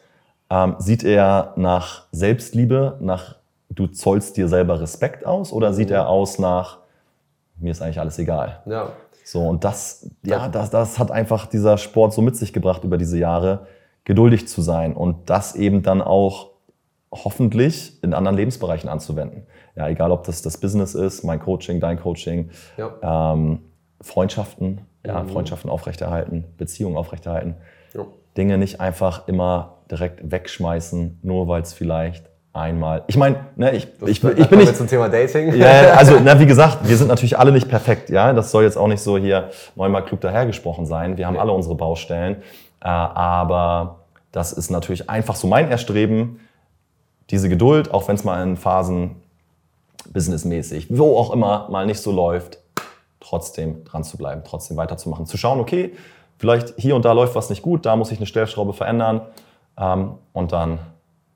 Ähm, 0.49 0.75
sieht 0.77 1.03
er 1.03 1.51
nach 1.57 2.05
Selbstliebe, 2.13 2.97
nach 3.01 3.35
du 3.75 3.87
zollst 3.87 4.37
dir 4.37 4.47
selber 4.47 4.81
Respekt 4.81 5.25
aus 5.25 5.51
oder 5.51 5.73
sieht 5.73 5.91
er 5.91 6.07
aus 6.07 6.39
nach 6.39 6.81
mir 7.61 7.71
ist 7.71 7.81
eigentlich 7.81 7.99
alles 7.99 8.19
egal? 8.19 8.61
Ja. 8.65 8.91
So, 9.23 9.47
und 9.47 9.63
das, 9.63 10.09
ja, 10.23 10.49
das, 10.49 10.71
das 10.71 10.99
hat 10.99 11.11
einfach 11.11 11.45
dieser 11.45 11.77
Sport 11.77 12.13
so 12.13 12.21
mit 12.21 12.35
sich 12.35 12.53
gebracht 12.53 12.83
über 12.83 12.97
diese 12.97 13.17
Jahre, 13.17 13.67
geduldig 14.03 14.47
zu 14.47 14.61
sein 14.61 14.95
und 14.95 15.29
das 15.29 15.55
eben 15.55 15.83
dann 15.83 16.01
auch 16.01 16.49
hoffentlich 17.11 18.01
in 18.03 18.13
anderen 18.13 18.35
Lebensbereichen 18.35 18.89
anzuwenden. 18.89 19.45
Ja, 19.75 19.87
egal 19.87 20.11
ob 20.11 20.23
das 20.23 20.41
das 20.41 20.57
Business 20.57 20.95
ist, 20.95 21.23
mein 21.23 21.39
Coaching, 21.39 21.79
dein 21.79 21.99
Coaching, 21.99 22.49
ja. 22.77 23.33
ähm, 23.33 23.59
Freundschaften, 24.01 24.81
ja, 25.05 25.21
mhm. 25.21 25.29
Freundschaften 25.29 25.69
aufrechterhalten, 25.69 26.45
Beziehungen 26.57 26.97
aufrechterhalten. 26.97 27.55
Ja. 27.93 28.05
Dinge 28.35 28.57
nicht 28.57 28.79
einfach 28.79 29.27
immer 29.27 29.77
direkt 29.91 30.31
wegschmeißen, 30.31 31.19
nur 31.21 31.47
weil 31.47 31.61
es 31.61 31.73
vielleicht 31.73 32.30
einmal. 32.53 33.03
Ich 33.07 33.17
meine, 33.17 33.45
ne, 33.55 33.73
ich, 33.75 33.87
ich, 34.05 34.23
ich, 34.23 34.37
ich 34.37 34.47
bin 34.49 34.59
nicht 34.59 34.75
zum 34.75 34.87
Thema 34.87 35.09
Dating. 35.09 35.55
Ja, 35.55 35.93
also 35.93 36.19
na, 36.23 36.39
wie 36.39 36.45
gesagt, 36.45 36.79
wir 36.87 36.97
sind 36.97 37.07
natürlich 37.07 37.37
alle 37.39 37.51
nicht 37.51 37.69
perfekt. 37.69 38.09
Ja, 38.09 38.33
das 38.33 38.51
soll 38.51 38.63
jetzt 38.63 38.77
auch 38.77 38.87
nicht 38.87 39.01
so 39.01 39.17
hier 39.17 39.49
neunmal 39.75 40.03
klug 40.03 40.21
dahergesprochen 40.21 40.85
sein. 40.85 41.17
Wir 41.17 41.27
haben 41.27 41.37
alle 41.37 41.51
unsere 41.51 41.75
Baustellen, 41.75 42.37
äh, 42.81 42.87
aber 42.87 43.99
das 44.31 44.53
ist 44.53 44.69
natürlich 44.69 45.09
einfach 45.09 45.35
so 45.35 45.47
mein 45.47 45.69
Erstreben, 45.69 46.39
diese 47.29 47.47
Geduld, 47.47 47.93
auch 47.93 48.07
wenn 48.07 48.15
es 48.15 48.23
mal 48.23 48.43
in 48.43 48.57
Phasen 48.57 49.15
businessmäßig, 50.11 50.87
wo 50.89 51.17
auch 51.17 51.31
immer, 51.31 51.69
mal 51.69 51.85
nicht 51.85 52.01
so 52.01 52.11
läuft, 52.11 52.59
trotzdem 53.21 53.85
dran 53.85 54.03
zu 54.03 54.17
bleiben, 54.17 54.41
trotzdem 54.45 54.75
weiterzumachen, 54.75 55.25
zu 55.25 55.37
schauen, 55.37 55.59
okay, 55.59 55.93
vielleicht 56.37 56.73
hier 56.77 56.95
und 56.95 57.05
da 57.05 57.13
läuft 57.13 57.35
was 57.35 57.49
nicht 57.49 57.61
gut, 57.61 57.85
da 57.85 57.95
muss 57.95 58.11
ich 58.11 58.17
eine 58.17 58.25
Stellschraube 58.25 58.73
verändern 58.73 59.21
ähm, 59.77 60.15
und 60.33 60.51
dann 60.51 60.79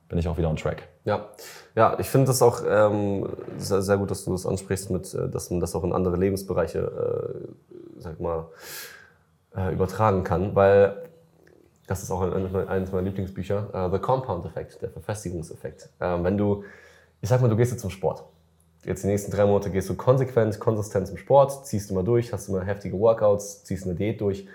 bin 0.10 0.18
ich 0.18 0.28
auch 0.28 0.38
wieder 0.38 0.50
on 0.50 0.58
track. 0.58 0.88
Ja, 1.06 1.30
ja, 1.76 1.98
ich 2.00 2.10
finde 2.10 2.28
das 2.28 2.42
auch 2.42 2.64
ähm, 2.68 3.30
sehr, 3.58 3.84
sehr, 3.84 3.98
gut, 3.98 4.10
dass 4.10 4.26
du 4.26 4.32
das 4.32 4.46
ansprichst, 4.48 4.90
mit, 4.90 5.14
äh, 5.14 5.30
dass 5.30 5.52
man 5.52 5.60
das 5.60 5.76
auch 5.76 5.84
in 5.84 5.94
andere 5.94 6.18
Lebensbereiche, 6.18 6.80
äh, 6.80 8.02
sag 8.02 8.20
mal, 8.20 8.48
äh, 9.56 9.72
übertragen 9.72 10.24
kann, 10.24 10.56
weil 10.56 11.04
das 11.88 12.02
ist 12.02 12.10
auch 12.10 12.22
eines 12.22 12.92
meiner 12.92 13.02
Lieblingsbücher, 13.04 13.70
uh, 13.72 13.92
The 13.92 14.00
Compound 14.00 14.44
Effect, 14.46 14.82
der 14.82 14.90
Verfestigungseffekt. 14.90 15.90
Ähm, 16.02 16.24
wenn 16.24 16.36
du, 16.36 16.64
ich 17.22 17.30
sag 17.30 17.42
mal, 17.42 17.48
du 17.48 17.56
gehst 17.56 17.72
jetzt 17.72 17.82
zum 17.82 17.92
Sport. 17.92 18.24
Jetzt 18.84 19.04
die 19.04 19.08
nächsten 19.08 19.32
drei 19.32 19.46
Monate 19.46 19.70
gehst 19.70 19.88
du 19.90 19.96
konsequent, 19.96 20.60
konsistent 20.60 21.08
zum 21.08 21.18
Sport, 21.18 21.68
ziehst 21.68 21.92
immer 21.92 22.02
durch, 22.02 22.34
hast 22.34 22.50
immer 22.50 22.64
heftige 22.64 22.98
Workouts, 22.98 23.64
ziehst 23.64 23.86
eine 23.86 23.94
Diät 23.94 24.20
durch 24.20 24.48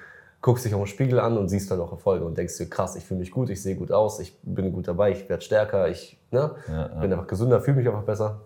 guckst 0.42 0.64
dich 0.64 0.74
auch 0.74 0.80
im 0.80 0.86
Spiegel 0.86 1.20
an 1.20 1.36
und 1.36 1.48
siehst 1.48 1.70
dann 1.70 1.80
auch 1.80 1.92
Erfolge 1.92 2.24
und 2.24 2.36
denkst 2.38 2.56
dir, 2.56 2.68
krass, 2.68 2.96
ich 2.96 3.04
fühle 3.04 3.20
mich 3.20 3.30
gut, 3.30 3.50
ich 3.50 3.62
sehe 3.62 3.76
gut 3.76 3.92
aus, 3.92 4.20
ich 4.20 4.36
bin 4.42 4.72
gut 4.72 4.88
dabei, 4.88 5.10
ich 5.12 5.28
werde 5.28 5.42
stärker, 5.42 5.88
ich 5.88 6.18
ne, 6.30 6.54
ja, 6.68 6.74
ja. 6.74 6.86
bin 7.00 7.12
einfach 7.12 7.26
gesünder, 7.26 7.60
fühle 7.60 7.78
mich 7.78 7.88
einfach 7.88 8.04
besser. 8.04 8.40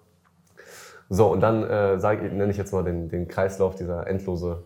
So, 1.09 1.31
und 1.31 1.41
dann 1.41 1.63
äh, 1.65 1.99
sag, 2.01 2.23
nenne 2.23 2.51
ich 2.51 2.57
jetzt 2.57 2.73
mal 2.73 2.83
den, 2.83 3.09
den 3.09 3.29
Kreislauf, 3.29 3.77
dieser 3.77 4.07
endlose 4.07 4.63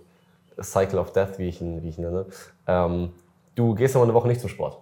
Cycle 0.61 0.99
of 0.99 1.12
Death, 1.12 1.38
wie 1.38 1.49
ich 1.49 1.61
ihn, 1.61 1.83
wie 1.83 1.88
ich 1.91 1.99
ihn 1.99 2.05
nenne. 2.05 2.27
Ähm, 2.67 3.11
du 3.55 3.75
gehst 3.75 3.97
aber 3.97 4.05
eine 4.05 4.14
Woche 4.14 4.29
nicht 4.29 4.41
zum 4.41 4.49
Sport. 4.49 4.79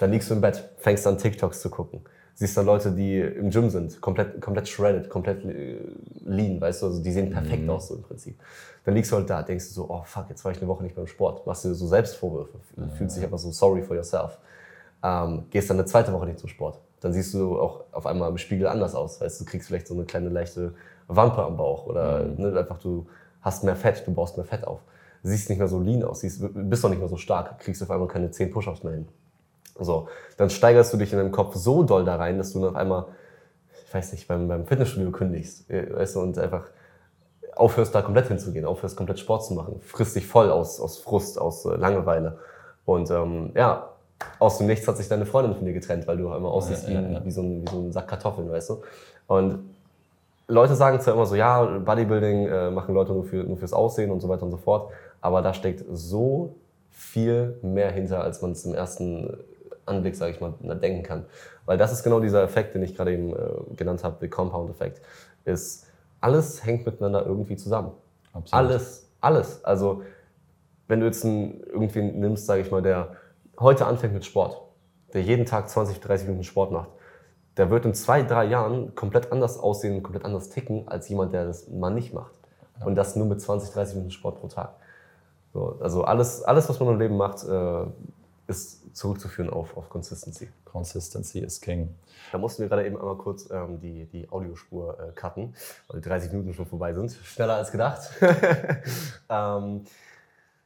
Dann 0.00 0.10
liegst 0.10 0.30
du 0.30 0.34
im 0.34 0.40
Bett, 0.40 0.68
fängst 0.78 1.06
an 1.06 1.18
TikToks 1.18 1.60
zu 1.60 1.70
gucken 1.70 2.00
siehst 2.38 2.56
dann 2.56 2.66
Leute, 2.66 2.92
die 2.92 3.18
im 3.18 3.50
Gym 3.50 3.68
sind, 3.68 4.00
komplett, 4.00 4.40
komplett 4.40 4.68
shredded, 4.68 5.10
komplett 5.10 5.44
äh, 5.44 5.78
lean, 6.24 6.60
weißt 6.60 6.82
du, 6.82 6.86
also 6.86 7.02
die 7.02 7.10
sehen 7.10 7.30
perfekt 7.30 7.64
mhm. 7.64 7.70
aus 7.70 7.88
so 7.88 7.96
im 7.96 8.02
Prinzip. 8.02 8.38
Dann 8.88 8.94
liegst 8.94 9.12
du 9.12 9.16
halt 9.16 9.28
da, 9.28 9.42
denkst 9.42 9.68
du 9.68 9.74
so, 9.74 9.90
oh 9.90 10.02
fuck, 10.02 10.30
jetzt 10.30 10.42
war 10.46 10.50
ich 10.50 10.56
eine 10.56 10.66
Woche 10.66 10.82
nicht 10.82 10.96
beim 10.96 11.06
Sport, 11.06 11.46
machst 11.46 11.62
dir 11.62 11.74
so 11.74 11.86
Selbstvorwürfe, 11.86 12.56
mhm. 12.74 12.90
fühlst 12.92 13.18
dich 13.18 13.22
einfach 13.22 13.36
so 13.36 13.50
sorry 13.50 13.82
for 13.82 13.94
yourself. 13.94 14.38
Ähm, 15.02 15.44
gehst 15.50 15.68
dann 15.68 15.76
eine 15.76 15.84
zweite 15.84 16.10
Woche 16.10 16.24
nicht 16.24 16.38
zum 16.38 16.48
Sport. 16.48 16.80
Dann 17.00 17.12
siehst 17.12 17.34
du 17.34 17.60
auch 17.60 17.84
auf 17.92 18.06
einmal 18.06 18.30
im 18.30 18.38
Spiegel 18.38 18.66
anders 18.66 18.94
aus, 18.94 19.20
weißt 19.20 19.42
du, 19.42 19.44
kriegst 19.44 19.68
vielleicht 19.68 19.88
so 19.88 19.92
eine 19.92 20.06
kleine 20.06 20.30
leichte 20.30 20.72
Wampe 21.06 21.44
am 21.44 21.58
Bauch 21.58 21.84
oder 21.84 22.24
mhm. 22.24 22.40
ne, 22.40 22.58
einfach 22.58 22.78
du 22.78 23.06
hast 23.42 23.62
mehr 23.62 23.76
Fett, 23.76 24.06
du 24.06 24.14
baust 24.14 24.38
mehr 24.38 24.46
Fett 24.46 24.66
auf. 24.66 24.80
Siehst 25.22 25.50
nicht 25.50 25.58
mehr 25.58 25.68
so 25.68 25.80
lean 25.80 26.02
aus, 26.02 26.20
siehst, 26.20 26.40
bist 26.40 26.82
doch 26.82 26.88
nicht 26.88 27.00
mehr 27.00 27.10
so 27.10 27.18
stark, 27.18 27.58
kriegst 27.58 27.82
auf 27.82 27.90
einmal 27.90 28.08
keine 28.08 28.30
10 28.30 28.50
Push-Ups 28.50 28.84
mehr 28.84 28.94
hin. 28.94 29.08
So, 29.78 30.08
dann 30.38 30.48
steigerst 30.48 30.94
du 30.94 30.96
dich 30.96 31.12
in 31.12 31.18
deinem 31.18 31.32
Kopf 31.32 31.56
so 31.56 31.82
doll 31.82 32.06
da 32.06 32.16
rein, 32.16 32.38
dass 32.38 32.54
du 32.54 32.60
noch 32.60 32.74
einmal, 32.74 33.04
ich 33.86 33.92
weiß 33.92 34.12
nicht, 34.12 34.26
beim, 34.26 34.48
beim 34.48 34.66
Fitnessstudio 34.66 35.10
kündigst, 35.10 35.68
äh, 35.68 35.94
weißt 35.94 36.16
du, 36.16 36.20
und 36.20 36.38
einfach 36.38 36.70
aufhörst 37.58 37.94
da 37.94 38.02
komplett 38.02 38.28
hinzugehen, 38.28 38.64
aufhörst 38.64 38.96
komplett 38.96 39.18
Sport 39.18 39.44
zu 39.44 39.54
machen, 39.54 39.80
frisst 39.80 40.16
dich 40.16 40.26
voll 40.26 40.50
aus, 40.50 40.80
aus 40.80 40.98
Frust, 40.98 41.40
aus 41.40 41.64
äh, 41.64 41.76
Langeweile. 41.76 42.38
Und 42.84 43.10
ähm, 43.10 43.50
ja, 43.54 43.90
aus 44.38 44.58
dem 44.58 44.66
Nichts 44.66 44.86
hat 44.88 44.96
sich 44.96 45.08
deine 45.08 45.26
Freundin 45.26 45.54
von 45.54 45.64
dir 45.64 45.72
getrennt, 45.72 46.06
weil 46.06 46.16
du 46.16 46.32
immer 46.32 46.50
aussiehst 46.50 46.88
ja, 46.88 47.00
ja, 47.00 47.08
ja. 47.08 47.20
Wie, 47.20 47.26
wie, 47.26 47.30
so 47.30 47.42
ein, 47.42 47.62
wie 47.62 47.70
so 47.70 47.78
ein 47.78 47.92
Sack 47.92 48.08
Kartoffeln, 48.08 48.50
weißt 48.50 48.70
du. 48.70 48.82
Und 49.26 49.58
Leute 50.46 50.74
sagen 50.74 51.00
zwar 51.00 51.14
immer 51.14 51.26
so, 51.26 51.34
ja, 51.34 51.62
Bodybuilding 51.62 52.46
äh, 52.46 52.70
machen 52.70 52.94
Leute 52.94 53.12
nur, 53.12 53.24
für, 53.24 53.44
nur 53.44 53.58
fürs 53.58 53.72
Aussehen 53.72 54.10
und 54.10 54.20
so 54.20 54.28
weiter 54.28 54.44
und 54.44 54.50
so 54.50 54.56
fort, 54.56 54.90
aber 55.20 55.42
da 55.42 55.52
steckt 55.52 55.84
so 55.92 56.54
viel 56.90 57.58
mehr 57.62 57.90
hinter, 57.90 58.22
als 58.22 58.40
man 58.40 58.52
es 58.52 58.64
im 58.64 58.74
ersten 58.74 59.36
Anblick, 59.84 60.16
sage 60.16 60.32
ich 60.32 60.40
mal, 60.40 60.52
denken 60.76 61.02
kann. 61.02 61.26
Weil 61.66 61.76
das 61.76 61.92
ist 61.92 62.02
genau 62.02 62.20
dieser 62.20 62.42
Effekt, 62.42 62.74
den 62.74 62.82
ich 62.82 62.96
gerade 62.96 63.12
eben 63.12 63.34
äh, 63.34 63.74
genannt 63.76 64.04
habe, 64.04 64.16
der 64.20 64.30
Compound-Effekt, 64.30 65.02
ist, 65.44 65.86
alles 66.20 66.64
hängt 66.64 66.86
miteinander 66.86 67.24
irgendwie 67.26 67.56
zusammen. 67.56 67.92
Absolut. 68.32 68.52
Alles, 68.52 69.08
alles. 69.20 69.64
Also 69.64 70.02
wenn 70.86 71.00
du 71.00 71.06
jetzt 71.06 71.24
einen, 71.24 71.60
irgendwie 71.60 72.02
nimmst, 72.02 72.46
sage 72.46 72.62
ich 72.62 72.70
mal, 72.70 72.82
der 72.82 73.16
heute 73.58 73.86
anfängt 73.86 74.14
mit 74.14 74.24
Sport, 74.24 74.60
der 75.12 75.22
jeden 75.22 75.46
Tag 75.46 75.68
20, 75.68 76.00
30 76.00 76.26
Minuten 76.26 76.44
Sport 76.44 76.72
macht, 76.72 76.90
der 77.56 77.70
wird 77.70 77.84
in 77.84 77.94
zwei, 77.94 78.22
drei 78.22 78.44
Jahren 78.44 78.94
komplett 78.94 79.32
anders 79.32 79.58
aussehen, 79.58 80.02
komplett 80.02 80.24
anders 80.24 80.48
ticken, 80.48 80.86
als 80.88 81.08
jemand, 81.08 81.32
der 81.32 81.44
das 81.44 81.68
mal 81.68 81.90
nicht 81.90 82.14
macht. 82.14 82.32
Ja. 82.78 82.86
Und 82.86 82.94
das 82.94 83.16
nur 83.16 83.26
mit 83.26 83.40
20, 83.40 83.70
30 83.70 83.96
Minuten 83.96 84.12
Sport 84.12 84.40
pro 84.40 84.48
Tag. 84.48 84.70
So, 85.52 85.76
also 85.80 86.04
alles, 86.04 86.42
alles, 86.44 86.68
was 86.68 86.78
man 86.78 86.90
im 86.90 86.98
Leben 86.98 87.16
macht, 87.16 87.44
äh, 87.44 87.86
ist 88.48 88.96
zurückzuführen 88.96 89.50
auf, 89.50 89.76
auf 89.76 89.90
Consistency. 89.90 90.48
Consistency 90.64 91.40
ist 91.40 91.60
King. 91.60 91.94
Da 92.32 92.38
mussten 92.38 92.62
wir 92.62 92.68
gerade 92.68 92.86
eben 92.86 92.98
einmal 92.98 93.16
kurz 93.16 93.48
ähm, 93.50 93.78
die, 93.78 94.06
die 94.06 94.28
Audiospur 94.30 94.98
äh, 94.98 95.12
cutten, 95.12 95.54
weil 95.86 96.00
die 96.00 96.08
30 96.08 96.32
Minuten 96.32 96.54
schon 96.54 96.66
vorbei 96.66 96.94
sind. 96.94 97.12
Schneller 97.12 97.56
als 97.56 97.70
gedacht. 97.70 98.10
ähm, 99.28 99.84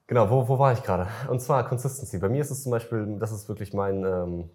genau, 0.07 0.31
wo, 0.31 0.47
wo 0.47 0.59
war 0.59 0.73
ich 0.73 0.83
gerade? 0.85 1.09
Und 1.29 1.43
zwar 1.43 1.69
Consistency. 1.69 2.19
Bei 2.19 2.29
mir 2.29 2.41
ist 2.41 2.53
es 2.53 2.63
zum 2.63 2.71
Beispiel, 2.71 3.17
das 3.19 3.33
ist 3.33 3.49
wirklich 3.49 3.75
mein 3.75 4.05
ähm, 4.05 4.51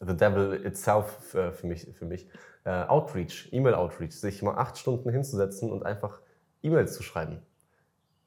The 0.00 0.16
Devil 0.16 0.66
itself 0.66 1.34
äh, 1.34 1.52
für 1.52 1.68
mich. 1.68 1.86
Für 1.94 2.04
mich. 2.04 2.28
Äh, 2.64 2.84
Outreach, 2.86 3.48
E-Mail-Outreach, 3.52 4.12
sich 4.12 4.42
mal 4.42 4.56
acht 4.56 4.76
Stunden 4.76 5.08
hinzusetzen 5.10 5.70
und 5.70 5.86
einfach 5.86 6.20
E-Mails 6.62 6.94
zu 6.94 7.04
schreiben 7.04 7.40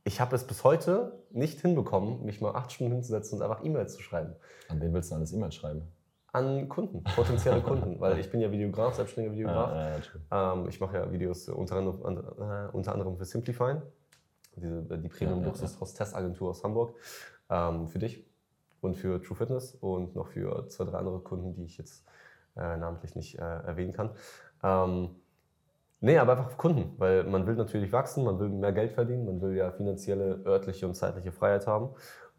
ich 0.04 0.20
habe 0.20 0.36
es 0.36 0.46
bis 0.46 0.64
heute 0.64 1.24
nicht 1.32 1.62
hinbekommen, 1.62 2.26
mich 2.26 2.42
mal 2.42 2.56
acht 2.56 2.72
Stunden 2.72 2.94
hinzusetzen 2.94 3.40
und 3.40 3.44
einfach 3.44 3.64
E-Mails 3.64 3.94
zu 3.94 4.02
schreiben. 4.02 4.36
An 4.70 4.82
wen 4.82 4.94
willst 4.94 5.12
du 5.12 5.16
alles 5.16 5.32
E-Mails 5.34 5.56
schreiben? 5.56 5.84
An 6.32 6.68
Kunden, 6.68 7.04
potenzielle 7.04 7.62
Kunden, 7.62 8.00
weil 8.00 8.18
ich 8.18 8.32
bin 8.32 8.42
ja 8.42 8.52
Videograf, 8.52 8.96
selbstständiger 8.96 9.36
Videograf. 9.36 9.72
Ah, 9.72 10.00
ja, 10.32 10.54
ähm, 10.54 10.68
ich 10.68 10.80
mache 10.80 10.98
ja 10.98 11.12
Videos 11.12 11.48
unter 11.48 11.76
anderem, 11.76 12.18
äh, 12.18 12.70
unter 12.72 12.94
anderem 12.94 13.18
für 13.18 13.26
Simplify, 13.26 13.76
diese, 14.56 14.82
die 14.98 15.10
Premium-Luxus-Hostess-Agentur 15.10 16.50
aus 16.50 16.64
Hamburg, 16.64 16.96
ähm, 17.50 17.88
für 17.88 18.00
dich. 18.00 18.26
und 18.84 18.96
für 18.96 19.22
True 19.22 19.36
Fitness 19.38 19.76
und 19.76 20.16
noch 20.16 20.28
für 20.28 20.68
zwei, 20.68 20.84
drei 20.86 20.98
andere 20.98 21.20
Kunden, 21.20 21.54
die 21.54 21.64
ich 21.64 21.78
jetzt 21.78 22.06
äh, 22.56 22.78
namentlich 22.78 23.16
nicht 23.16 23.40
äh, 23.40 23.42
erwähnen 23.42 23.94
kann. 23.94 24.12
Ähm, 24.62 25.16
nee, 26.04 26.18
aber 26.18 26.34
einfach 26.34 26.58
Kunden, 26.58 26.94
weil 26.98 27.24
man 27.24 27.48
will 27.48 27.56
natürlich 27.56 27.92
wachsen, 27.92 28.24
man 28.24 28.40
will 28.40 28.50
mehr 28.50 28.74
Geld 28.74 28.92
verdienen, 28.92 29.26
man 29.26 29.42
will 29.42 29.56
ja 29.56 29.72
finanzielle, 29.72 30.42
örtliche 30.46 30.86
und 30.86 30.96
zeitliche 30.96 31.32
Freiheit 31.32 31.66
haben. 31.66 31.90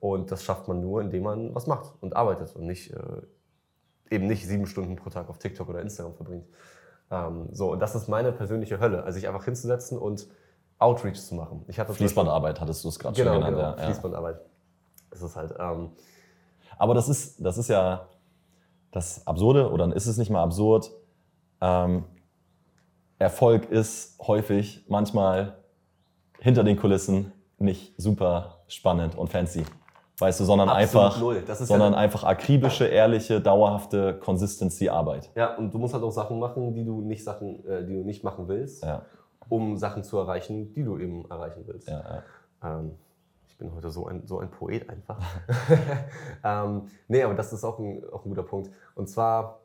Und 0.01 0.31
das 0.31 0.45
schafft 0.45 0.69
man 0.69 0.81
nur, 0.81 1.01
indem 1.01 1.25
man 1.25 1.55
was 1.55 1.67
macht 1.67 1.95
und 2.01 2.15
arbeitet 2.15 2.55
und 2.55 2.67
nicht 2.67 2.93
äh, 2.93 4.15
eben 4.15 4.27
nicht 4.27 4.47
sieben 4.47 4.67
Stunden 4.67 4.97
pro 4.97 5.09
Tag 5.09 5.31
auf 5.31 5.39
TikTok 5.39 5.69
oder 5.69 5.81
Instagram 5.81 6.15
verbringt. 6.15 6.47
Ähm, 7.11 7.49
so, 7.53 7.73
und 7.73 7.81
das 7.81 7.95
ist 7.95 8.09
meine 8.09 8.33
persönliche 8.33 8.79
Hölle, 8.81 9.03
also 9.03 9.19
sich 9.19 9.27
einfach 9.27 9.45
hinzusetzen 9.45 9.99
und 9.99 10.29
Outreach 10.79 11.21
zu 11.21 11.35
machen. 11.35 11.65
Ich 11.69 11.79
hatte 11.79 11.95
Fließbandarbeit 11.95 12.61
hattest 12.61 12.85
du 12.85 12.89
es 12.89 12.99
gerade 12.99 13.17
genau, 13.17 13.33
schon 13.33 13.45
genannt. 13.45 13.57
Genau, 13.57 13.77
ja. 13.77 13.85
Fließbandarbeit. 13.85 14.41
Das 15.11 15.23
ist 15.23 15.37
halt. 15.37 15.55
Ähm, 15.59 15.93
Aber 16.77 16.93
das 16.93 17.09
ist, 17.09 17.43
das 17.45 17.57
ist 17.57 17.69
ja 17.69 18.09
das 18.91 19.27
Absurde, 19.27 19.71
oder 19.71 19.95
ist 19.95 20.07
es 20.07 20.19
nicht 20.19 20.31
mal 20.31 20.43
absurd? 20.43 20.91
Ähm, 21.61 22.05
Erfolg 23.25 23.71
ist 23.71 24.19
häufig 24.21 24.85
manchmal 24.87 25.57
hinter 26.41 26.63
den 26.63 26.77
Kulissen 26.77 27.33
nicht 27.59 27.95
super 27.97 28.65
spannend 28.69 29.17
und 29.17 29.31
fancy. 29.31 29.65
Weißt 30.19 30.41
du, 30.41 30.45
sondern 30.45 30.69
einfach, 30.69 31.17
sondern 31.17 31.95
ja 31.95 31.99
einfach 31.99 32.23
akribische, 32.23 32.85
ehrliche, 32.85 33.41
dauerhafte 33.41 34.19
Consistency-Arbeit. 34.19 35.31
Ja, 35.35 35.57
und 35.57 35.73
du 35.73 35.79
musst 35.79 35.95
halt 35.95 36.05
auch 36.05 36.11
Sachen 36.11 36.39
machen, 36.39 36.75
die 36.75 36.85
du 36.85 37.01
nicht 37.01 37.25
Sachen, 37.25 37.67
äh, 37.67 37.85
die 37.87 37.95
du 37.95 38.05
nicht 38.05 38.23
machen 38.23 38.47
willst, 38.47 38.85
ja. 38.85 39.07
um 39.49 39.79
Sachen 39.79 40.05
zu 40.05 40.19
erreichen, 40.19 40.75
die 40.75 40.85
du 40.85 40.99
eben 40.99 41.29
erreichen 41.31 41.63
willst. 41.67 41.89
Ja, 41.89 42.23
ähm, 42.63 42.93
ich 43.49 43.57
bin 43.57 43.75
heute 43.75 43.91
so 43.91 44.07
ein, 44.07 44.27
so 44.27 44.39
ein 44.39 44.51
Poet 44.51 44.91
einfach. 44.91 45.19
ähm, 46.45 46.89
nee, 47.09 47.23
aber 47.23 47.35
das 47.35 47.55
ist 47.55 47.65
auch 47.65 47.79
ein, 47.79 48.05
auch 48.13 48.27
ein 48.27 48.29
guter 48.29 48.43
Punkt. 48.43 48.71
Und 48.95 49.09
zwar, 49.09 49.61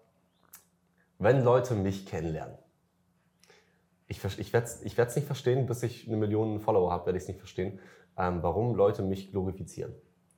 wenn 1.19 1.43
Leute 1.43 1.75
mich 1.75 2.05
kennenlernen, 2.05 2.57
ich, 4.09 4.23
ich 4.39 4.53
werde 4.53 4.65
es 4.65 4.81
ich 4.81 4.97
nicht 4.97 5.27
verstehen, 5.27 5.67
bis 5.67 5.83
ich 5.83 6.07
eine 6.07 6.17
Million 6.17 6.59
Follower 6.59 6.91
habe, 6.91 7.05
werde 7.05 7.17
ich 7.17 7.23
es 7.23 7.27
nicht 7.27 7.39
verstehen, 7.39 7.79
ähm, 8.17 8.39
warum 8.41 8.75
Leute 8.75 9.03
mich 9.03 9.31
glorifizieren. 9.31 9.93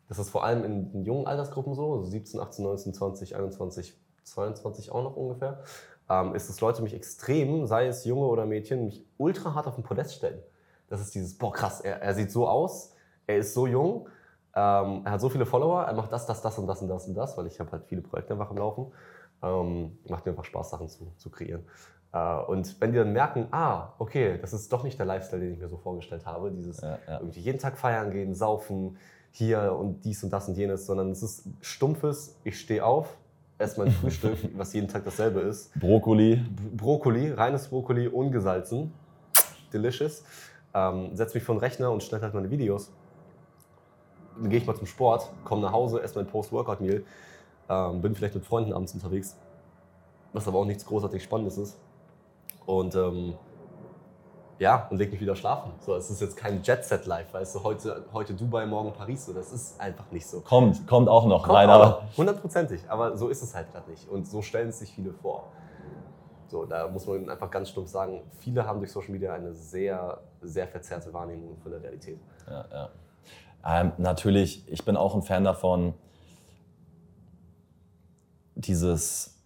Das 0.10 0.20
ist 0.20 0.30
vor 0.30 0.44
allem 0.44 0.66
in, 0.66 0.94
in 0.94 1.04
jungen 1.06 1.26
Altersgruppen 1.26 1.74
so, 1.74 1.94
also 1.94 2.06
17, 2.06 2.40
18, 2.40 2.66
19, 2.66 2.94
20, 2.94 3.36
21, 3.36 3.98
22 4.24 4.92
auch 4.92 5.04
noch 5.04 5.16
ungefähr, 5.16 5.64
ähm, 6.10 6.36
ist, 6.36 6.50
dass 6.50 6.60
Leute 6.60 6.82
mich 6.82 6.94
extrem, 6.94 7.66
sei 7.66 7.88
es 7.88 8.04
Junge 8.04 8.26
oder 8.26 8.46
Mädchen, 8.46 8.84
mich 8.84 9.06
ultra 9.18 9.56
hart 9.56 9.68
auf 9.68 9.76
den 9.76 9.86
Podest 9.86 10.16
stellen. 10.16 10.44
Das 10.90 11.00
ist 11.00 11.16
dieses, 11.16 11.38
boah 11.38 11.54
krass, 11.54 11.80
er, 11.80 12.02
er 12.02 12.14
sieht 12.14 12.30
so 12.30 12.50
aus, 12.50 12.94
er 13.26 13.38
ist 13.38 13.54
so 13.54 13.68
jung, 13.68 14.10
ähm, 14.54 15.04
er 15.06 15.12
hat 15.12 15.22
so 15.22 15.30
viele 15.30 15.46
Follower, 15.46 15.84
er 15.84 15.94
macht 15.94 16.12
das, 16.12 16.26
das, 16.26 16.42
das 16.42 16.58
und 16.60 16.68
das 16.68 16.82
und 16.82 16.90
das 16.90 17.08
und 17.08 17.14
das, 17.16 17.38
weil 17.38 17.48
ich 17.48 17.62
habe 17.62 17.72
halt 17.72 17.86
viele 17.86 18.02
Projekte 18.02 18.34
einfach 18.34 18.52
im 18.52 18.58
Laufen. 18.58 18.92
Ähm, 19.42 19.98
macht 20.10 20.26
mir 20.26 20.34
einfach 20.34 20.46
Spaß, 20.46 20.70
Sachen 20.70 20.90
zu, 20.90 21.14
zu 21.18 21.32
kreieren. 21.32 21.66
Äh, 22.14 22.38
und 22.48 22.80
wenn 22.80 22.92
die 22.92 22.98
dann 22.98 23.14
merken, 23.14 23.48
ah, 23.52 23.94
okay, 24.00 24.38
das 24.40 24.54
ist 24.54 24.72
doch 24.72 24.84
nicht 24.84 25.00
der 25.00 25.06
Lifestyle, 25.06 25.42
den 25.42 25.54
ich 25.54 25.60
mir 25.60 25.70
so 25.70 25.78
vorgestellt 25.78 26.26
habe, 26.26 26.52
dieses 26.52 26.82
ja, 26.82 26.98
ja. 27.08 27.20
irgendwie 27.20 27.42
jeden 27.42 27.60
Tag 27.60 27.78
feiern 27.78 28.12
gehen, 28.12 28.34
saufen, 28.34 28.98
hier 29.32 29.76
und 29.78 30.04
dies 30.04 30.24
und 30.24 30.32
das 30.32 30.48
und 30.48 30.56
jenes, 30.56 30.86
sondern 30.86 31.12
es 31.12 31.24
ist 31.24 31.48
stumpfes, 31.62 32.38
ich 32.44 32.60
stehe 32.60 32.86
auf, 32.86 33.18
esse 33.58 33.80
mein 33.80 33.92
Frühstück, 33.92 34.38
was 34.58 34.74
jeden 34.74 34.88
Tag 34.88 35.06
dasselbe 35.06 35.40
ist. 35.40 35.74
Brokkoli. 35.80 36.44
Brokkoli, 36.76 37.32
reines 37.32 37.68
Brokkoli, 37.68 38.08
ungesalzen. 38.08 38.94
Delicious. 39.72 40.24
Ähm, 40.74 41.16
setze 41.16 41.36
mich 41.36 41.44
vor 41.44 41.56
den 41.56 41.60
Rechner 41.60 41.92
und 41.92 42.04
schneide 42.04 42.24
halt 42.24 42.34
meine 42.34 42.50
Videos 42.50 42.92
dann 44.42 44.50
gehe 44.50 44.60
ich 44.60 44.66
mal 44.66 44.76
zum 44.76 44.88
Sport, 44.88 45.30
komme 45.44 45.62
nach 45.62 45.72
Hause, 45.72 46.02
esse 46.02 46.16
mein 46.16 46.28
Post-Workout-Meal, 46.28 47.04
ähm, 47.70 48.02
bin 48.02 48.16
vielleicht 48.16 48.36
mit 48.36 48.46
Freunden 48.46 48.74
abends 48.74 48.94
unterwegs, 48.94 49.38
was 50.34 50.48
aber 50.48 50.60
auch 50.60 50.66
nichts 50.66 50.86
großartig 50.86 51.24
Spannendes 51.24 51.58
ist. 51.58 51.78
Und 52.72 52.96
ähm, 52.96 53.34
ja, 54.58 54.88
und 54.90 54.98
leg 54.98 55.12
mich 55.12 55.20
wieder 55.20 55.36
schlafen. 55.36 55.74
So, 55.82 55.94
es 55.96 56.10
ist 56.10 56.22
jetzt 56.22 56.38
kein 56.38 56.64
Jet-Set-Life, 56.64 57.34
weißt 57.34 57.56
du, 57.56 57.64
heute, 57.64 58.06
heute 58.14 58.34
Dubai, 58.34 58.66
morgen 58.66 58.94
Paris, 58.94 59.26
so, 59.26 59.34
das 59.34 59.52
ist 59.52 59.78
einfach 59.82 60.10
nicht 60.12 60.26
so. 60.26 60.40
Kommt, 60.40 60.88
kommt 60.88 61.10
auch 61.10 61.26
noch, 61.26 61.44
kommt 61.44 61.54
leider. 61.54 62.04
Hundertprozentig, 62.16 62.80
aber 62.88 63.18
so 63.18 63.28
ist 63.28 63.42
es 63.42 63.54
halt 63.54 63.74
gerade 63.74 63.90
nicht. 63.90 64.08
Und 64.08 64.26
so 64.26 64.42
stellen 64.42 64.70
es 64.70 64.80
sich 64.80 64.94
viele 64.94 65.12
vor. 65.12 65.48
So, 66.48 66.64
da 66.64 66.88
muss 66.88 67.06
man 67.08 67.30
einfach 67.30 67.52
ganz 67.52 67.70
stumpf 67.70 67.90
sagen, 67.90 68.22
viele 68.40 68.66
haben 68.66 68.80
durch 68.80 68.94
Social 68.94 69.12
Media 69.12 69.34
eine 69.34 69.54
sehr, 69.54 70.22
sehr 70.42 70.66
verzerrte 70.66 71.12
Wahrnehmung 71.12 71.58
von 71.58 71.72
der 71.72 71.84
Realität. 71.84 72.22
Ja, 72.48 72.66
ja. 72.72 72.90
Ähm, 73.66 73.92
natürlich, 73.98 74.66
ich 74.72 74.86
bin 74.86 74.96
auch 74.96 75.14
ein 75.14 75.24
Fan 75.24 75.44
davon, 75.44 75.94
dieses, 78.56 79.41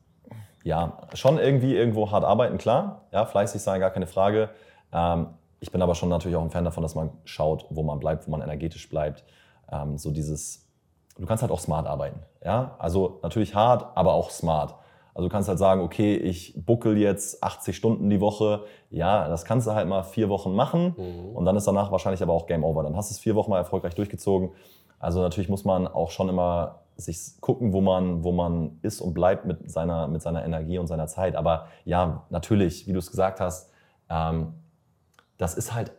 ja, 0.65 0.97
schon 1.13 1.37
irgendwie 1.37 1.75
irgendwo 1.75 2.09
hart 2.09 2.25
arbeiten, 2.25 2.57
klar, 2.57 3.03
ja, 3.13 3.25
fleißig 3.25 3.61
sein, 3.61 3.79
gar 3.79 3.91
keine 3.91 4.07
Frage. 4.07 4.49
Ähm, 4.91 5.27
ich 5.59 5.71
bin 5.71 5.81
aber 5.81 5.93
schon 5.93 6.09
natürlich 6.09 6.35
auch 6.35 6.41
ein 6.41 6.49
Fan 6.49 6.65
davon, 6.65 6.81
dass 6.81 6.95
man 6.95 7.11
schaut, 7.23 7.67
wo 7.69 7.83
man 7.83 7.99
bleibt, 7.99 8.25
wo 8.25 8.31
man 8.31 8.41
energetisch 8.41 8.89
bleibt. 8.89 9.23
Ähm, 9.71 9.99
so 9.99 10.09
dieses, 10.09 10.67
du 11.19 11.25
kannst 11.27 11.43
halt 11.43 11.51
auch 11.51 11.59
smart 11.59 11.85
arbeiten, 11.85 12.19
ja, 12.43 12.75
also 12.79 13.19
natürlich 13.21 13.53
hart, 13.53 13.95
aber 13.95 14.13
auch 14.13 14.31
smart. 14.31 14.73
Also 15.13 15.29
du 15.29 15.31
kannst 15.31 15.47
halt 15.47 15.59
sagen, 15.59 15.81
okay, 15.81 16.15
ich 16.17 16.65
buckel 16.65 16.97
jetzt 16.97 17.43
80 17.43 17.77
Stunden 17.77 18.09
die 18.09 18.19
Woche. 18.19 18.63
Ja, 18.89 19.29
das 19.29 19.45
kannst 19.45 19.67
du 19.67 19.71
halt 19.71 19.87
mal 19.87 20.03
vier 20.03 20.29
Wochen 20.29 20.53
machen 20.53 20.95
mhm. 20.97 21.35
und 21.35 21.45
dann 21.45 21.55
ist 21.55 21.67
danach 21.67 21.91
wahrscheinlich 21.91 22.23
aber 22.23 22.33
auch 22.33 22.47
Game 22.47 22.63
Over. 22.63 22.81
Dann 22.81 22.97
hast 22.97 23.11
du 23.11 23.13
es 23.13 23.19
vier 23.19 23.35
Wochen 23.35 23.51
mal 23.51 23.59
erfolgreich 23.59 23.93
durchgezogen. 23.93 24.49
Also 24.99 25.21
natürlich 25.21 25.47
muss 25.47 25.63
man 25.63 25.87
auch 25.87 26.09
schon 26.09 26.27
immer 26.27 26.79
sich 26.97 27.39
gucken, 27.41 27.73
wo 27.73 27.81
man, 27.81 28.23
wo 28.23 28.31
man 28.31 28.79
ist 28.81 29.01
und 29.01 29.13
bleibt 29.13 29.45
mit 29.45 29.69
seiner, 29.69 30.07
mit 30.07 30.21
seiner 30.21 30.45
Energie 30.45 30.77
und 30.77 30.87
seiner 30.87 31.07
Zeit. 31.07 31.35
Aber 31.35 31.67
ja, 31.83 32.25
natürlich, 32.29 32.87
wie 32.87 32.93
du 32.93 32.99
es 32.99 33.09
gesagt 33.09 33.39
hast, 33.39 33.71
ähm, 34.09 34.53
das 35.37 35.55
ist 35.55 35.73
halt 35.73 35.91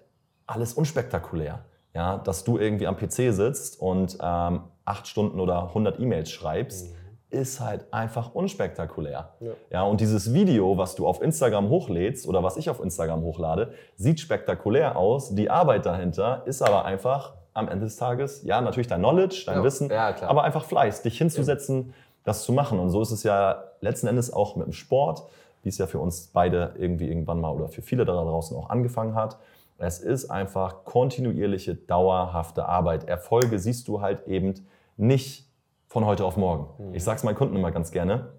alles 0.47 0.75
unspektakulär. 0.75 1.65
Ja, 1.95 2.19
dass 2.19 2.45
du 2.45 2.59
irgendwie 2.59 2.87
am 2.87 2.97
PC 2.97 3.33
sitzt 3.33 3.81
und 3.81 4.19
ähm, 4.21 4.61
acht 4.85 5.07
Stunden 5.09 5.41
oder 5.41 5.69
100 5.69 5.99
E-Mails 5.99 6.31
schreibst. 6.31 6.91
Mhm 6.91 6.97
ist 7.29 7.61
halt 7.61 7.93
einfach 7.93 8.35
unspektakulär. 8.35 9.31
Ja. 9.41 9.51
ja. 9.71 9.83
und 9.83 10.01
dieses 10.01 10.33
Video, 10.33 10.79
was 10.79 10.95
du 10.95 11.07
auf 11.07 11.21
Instagram 11.21 11.69
hochlädst 11.69 12.27
oder 12.27 12.43
was 12.43 12.57
ich 12.57 12.71
auf 12.71 12.81
Instagram 12.81 13.23
hochlade, 13.23 13.73
sieht 13.97 14.21
spektakulär 14.21 14.97
aus. 14.97 15.35
Die 15.35 15.51
Arbeit 15.51 15.87
dahinter 15.87 16.43
ist 16.47 16.63
aber 16.63 16.85
einfach 16.85 17.35
am 17.57 17.69
Ende 17.69 17.87
des 17.87 17.97
Tages, 17.97 18.43
ja, 18.45 18.61
natürlich 18.61 18.87
dein 18.87 19.01
Knowledge, 19.01 19.45
dein 19.47 19.59
ja. 19.59 19.65
Wissen, 19.65 19.91
ja, 19.91 20.15
aber 20.23 20.45
einfach 20.45 20.65
Fleiß, 20.65 21.03
dich 21.03 21.19
hinzusetzen, 21.19 21.95
das 22.25 22.43
zu 22.45 22.53
machen. 22.53 22.79
Und 22.79 22.91
so 22.91 23.01
ist 23.01 23.11
es 23.11 23.23
ja 23.23 23.65
letzten 23.81 24.07
Endes 24.07 24.33
auch 24.33 24.57
mit 24.57 24.67
dem 24.67 24.73
Sport, 24.73 25.25
wie 25.63 25.69
es 25.69 25.79
ja 25.79 25.87
für 25.87 25.99
uns 25.99 26.29
beide 26.29 26.75
irgendwie 26.77 27.09
irgendwann 27.09 27.41
mal 27.41 27.51
oder 27.51 27.69
für 27.69 27.83
viele 27.83 28.05
da 28.05 28.13
draußen 28.13 28.57
auch 28.57 28.71
angefangen 28.71 29.15
hat. 29.15 29.39
Es 29.79 29.99
ist 29.99 30.31
einfach 30.31 30.85
kontinuierliche, 30.85 31.75
dauerhafte 31.75 32.67
Arbeit. 32.67 33.05
Erfolge 33.05 33.59
siehst 33.59 33.89
du 33.89 34.01
halt 34.01 34.27
eben 34.27 34.55
nicht 34.97 35.47
von 35.89 36.05
heute 36.05 36.25
auf 36.25 36.37
morgen. 36.37 36.89
Mhm. 36.89 36.95
Ich 36.95 37.05
sage 37.05 37.17
es 37.17 37.25
meinen 37.25 37.37
Kunden 37.37 37.57
immer 37.57 37.71
ganz 37.71 37.91
gerne, 37.91 38.33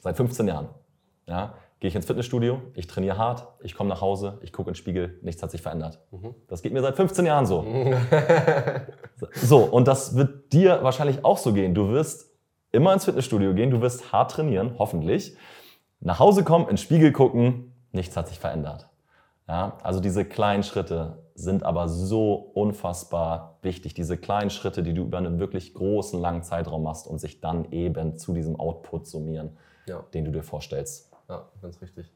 seit 0.00 0.16
15 0.16 0.48
Jahren. 0.48 0.68
Ja, 1.26 1.54
gehe 1.80 1.88
ich 1.88 1.94
ins 1.94 2.06
Fitnessstudio, 2.06 2.62
ich 2.74 2.86
trainiere 2.86 3.18
hart, 3.18 3.48
ich 3.62 3.74
komme 3.74 3.90
nach 3.90 4.00
Hause, 4.00 4.38
ich 4.42 4.52
gucke 4.52 4.70
in 4.70 4.72
den 4.72 4.78
Spiegel, 4.78 5.18
nichts 5.22 5.42
hat 5.42 5.50
sich 5.50 5.62
verändert. 5.62 6.00
Mhm. 6.10 6.34
Das 6.48 6.62
geht 6.62 6.72
mir 6.72 6.80
seit 6.80 6.96
15 6.96 7.26
Jahren 7.26 7.46
so. 7.46 7.64
so, 9.34 9.58
und 9.58 9.86
das 9.86 10.16
wird 10.16 10.52
dir 10.52 10.82
wahrscheinlich 10.82 11.24
auch 11.24 11.38
so 11.38 11.52
gehen. 11.52 11.74
Du 11.74 11.90
wirst 11.90 12.32
immer 12.72 12.92
ins 12.92 13.04
Fitnessstudio 13.04 13.54
gehen, 13.54 13.70
du 13.70 13.80
wirst 13.80 14.12
hart 14.12 14.32
trainieren, 14.32 14.76
hoffentlich. 14.78 15.36
Nach 16.00 16.18
Hause 16.18 16.44
kommen, 16.44 16.64
in 16.64 16.72
den 16.72 16.78
Spiegel 16.78 17.12
gucken, 17.12 17.72
nichts 17.92 18.16
hat 18.16 18.28
sich 18.28 18.38
verändert. 18.38 18.88
Ja, 19.48 19.78
also 19.82 20.00
diese 20.00 20.24
kleinen 20.24 20.62
Schritte 20.62 21.22
sind 21.34 21.62
aber 21.62 21.88
so 21.88 22.34
unfassbar 22.54 23.58
wichtig. 23.62 23.94
Diese 23.94 24.16
kleinen 24.16 24.50
Schritte, 24.50 24.82
die 24.82 24.94
du 24.94 25.02
über 25.02 25.18
einen 25.18 25.38
wirklich 25.38 25.74
großen, 25.74 26.20
langen 26.20 26.42
Zeitraum 26.42 26.82
machst 26.82 27.06
und 27.06 27.18
sich 27.18 27.40
dann 27.40 27.70
eben 27.70 28.16
zu 28.16 28.32
diesem 28.32 28.58
Output 28.58 29.06
summieren, 29.06 29.56
ja. 29.86 30.04
den 30.14 30.24
du 30.24 30.32
dir 30.32 30.42
vorstellst. 30.42 31.12
Ja, 31.28 31.48
ganz 31.60 31.80
richtig. 31.80 32.12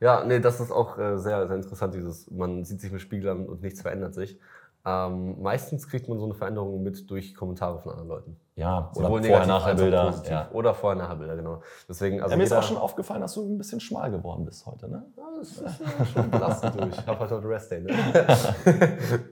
Ja, 0.00 0.24
nee, 0.24 0.40
das 0.40 0.60
ist 0.60 0.70
auch 0.70 0.98
äh, 0.98 1.18
sehr, 1.18 1.46
sehr 1.46 1.56
interessant, 1.56 1.94
dieses, 1.94 2.30
man 2.30 2.64
sieht 2.64 2.80
sich 2.80 2.92
im 2.92 2.98
Spiegel 2.98 3.30
an 3.30 3.46
und 3.46 3.62
nichts 3.62 3.82
verändert 3.82 4.14
sich. 4.14 4.38
Ähm, 4.84 5.40
meistens 5.40 5.88
kriegt 5.88 6.08
man 6.08 6.18
so 6.18 6.24
eine 6.24 6.34
Veränderung 6.34 6.82
mit 6.82 7.08
durch 7.08 7.36
Kommentare 7.36 7.78
von 7.78 7.92
anderen 7.92 8.08
Leuten. 8.08 8.36
Ja, 8.56 8.90
oder 8.96 9.08
Vorher-Nachher-Bilder. 9.08 10.22
Ja. 10.28 10.50
Oder 10.52 10.74
Vorher-Nachher-Bilder, 10.74 11.36
genau. 11.36 11.62
Deswegen, 11.88 12.20
also 12.20 12.32
ja, 12.32 12.36
mir 12.36 12.42
ist 12.42 12.52
auch 12.52 12.64
schon 12.64 12.76
aufgefallen, 12.76 13.20
dass 13.20 13.34
du 13.34 13.42
ein 13.46 13.58
bisschen 13.58 13.78
schmal 13.78 14.10
geworden 14.10 14.44
bist 14.44 14.66
heute, 14.66 14.88
ne? 14.88 15.06
Ja, 15.16 15.22
das 15.38 15.50
ist 15.50 15.62
ja 15.62 16.04
schon 16.04 16.30
belastend 16.30 16.80
durch. 16.80 16.98
Ich 16.98 17.06
habe 17.06 17.18
heute 17.20 17.36
heute 17.36 17.48
Rest 17.48 17.70
Day, 17.70 17.80
ne? 17.80 17.90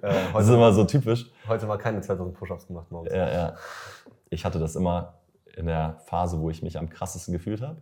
äh, 0.02 0.32
das 0.32 0.44
ist 0.44 0.50
immer 0.50 0.72
so 0.72 0.84
typisch. 0.84 1.30
Heute 1.48 1.66
mal 1.66 1.78
keine 1.78 2.00
2000 2.00 2.32
Push-Ups 2.36 2.68
gemacht 2.68 2.90
morgens. 2.90 3.12
Ja, 3.12 3.28
ja. 3.32 3.54
Ich 4.30 4.44
hatte 4.44 4.61
das 4.61 4.76
immer 4.76 5.14
in 5.57 5.66
der 5.66 5.96
Phase, 6.07 6.40
wo 6.40 6.48
ich 6.48 6.62
mich 6.62 6.78
am 6.78 6.88
krassesten 6.88 7.32
gefühlt 7.32 7.61
habe. 7.61 7.78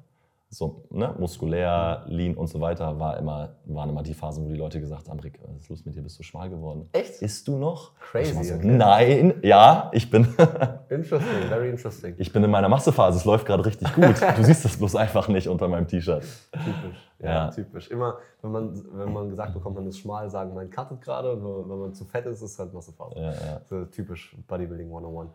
So 0.51 0.85
ne, 0.91 1.15
muskulär, 1.19 2.05
lean 2.07 2.35
und 2.35 2.47
so 2.47 2.59
weiter, 2.61 2.99
war 2.99 3.19
immer, 3.19 3.51
waren 3.67 3.91
immer 3.91 4.03
die 4.03 4.15
Phasen, 4.15 4.45
wo 4.47 4.49
die 4.49 4.57
Leute 4.57 4.81
gesagt 4.81 5.09
haben, 5.09 5.21
Rick, 5.21 5.39
was 5.47 5.59
ist 5.63 5.69
los 5.69 5.85
mit 5.85 5.95
dir, 5.95 6.01
bist 6.03 6.19
du 6.19 6.23
schmal 6.23 6.49
geworden? 6.49 6.89
Echt? 6.93 7.21
Isst 7.21 7.47
du 7.49 7.59
noch? 7.59 7.93
Crazy, 7.99 8.43
so, 8.45 8.55
okay. 8.55 8.67
Nein, 8.67 9.35
ja, 9.43 9.91
ich 9.93 10.09
bin, 10.11 10.27
Interesting, 10.89 11.43
very 11.49 11.69
interesting. 11.69 12.15
ich 12.17 12.33
bin 12.33 12.43
in 12.45 12.51
meiner 12.51 12.69
Massephase, 12.71 13.19
es 13.19 13.27
läuft 13.27 13.45
gerade 13.45 13.65
richtig 13.67 13.93
gut. 13.95 14.15
Du 14.37 14.43
siehst 14.43 14.65
das 14.65 14.77
bloß 14.79 14.97
einfach 14.97 15.29
nicht 15.29 15.49
unter 15.49 15.69
meinem 15.69 15.87
T-Shirt. 15.87 16.23
Typisch. 16.53 17.11
Ja, 17.19 17.29
Ja. 17.29 17.51
typisch. 17.51 17.89
Immer, 17.91 18.17
wenn 18.41 18.51
man, 18.53 18.85
wenn 18.93 19.13
man 19.13 19.29
gesagt 19.29 19.53
bekommt, 19.53 19.77
man 19.77 19.87
ist 19.87 19.99
schmal, 19.99 20.31
sagen, 20.31 20.55
man 20.55 20.71
cuttet 20.71 21.03
gerade. 21.03 21.33
Und 21.33 21.45
wenn- 21.45 21.69
wenn 21.71 21.79
man 21.81 21.95
zu 21.95 22.07
fett 22.07 22.25
ist, 22.25 22.41
ist 22.41 22.53
es 22.53 22.59
halt 22.59 22.73
Massephase. 22.73 23.17
Ja, 23.19 23.33
ja. 23.33 23.61
So 23.69 23.85
typisch 23.85 24.35
Bodybuilding 24.47 24.89
101. 24.89 25.31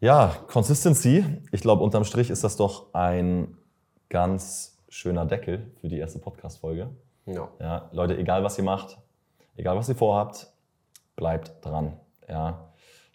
Ja, 0.00 0.32
Consistency. 0.46 1.24
Ich 1.50 1.62
glaube, 1.62 1.82
unterm 1.82 2.04
Strich 2.04 2.30
ist 2.30 2.44
das 2.44 2.56
doch 2.56 2.92
ein 2.94 3.56
ganz 4.08 4.78
schöner 4.88 5.26
Deckel 5.26 5.70
für 5.80 5.88
die 5.88 5.98
erste 5.98 6.18
Podcast-Folge. 6.18 6.90
Ja. 7.26 7.48
Ja, 7.60 7.88
Leute, 7.92 8.16
egal 8.16 8.44
was 8.44 8.56
ihr 8.58 8.64
macht, 8.64 8.98
egal 9.56 9.76
was 9.76 9.88
ihr 9.88 9.96
vorhabt, 9.96 10.48
bleibt 11.16 11.64
dran. 11.64 11.94
Ja. 12.28 12.66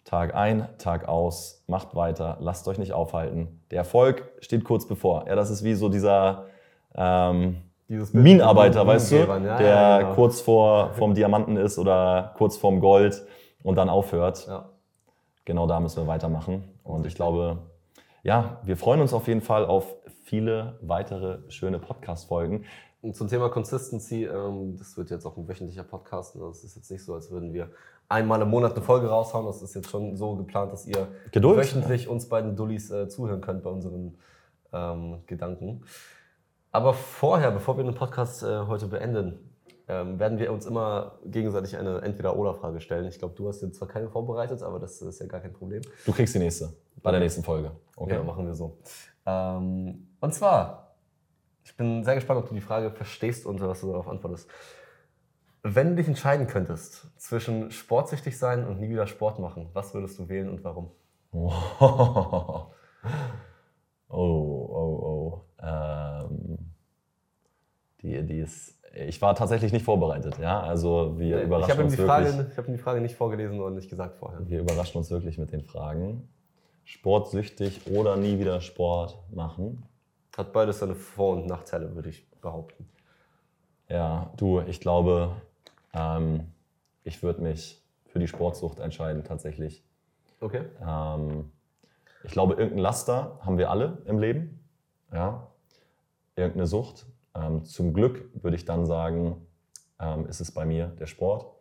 Tag 0.04 0.34
ein, 0.34 0.68
Tag 0.78 1.08
aus, 1.08 1.62
macht 1.68 1.94
weiter, 1.94 2.36
lasst 2.40 2.66
euch 2.68 2.78
nicht 2.78 2.92
aufhalten. 2.92 3.62
Der 3.70 3.78
Erfolg 3.78 4.30
steht 4.40 4.64
kurz 4.64 4.86
bevor. 4.86 5.26
Ja, 5.28 5.36
das 5.36 5.48
ist 5.48 5.62
wie 5.64 5.74
so 5.74 5.88
dieser 5.88 6.46
ähm, 6.94 7.62
Minenarbeiter, 7.88 8.86
weißt 8.86 9.12
du, 9.12 9.16
ja, 9.16 9.38
der 9.38 9.68
ja, 9.68 9.98
genau. 9.98 10.14
kurz 10.14 10.40
vor 10.40 10.92
vom 10.94 11.14
Diamanten 11.14 11.56
ist 11.56 11.78
oder 11.78 12.34
kurz 12.36 12.56
vorm 12.56 12.80
Gold 12.80 13.22
und 13.62 13.76
dann 13.76 13.88
aufhört. 13.88 14.46
Ja. 14.46 14.68
Genau 15.44 15.66
da 15.66 15.80
müssen 15.80 16.02
wir 16.02 16.06
weitermachen. 16.06 16.68
Und 16.82 17.06
ich 17.06 17.14
glaube, 17.14 17.58
ja, 18.22 18.60
wir 18.64 18.76
freuen 18.76 19.00
uns 19.00 19.12
auf 19.12 19.26
jeden 19.26 19.40
Fall 19.40 19.66
auf 19.66 19.96
viele 20.24 20.78
weitere 20.80 21.40
schöne 21.50 21.78
Podcast-Folgen. 21.78 22.64
Und 23.00 23.16
zum 23.16 23.28
Thema 23.28 23.48
Consistency, 23.48 24.24
ähm, 24.24 24.76
das 24.78 24.96
wird 24.96 25.10
jetzt 25.10 25.26
auch 25.26 25.36
ein 25.36 25.48
wöchentlicher 25.48 25.82
Podcast. 25.82 26.36
Ne? 26.36 26.42
Das 26.46 26.62
ist 26.62 26.76
jetzt 26.76 26.90
nicht 26.90 27.04
so, 27.04 27.14
als 27.14 27.32
würden 27.32 27.52
wir 27.52 27.70
einmal 28.08 28.40
im 28.40 28.48
Monat 28.48 28.72
eine 28.72 28.82
Folge 28.82 29.08
raushauen. 29.08 29.44
Das 29.46 29.60
ist 29.60 29.74
jetzt 29.74 29.90
schon 29.90 30.16
so 30.16 30.36
geplant, 30.36 30.72
dass 30.72 30.86
ihr 30.86 31.08
Geduld. 31.32 31.58
wöchentlich 31.58 32.06
uns 32.06 32.28
beiden 32.28 32.54
Dullis 32.54 32.90
äh, 32.92 33.08
zuhören 33.08 33.40
könnt 33.40 33.64
bei 33.64 33.70
unseren 33.70 34.16
ähm, 34.72 35.18
Gedanken. 35.26 35.84
Aber 36.70 36.94
vorher, 36.94 37.50
bevor 37.50 37.76
wir 37.76 37.84
den 37.84 37.94
Podcast 37.94 38.44
äh, 38.44 38.66
heute 38.66 38.86
beenden, 38.86 39.52
ähm, 39.88 40.18
werden 40.20 40.38
wir 40.38 40.52
uns 40.52 40.64
immer 40.64 41.18
gegenseitig 41.24 41.76
eine 41.76 42.00
Entweder-Oder-Frage 42.02 42.80
stellen. 42.80 43.06
Ich 43.06 43.18
glaube, 43.18 43.34
du 43.36 43.48
hast 43.48 43.62
jetzt 43.62 43.78
zwar 43.78 43.88
keine 43.88 44.08
vorbereitet, 44.08 44.62
aber 44.62 44.78
das 44.78 45.02
ist 45.02 45.20
ja 45.20 45.26
gar 45.26 45.40
kein 45.40 45.52
Problem. 45.52 45.82
Du 46.06 46.12
kriegst 46.12 46.34
die 46.34 46.38
nächste, 46.38 46.72
bei 47.02 47.10
der 47.10 47.20
nächsten 47.20 47.42
Folge. 47.42 47.72
Okay. 47.96 48.14
Ja, 48.14 48.22
machen 48.22 48.46
wir 48.46 48.54
so. 48.54 48.78
Ähm, 49.26 50.08
und 50.20 50.34
zwar, 50.34 50.94
ich 51.64 51.76
bin 51.76 52.04
sehr 52.04 52.14
gespannt, 52.16 52.40
ob 52.40 52.48
du 52.48 52.54
die 52.54 52.60
Frage 52.60 52.90
verstehst 52.90 53.46
und 53.46 53.60
was 53.60 53.80
du 53.80 53.88
darauf 53.88 54.08
antwortest. 54.08 54.48
Wenn 55.62 55.90
du 55.90 55.96
dich 55.96 56.08
entscheiden 56.08 56.48
könntest 56.48 57.06
zwischen 57.20 57.70
sportsüchtig 57.70 58.36
sein 58.36 58.66
und 58.66 58.80
nie 58.80 58.88
wieder 58.90 59.06
Sport 59.06 59.38
machen, 59.38 59.68
was 59.72 59.94
würdest 59.94 60.18
du 60.18 60.28
wählen 60.28 60.48
und 60.48 60.64
warum? 60.64 60.90
Oh, 64.14 64.18
oh, 64.18 65.02
oh. 65.02 65.40
Ähm, 65.62 66.58
die, 68.02 68.22
die 68.26 68.40
ist. 68.40 68.78
Ich 68.94 69.22
war 69.22 69.34
tatsächlich 69.34 69.72
nicht 69.72 69.84
vorbereitet, 69.86 70.36
ja. 70.38 70.60
Also 70.60 71.18
wir 71.18 71.38
ich 71.38 71.44
überraschen 71.44 71.70
habe 71.72 71.82
ihm, 71.82 71.84
uns 71.86 71.94
die 71.94 71.98
wirklich. 72.00 72.28
Frage- 72.34 72.48
ich 72.52 72.58
hab 72.58 72.68
ihm 72.68 72.72
die 72.74 72.78
Frage 72.82 73.00
nicht 73.00 73.14
vorgelesen 73.16 73.58
und 73.60 73.74
nicht 73.74 73.88
gesagt 73.88 74.16
vorher. 74.18 74.46
Wir 74.46 74.60
überraschen 74.60 74.98
uns 74.98 75.10
wirklich 75.10 75.38
mit 75.38 75.50
den 75.52 75.62
Fragen. 75.62 76.28
Sportsüchtig 76.84 77.86
oder 77.86 78.16
nie 78.16 78.38
wieder 78.38 78.60
Sport 78.60 79.18
machen. 79.30 79.84
Hat 80.36 80.52
beides 80.52 80.78
seine 80.78 80.94
Vor- 80.94 81.34
und 81.34 81.46
Nachteile, 81.46 81.94
würde 81.94 82.08
ich 82.08 82.26
behaupten. 82.40 82.88
Ja, 83.88 84.32
du, 84.36 84.60
ich 84.60 84.80
glaube, 84.80 85.36
ähm, 85.92 86.46
ich 87.04 87.22
würde 87.22 87.42
mich 87.42 87.82
für 88.06 88.18
die 88.18 88.28
Sportsucht 88.28 88.78
entscheiden, 88.78 89.24
tatsächlich. 89.24 89.84
Okay. 90.40 90.64
Ähm, 90.86 91.50
ich 92.24 92.32
glaube, 92.32 92.54
irgendein 92.54 92.78
Laster 92.78 93.38
haben 93.42 93.58
wir 93.58 93.70
alle 93.70 93.98
im 94.06 94.18
Leben. 94.18 94.60
Ja. 95.12 95.48
Irgendeine 96.36 96.66
Sucht. 96.66 97.06
Ähm, 97.34 97.64
zum 97.64 97.92
Glück 97.92 98.30
würde 98.42 98.56
ich 98.56 98.64
dann 98.64 98.86
sagen, 98.86 99.46
ähm, 99.98 100.26
ist 100.26 100.40
es 100.40 100.50
bei 100.50 100.64
mir 100.64 100.88
der 100.98 101.06
Sport. 101.06 101.51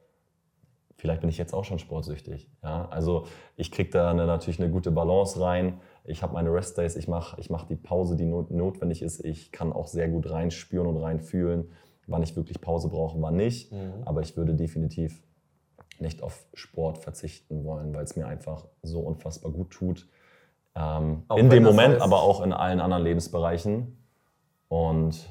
Vielleicht 1.01 1.21
bin 1.21 1.31
ich 1.31 1.39
jetzt 1.39 1.55
auch 1.55 1.63
schon 1.63 1.79
sportsüchtig. 1.79 2.47
Ja. 2.61 2.87
Also 2.91 3.25
ich 3.55 3.71
kriege 3.71 3.89
da 3.89 4.11
eine, 4.11 4.27
natürlich 4.27 4.61
eine 4.61 4.69
gute 4.71 4.91
Balance 4.91 5.41
rein. 5.41 5.79
Ich 6.03 6.21
habe 6.21 6.33
meine 6.33 6.53
Restdays, 6.53 6.95
ich 6.95 7.07
mache 7.07 7.41
ich 7.41 7.49
mach 7.49 7.65
die 7.65 7.75
Pause, 7.75 8.15
die 8.15 8.25
not 8.27 8.51
notwendig 8.51 9.01
ist. 9.01 9.25
Ich 9.25 9.51
kann 9.51 9.73
auch 9.73 9.87
sehr 9.87 10.09
gut 10.09 10.29
reinspüren 10.29 10.85
und 10.87 10.97
reinfühlen, 10.97 11.71
wann 12.05 12.21
ich 12.21 12.35
wirklich 12.35 12.61
Pause 12.61 12.87
brauche, 12.89 13.19
wann 13.19 13.35
nicht. 13.35 13.73
Aber 14.05 14.21
ich 14.21 14.37
würde 14.37 14.53
definitiv 14.53 15.23
nicht 15.97 16.21
auf 16.21 16.45
Sport 16.53 16.99
verzichten 16.99 17.63
wollen, 17.65 17.95
weil 17.95 18.03
es 18.03 18.15
mir 18.15 18.27
einfach 18.27 18.67
so 18.83 18.99
unfassbar 18.99 19.51
gut 19.51 19.71
tut. 19.71 20.07
Ähm, 20.75 21.23
in 21.35 21.49
dem 21.49 21.63
Moment, 21.63 21.95
heißt- 21.95 22.01
aber 22.03 22.21
auch 22.21 22.43
in 22.43 22.53
allen 22.53 22.79
anderen 22.79 23.03
Lebensbereichen. 23.03 23.97
Und 24.67 25.27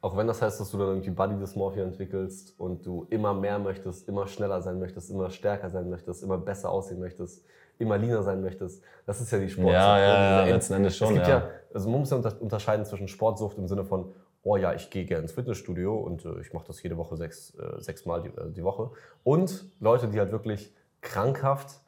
Auch 0.00 0.16
wenn 0.16 0.26
das 0.28 0.40
heißt, 0.40 0.60
dass 0.60 0.70
du 0.70 0.78
dann 0.78 0.88
irgendwie 0.88 1.10
Body 1.10 1.36
Dysmorphia 1.36 1.82
entwickelst 1.82 2.54
und 2.58 2.86
du 2.86 3.06
immer 3.10 3.34
mehr 3.34 3.58
möchtest, 3.58 4.08
immer 4.08 4.26
schneller 4.28 4.62
sein 4.62 4.78
möchtest, 4.78 5.10
immer 5.10 5.28
stärker 5.30 5.70
sein 5.70 5.90
möchtest, 5.90 6.22
immer 6.22 6.38
besser 6.38 6.70
aussehen 6.70 7.00
möchtest, 7.00 7.44
immer 7.78 7.98
leaner 7.98 8.22
sein 8.22 8.40
möchtest. 8.40 8.82
Das 9.06 9.20
ist 9.20 9.30
ja 9.32 9.38
die 9.38 9.48
Sportsucht. 9.48 9.72
Ja, 9.74 9.98
ja, 9.98 10.06
ja, 10.06 10.40
End- 10.42 10.50
letzten 10.52 10.74
Endes 10.74 10.96
schon, 10.96 11.08
Es 11.08 11.14
gibt 11.14 11.26
ja. 11.26 11.38
ja, 11.38 11.50
also 11.74 11.90
man 11.90 12.00
muss 12.00 12.10
ja 12.10 12.16
unter- 12.16 12.40
unterscheiden 12.40 12.84
zwischen 12.84 13.08
Sportsucht 13.08 13.58
im 13.58 13.66
Sinne 13.66 13.84
von, 13.84 14.12
oh 14.44 14.56
ja, 14.56 14.72
ich 14.72 14.88
gehe 14.90 15.04
gerne 15.04 15.22
ins 15.22 15.32
Fitnessstudio 15.32 15.96
und 15.98 16.24
äh, 16.24 16.40
ich 16.40 16.52
mache 16.52 16.66
das 16.68 16.80
jede 16.82 16.96
Woche 16.96 17.16
sechs, 17.16 17.54
äh, 17.56 17.80
sechs 17.80 18.06
Mal 18.06 18.22
die, 18.22 18.28
äh, 18.28 18.52
die 18.52 18.62
Woche. 18.62 18.90
Und 19.24 19.64
Leute, 19.80 20.06
die 20.08 20.20
halt 20.20 20.30
wirklich 20.30 20.72
krankhaft 21.00 21.80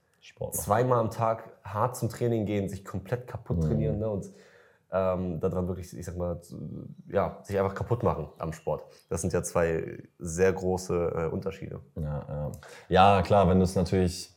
zweimal 0.52 0.98
am 0.98 1.10
Tag 1.10 1.44
hart 1.64 1.96
zum 1.96 2.08
Training 2.08 2.44
gehen, 2.44 2.68
sich 2.68 2.84
komplett 2.84 3.26
kaputt 3.28 3.58
Mhm. 3.58 3.62
trainieren 3.62 3.98
ne, 4.00 4.10
und 4.10 4.30
ähm, 4.92 5.40
daran 5.40 5.68
wirklich, 5.68 5.96
ich 5.96 6.04
sag 6.04 6.16
mal, 6.16 6.40
ja, 7.08 7.38
sich 7.42 7.58
einfach 7.58 7.74
kaputt 7.74 8.02
machen 8.02 8.28
am 8.38 8.52
Sport. 8.52 8.84
Das 9.08 9.20
sind 9.20 9.32
ja 9.32 9.42
zwei 9.42 9.98
sehr 10.18 10.52
große 10.52 11.12
äh, 11.14 11.32
Unterschiede. 11.32 11.80
Ja, 11.96 12.26
ja. 12.28 12.52
ja, 12.88 13.22
klar, 13.22 13.48
wenn 13.48 13.58
du 13.58 13.64
es 13.64 13.74
natürlich 13.74 14.34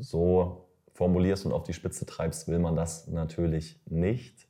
so 0.00 0.68
formulierst 0.92 1.46
und 1.46 1.52
auf 1.52 1.64
die 1.64 1.72
Spitze 1.72 2.06
treibst, 2.06 2.48
will 2.48 2.58
man 2.58 2.76
das 2.76 3.06
natürlich 3.06 3.80
nicht. 3.86 4.48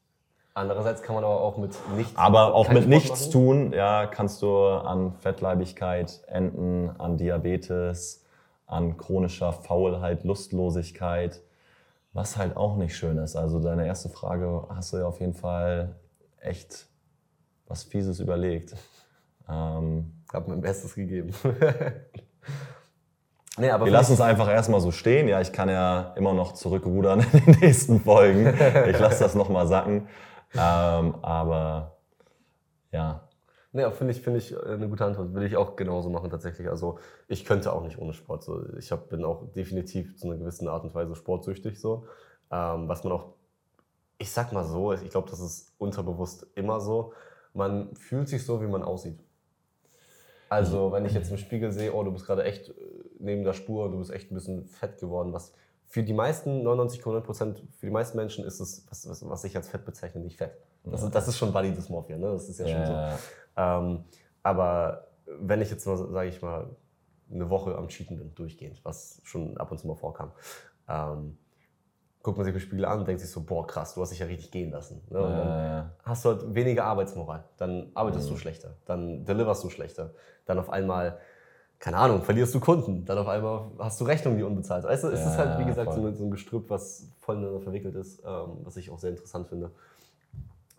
Andererseits 0.55 1.03
kann 1.03 1.15
man 1.15 1.23
aber 1.23 1.41
auch 1.41 1.57
mit 1.57 1.77
nichts. 1.97 2.17
Aber 2.17 2.55
auch 2.55 2.69
mit 2.69 2.79
Sport 2.79 2.89
nichts 2.89 3.21
machen. 3.21 3.33
tun, 3.33 3.73
ja, 3.73 4.07
kannst 4.07 4.43
du 4.43 4.67
an 4.67 5.13
Fettleibigkeit 5.13 6.21
enden, 6.27 6.91
an 6.99 7.17
Diabetes, 7.17 8.25
an 8.67 8.97
chronischer 8.97 9.53
Faulheit, 9.53 10.25
Lustlosigkeit, 10.25 11.41
was 12.13 12.37
halt 12.37 12.57
auch 12.57 12.77
nicht 12.77 12.97
schön 12.97 13.19
ist. 13.19 13.37
Also 13.37 13.61
deine 13.61 13.87
erste 13.87 14.09
Frage 14.09 14.67
hast 14.71 14.93
du 14.93 14.99
ja 14.99 15.07
auf 15.07 15.21
jeden 15.21 15.35
Fall 15.35 15.97
echt 16.41 16.87
was 17.67 17.85
Fieses 17.85 18.21
überlegt. 18.21 18.75
Ähm, 19.49 20.23
Hab 20.33 20.49
mein 20.49 20.61
Bestes 20.61 20.95
gegeben. 20.95 21.33
nee, 23.59 23.71
aber 23.71 23.85
wir 23.85 23.93
lassen 23.93 24.15
es 24.15 24.21
einfach 24.21 24.49
erstmal 24.49 24.81
so 24.81 24.91
stehen. 24.91 25.29
Ja, 25.29 25.41
ich 25.41 25.53
kann 25.53 25.69
ja 25.69 26.15
immer 26.17 26.35
noch 26.35 26.53
zurückrudern 26.53 27.21
in 27.33 27.45
den 27.45 27.61
nächsten 27.61 28.01
Folgen. 28.01 28.47
Ich 28.89 28.99
lasse 28.99 29.25
das 29.25 29.35
nochmal 29.35 29.67
sacken. 29.67 30.09
Ähm, 30.55 31.15
aber 31.23 31.99
ja, 32.91 33.28
Aber 33.73 33.93
finde 33.93 34.13
ich, 34.13 34.23
finde 34.23 34.39
ich 34.39 34.53
äh, 34.53 34.59
eine 34.59 34.89
gute 34.89 35.05
Antwort. 35.05 35.35
Will 35.35 35.43
ich 35.43 35.57
auch 35.57 35.77
genauso 35.77 36.11
machen 36.11 36.31
tatsächlich. 36.31 36.69
Also 36.69 36.99
ich 37.29 37.45
könnte 37.45 37.73
auch 37.73 37.83
nicht 37.83 37.99
ohne 37.99 38.15
Sport. 38.15 38.43
So. 38.43 38.65
Ich 38.79 38.91
hab, 38.93 39.09
bin 39.09 39.25
auch 39.25 39.53
definitiv 39.53 40.17
zu 40.17 40.27
einer 40.29 40.39
gewissen 40.39 40.69
Art 40.69 40.85
und 40.85 40.95
Weise 40.95 41.15
sportsüchtig. 41.15 41.81
So. 41.81 42.07
Ähm, 42.51 42.89
was 42.89 43.05
man 43.05 43.13
auch, 43.13 43.35
ich 44.19 44.31
sag 44.31 44.53
mal 44.53 44.65
so, 44.65 44.93
ich 44.93 45.11
glaube, 45.11 45.31
das 45.31 45.41
ist 45.41 45.75
unterbewusst 45.79 46.47
immer 46.55 46.81
so. 46.81 47.13
Man 47.53 47.95
fühlt 47.95 48.29
sich 48.29 48.45
so, 48.45 48.63
wie 48.63 48.67
man 48.67 48.83
aussieht. 48.83 49.19
Also 50.49 50.93
wenn 50.93 51.05
ich 51.05 51.13
jetzt 51.13 51.31
im 51.31 51.37
Spiegel 51.37 51.71
sehe, 51.73 51.93
oh, 51.93 52.03
du 52.03 52.11
bist 52.11 52.25
gerade 52.25 52.45
echt 52.45 52.71
äh, 52.71 52.73
neben 53.19 53.45
der 53.45 53.53
Spur, 53.53 53.91
du 53.91 53.99
bist 53.99 54.11
echt 54.11 54.31
ein 54.31 54.35
bisschen 54.35 54.65
fett 54.65 54.99
geworden, 54.99 55.33
was 55.33 55.53
für 55.89 56.03
die 56.03 56.13
meisten, 56.13 56.67
99,9 56.67 57.21
Prozent, 57.21 57.63
für 57.79 57.87
die 57.87 57.93
meisten 57.93 58.17
Menschen 58.17 58.45
ist 58.45 58.61
es, 58.61 58.87
was, 58.91 59.27
was, 59.29 59.45
ich 59.45 59.57
als 59.57 59.69
Fett 59.69 59.87
bezeichne, 59.87 60.21
nicht 60.21 60.37
Fett. 60.37 60.53
Das, 60.85 61.03
ist, 61.03 61.15
das 61.15 61.29
ist 61.29 61.39
schon 61.39 61.53
Body 61.53 61.73
Dysmorphia, 61.73 62.19
ne? 62.19 62.33
Das 62.33 62.49
ist 62.49 62.61
ja, 62.61 62.69
schon 62.69 62.87
so. 62.87 63.19
Ja, 63.59 63.79
Ähm, 63.79 64.05
aber 64.43 65.09
wenn 65.27 65.61
ich 65.61 65.71
jetzt 65.71 65.87
mal, 65.87 65.97
sage 65.97 66.29
ich 66.29 66.41
mal, 66.41 66.69
eine 67.31 67.51
Woche 67.51 67.77
am 67.77 67.89
Cheaten 67.89 68.17
bin, 68.17 68.35
durchgehend, 68.35 68.83
was 68.85 69.21
schon 69.25 69.59
ab 69.59 69.71
und 69.71 69.79
zu 69.79 69.87
mal 69.87 69.97
vorkam, 69.97 70.33
ähm, 70.89 71.37
guckt 72.23 72.39
man 72.39 72.45
sich 72.45 72.55
im 72.55 72.61
Spiegel 72.61 72.85
an 72.85 73.01
und 73.01 73.09
denkt 73.09 73.21
sich 73.21 73.31
so, 73.31 73.43
boah, 73.43 73.67
krass, 73.67 73.95
du 73.95 74.01
hast 74.03 74.11
dich 74.11 74.19
ja 74.19 74.27
richtig 74.27 74.51
gehen 74.51 74.71
lassen. 74.71 75.03
Ne? 75.11 75.23
Und 75.25 75.37
dann 75.37 75.55
hast 76.05 76.25
du 76.25 76.31
halt 76.31 76.55
weniger 76.55 76.85
Arbeitsmoral. 76.85 77.45
Dann 77.59 77.91
arbeitest 77.95 78.31
du 78.31 78.37
schlechter, 78.37 78.75
dann 78.87 79.25
deliverst 79.25 79.63
du 79.65 79.71
schlechter. 79.71 80.15
Dann 80.47 80.59
auf 80.59 80.71
einmal, 80.71 81.19
keine 81.79 81.99
Ahnung, 81.99 82.23
verlierst 82.23 82.55
du 82.55 82.61
Kunden. 82.61 83.05
Dann 83.05 83.19
auf 83.19 83.29
einmal 83.29 83.71
hast 83.79 84.01
du 84.01 84.05
Rechnungen, 84.05 84.39
die 84.39 84.45
unbezahlt 84.45 84.83
sind. 84.83 84.91
Du, 85.03 85.09
es 85.09 85.27
ist 85.27 85.39
halt, 85.39 85.59
wie 85.59 85.63
Ja, 85.63 85.69
gesagt, 85.69 85.93
so 85.93 86.01
voll. 86.01 86.11
ein, 86.11 86.17
so 86.17 86.25
ein 86.25 86.31
Gestrüpp, 86.31 86.71
was 86.71 87.09
voll 87.21 87.61
verwickelt 87.61 87.95
ist, 87.95 88.23
ähm, 88.25 88.59
was 88.65 88.77
ich 88.77 88.91
auch 88.91 88.99
sehr 88.99 89.11
interessant 89.11 89.49
finde. 89.49 89.71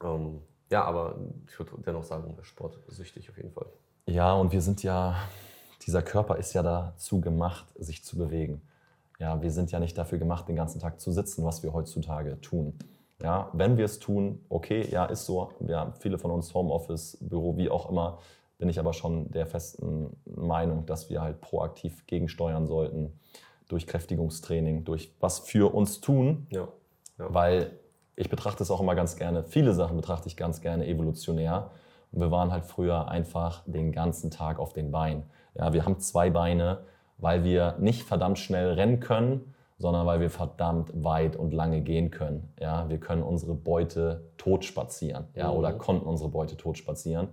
Ähm, 0.03 0.41
ja, 0.69 0.83
aber 0.83 1.15
ich 1.47 1.57
würde 1.57 1.71
dennoch 1.85 2.03
sagen, 2.03 2.35
sportsüchtig 2.41 3.29
auf 3.29 3.37
jeden 3.37 3.51
Fall. 3.51 3.67
Ja, 4.05 4.33
und 4.33 4.51
wir 4.51 4.61
sind 4.61 4.83
ja, 4.83 5.15
dieser 5.85 6.01
Körper 6.01 6.37
ist 6.37 6.53
ja 6.53 6.63
dazu 6.63 7.21
gemacht, 7.21 7.65
sich 7.77 8.03
zu 8.03 8.17
bewegen. 8.17 8.61
Ja, 9.19 9.41
wir 9.41 9.51
sind 9.51 9.71
ja 9.71 9.79
nicht 9.79 9.97
dafür 9.97 10.17
gemacht, 10.17 10.47
den 10.47 10.55
ganzen 10.55 10.79
Tag 10.79 10.99
zu 10.99 11.11
sitzen, 11.11 11.45
was 11.45 11.63
wir 11.63 11.73
heutzutage 11.73 12.39
tun. 12.41 12.77
Ja, 13.21 13.49
wenn 13.53 13.77
wir 13.77 13.85
es 13.85 13.99
tun, 13.99 14.45
okay, 14.47 14.87
ja, 14.89 15.05
ist 15.05 15.25
so. 15.25 15.51
Wir 15.59 15.79
haben 15.79 15.93
viele 15.93 16.17
von 16.17 16.31
uns 16.31 16.53
Homeoffice, 16.53 17.17
Büro, 17.19 17.57
wie 17.57 17.69
auch 17.69 17.89
immer, 17.89 18.19
bin 18.57 18.69
ich 18.69 18.79
aber 18.79 18.93
schon 18.93 19.29
der 19.31 19.45
festen 19.45 20.15
Meinung, 20.25 20.85
dass 20.85 21.09
wir 21.09 21.21
halt 21.21 21.41
proaktiv 21.41 22.05
gegensteuern 22.07 22.65
sollten 22.67 23.19
durch 23.67 23.87
Kräftigungstraining, 23.87 24.83
durch 24.83 25.13
was 25.19 25.39
für 25.39 25.73
uns 25.73 26.01
tun. 26.01 26.47
Ja. 26.49 26.67
Ja. 27.17 27.33
Weil 27.33 27.71
ich 28.19 28.29
betrachte 28.29 28.63
es 28.63 28.69
auch 28.69 28.81
immer 28.81 28.95
ganz 28.95 29.15
gerne, 29.15 29.43
viele 29.43 29.73
Sachen 29.73 29.95
betrachte 29.95 30.27
ich 30.27 30.35
ganz 30.35 30.59
gerne 30.59 30.85
evolutionär. 30.85 31.71
Und 32.11 32.19
wir 32.19 32.31
waren 32.31 32.51
halt 32.51 32.65
früher 32.65 33.07
einfach 33.07 33.63
den 33.65 33.93
ganzen 33.93 34.29
Tag 34.29 34.59
auf 34.59 34.73
den 34.73 34.91
Beinen. 34.91 35.23
Ja, 35.55 35.71
wir 35.71 35.85
haben 35.85 35.99
zwei 35.99 36.29
Beine, 36.29 36.79
weil 37.17 37.45
wir 37.45 37.75
nicht 37.79 38.03
verdammt 38.03 38.37
schnell 38.37 38.73
rennen 38.73 38.99
können, 38.99 39.53
sondern 39.77 40.05
weil 40.05 40.19
wir 40.19 40.29
verdammt 40.29 40.91
weit 41.01 41.37
und 41.37 41.53
lange 41.53 41.79
gehen 41.81 42.11
können. 42.11 42.51
Ja, 42.59 42.89
wir 42.89 42.99
können 42.99 43.23
unsere 43.23 43.53
Beute 43.53 44.25
tot 44.37 44.65
spazieren 44.65 45.25
ja, 45.33 45.49
mhm. 45.49 45.57
oder 45.57 45.71
konnten 45.71 46.05
unsere 46.05 46.29
Beute 46.29 46.57
tot 46.57 46.77
spazieren. 46.77 47.29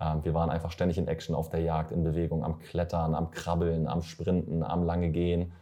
Ähm, 0.00 0.24
wir 0.24 0.34
waren 0.34 0.50
einfach 0.50 0.72
ständig 0.72 0.98
in 0.98 1.06
Action 1.06 1.36
auf 1.36 1.48
der 1.48 1.60
Jagd, 1.60 1.92
in 1.92 2.02
Bewegung, 2.02 2.44
am 2.44 2.58
Klettern, 2.58 3.14
am 3.14 3.30
Krabbeln, 3.30 3.86
am 3.86 4.02
Sprinten, 4.02 4.64
am 4.64 4.82
lange 4.82 5.10
Gehen. 5.10 5.52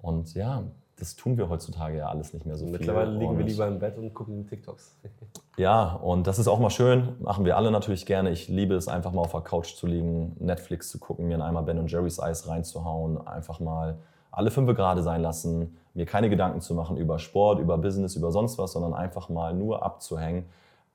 Und 0.00 0.34
ja, 0.34 0.64
das 0.98 1.16
tun 1.16 1.36
wir 1.36 1.48
heutzutage 1.48 1.98
ja 1.98 2.08
alles 2.08 2.32
nicht 2.34 2.46
mehr 2.46 2.56
so 2.56 2.64
Mittlerweile 2.66 2.76
viel. 2.76 2.86
Mittlerweile 2.86 3.18
liegen 3.18 3.30
und 3.32 3.38
wir 3.38 3.44
lieber 3.44 3.66
im 3.68 3.78
Bett 3.78 3.98
und 3.98 4.14
gucken 4.14 4.46
TikToks. 4.46 4.96
ja, 5.56 5.94
und 5.94 6.26
das 6.26 6.38
ist 6.38 6.48
auch 6.48 6.58
mal 6.58 6.70
schön. 6.70 7.16
Machen 7.20 7.44
wir 7.44 7.56
alle 7.56 7.70
natürlich 7.70 8.06
gerne. 8.06 8.30
Ich 8.30 8.48
liebe 8.48 8.74
es 8.74 8.88
einfach 8.88 9.12
mal 9.12 9.22
auf 9.22 9.32
der 9.32 9.42
Couch 9.42 9.74
zu 9.74 9.86
liegen, 9.86 10.36
Netflix 10.38 10.90
zu 10.90 10.98
gucken, 10.98 11.28
mir 11.28 11.36
in 11.36 11.42
einmal 11.42 11.62
Ben 11.62 11.86
Jerry's 11.86 12.20
Eis 12.20 12.48
reinzuhauen, 12.48 13.26
einfach 13.26 13.60
mal 13.60 13.98
alle 14.30 14.50
fünf 14.50 14.74
gerade 14.74 15.02
sein 15.02 15.22
lassen, 15.22 15.76
mir 15.94 16.06
keine 16.06 16.30
Gedanken 16.30 16.60
zu 16.60 16.74
machen 16.74 16.96
über 16.96 17.18
Sport, 17.18 17.60
über 17.60 17.78
Business, 17.78 18.14
über 18.14 18.30
sonst 18.30 18.58
was, 18.58 18.72
sondern 18.72 18.94
einfach 18.94 19.28
mal 19.28 19.54
nur 19.54 19.82
abzuhängen. 19.82 20.46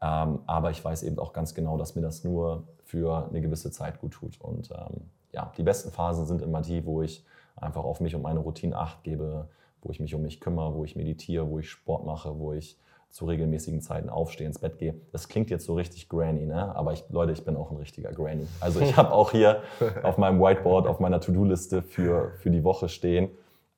Ähm, 0.02 0.40
aber 0.46 0.72
ich 0.72 0.84
weiß 0.84 1.04
eben 1.04 1.18
auch 1.20 1.34
ganz 1.34 1.54
genau, 1.54 1.78
dass 1.78 1.96
mir 1.96 2.02
das 2.02 2.24
nur 2.24 2.64
für 2.84 3.28
eine 3.30 3.42
gewisse 3.42 3.72
Zeit 3.72 4.00
gut 4.00 4.14
tut. 4.14 4.40
Und 4.40 4.70
ähm, 4.72 5.10
ja, 5.32 5.52
die 5.58 5.64
besten 5.64 5.92
Phasen 5.92 6.26
sind 6.26 6.42
immer 6.42 6.62
die, 6.62 6.86
wo 6.86 7.02
ich 7.02 7.26
einfach 7.56 7.84
auf 7.84 8.02
mich 8.02 8.16
und 8.16 8.22
meine 8.22 8.40
Routine 8.40 8.78
acht 8.78 9.04
gebe, 9.04 9.48
wo 9.84 9.92
ich 9.92 10.00
mich 10.00 10.16
um 10.16 10.22
mich 10.22 10.40
kümmere, 10.40 10.74
wo 10.74 10.84
ich 10.84 10.96
meditiere, 10.96 11.50
wo 11.50 11.60
ich 11.60 11.70
Sport 11.70 12.06
mache, 12.06 12.40
wo 12.40 12.54
ich 12.54 12.78
zu 13.14 13.26
regelmäßigen 13.26 13.80
Zeiten 13.82 14.10
aufstehe, 14.10 14.48
ins 14.48 14.58
Bett 14.58 14.80
gehe. 14.80 14.96
Das 15.12 15.28
klingt 15.28 15.52
jetzt 15.52 15.66
so 15.66 15.76
richtig 15.76 16.10
Granny, 16.10 16.48
ne? 16.48 16.76
aber 16.76 16.94
ich, 16.94 17.04
Leute, 17.10 17.32
ich 17.32 17.46
bin 17.46 17.56
auch 17.56 17.70
ein 17.70 17.78
richtiger 17.78 18.12
Granny. 18.12 18.48
Also 18.60 18.80
ich 18.80 18.98
habe 18.98 19.12
auch 19.12 19.32
hier 19.32 19.62
auf 20.04 20.18
meinem 20.18 20.42
Whiteboard, 20.42 20.88
auf 20.88 21.00
meiner 21.00 21.22
To-Do-Liste 21.22 21.84
für, 21.84 22.32
für 22.40 22.50
die 22.50 22.64
Woche 22.64 22.90
stehen, 22.90 23.30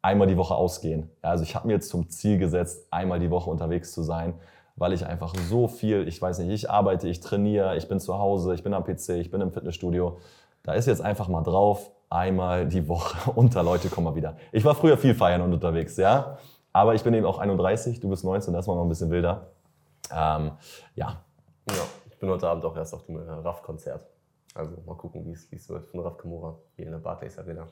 einmal 0.01 0.27
die 0.27 0.37
Woche 0.37 0.55
ausgehen. 0.55 1.09
Also 1.21 1.43
ich 1.43 1.53
habe 1.53 1.67
mir 1.67 1.73
jetzt 1.73 1.89
zum 1.89 2.09
Ziel 2.09 2.37
gesetzt, 2.37 2.87
einmal 2.91 3.19
die 3.19 3.29
Woche 3.29 3.49
unterwegs 3.49 3.91
zu 3.91 4.03
sein, 4.03 4.35
weil 4.77 4.93
ich 4.93 5.05
einfach 5.05 5.33
so 5.49 5.67
viel, 5.67 6.07
ich 6.07 6.21
weiß 6.21 6.39
nicht, 6.39 6.51
ich 6.51 6.69
arbeite, 6.69 7.09
ich 7.09 7.19
trainiere, 7.19 7.75
ich 7.75 7.89
bin 7.89 7.99
zu 7.99 8.17
Hause, 8.17 8.53
ich 8.53 8.63
bin 8.63 8.73
am 8.73 8.85
PC, 8.85 9.09
ich 9.19 9.31
bin 9.31 9.41
im 9.41 9.51
Fitnessstudio. 9.51 10.17
Da 10.63 10.73
ist 10.75 10.85
jetzt 10.85 11.01
einfach 11.01 11.27
mal 11.27 11.43
drauf, 11.43 11.91
einmal 12.09 12.67
die 12.67 12.87
Woche 12.87 13.31
unter 13.35 13.63
Leute, 13.63 13.89
komm 13.89 14.05
mal 14.05 14.15
wieder. 14.15 14.37
Ich 14.51 14.63
war 14.65 14.75
früher 14.75 14.97
viel 14.97 15.15
feiern 15.15 15.41
und 15.41 15.53
unterwegs, 15.53 15.97
ja. 15.97 16.37
Aber 16.73 16.93
ich 16.93 17.03
bin 17.03 17.13
eben 17.13 17.25
auch 17.25 17.39
31, 17.39 17.99
du 17.99 18.09
bist 18.09 18.23
19, 18.23 18.53
das 18.53 18.67
war 18.67 18.75
noch 18.75 18.83
ein 18.83 18.89
bisschen 18.89 19.09
wilder. 19.09 19.47
Ähm, 20.11 20.51
ja. 20.95 21.23
Ja, 21.69 21.83
ich 22.09 22.17
bin 22.19 22.29
heute 22.29 22.47
Abend 22.47 22.65
auch 22.65 22.75
erst 22.75 22.93
auf 22.93 23.05
dem 23.05 23.17
äh, 23.17 23.31
RAF-Konzert. 23.31 24.05
Also 24.53 24.77
mal 24.85 24.95
gucken, 24.95 25.25
wie 25.25 25.55
es 25.55 25.69
wird 25.69 25.87
von 25.87 25.99
Raf 26.01 26.17
Kamura 26.17 26.57
hier 26.75 26.85
in 26.85 26.91
der 26.91 26.99
Barclays 26.99 27.37
Arena. 27.37 27.67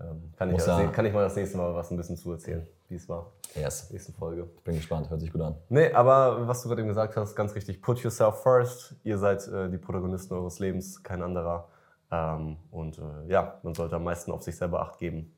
Ähm, 0.00 0.32
kann, 0.36 0.54
ich 0.54 0.92
kann 0.92 1.04
ich 1.04 1.12
mal 1.12 1.22
das 1.22 1.34
nächste 1.34 1.58
Mal 1.58 1.74
was 1.74 1.90
ein 1.90 1.96
bisschen 1.96 2.16
zu 2.16 2.30
erzählen, 2.32 2.66
wie 2.88 2.94
es 2.94 3.08
war. 3.08 3.32
Yes. 3.54 3.90
Nächste 3.90 4.12
Folge. 4.12 4.48
Ich 4.56 4.62
bin 4.62 4.76
gespannt, 4.76 5.10
hört 5.10 5.20
sich 5.20 5.32
gut 5.32 5.40
an. 5.40 5.56
Nee, 5.68 5.92
aber 5.92 6.46
was 6.46 6.62
du 6.62 6.68
gerade 6.68 6.82
eben 6.82 6.88
gesagt 6.88 7.16
hast, 7.16 7.34
ganz 7.34 7.54
richtig. 7.54 7.82
Put 7.82 7.98
yourself 7.98 8.42
first. 8.42 8.94
Ihr 9.02 9.18
seid 9.18 9.46
äh, 9.48 9.68
die 9.68 9.78
Protagonisten 9.78 10.34
eures 10.34 10.58
Lebens, 10.58 11.02
kein 11.02 11.22
anderer. 11.22 11.68
Ähm, 12.10 12.56
und 12.70 12.98
äh, 12.98 13.28
ja, 13.28 13.58
man 13.62 13.74
sollte 13.74 13.96
am 13.96 14.04
meisten 14.04 14.32
auf 14.32 14.42
sich 14.42 14.56
selber 14.56 14.80
Acht 14.80 14.98
geben. 14.98 15.32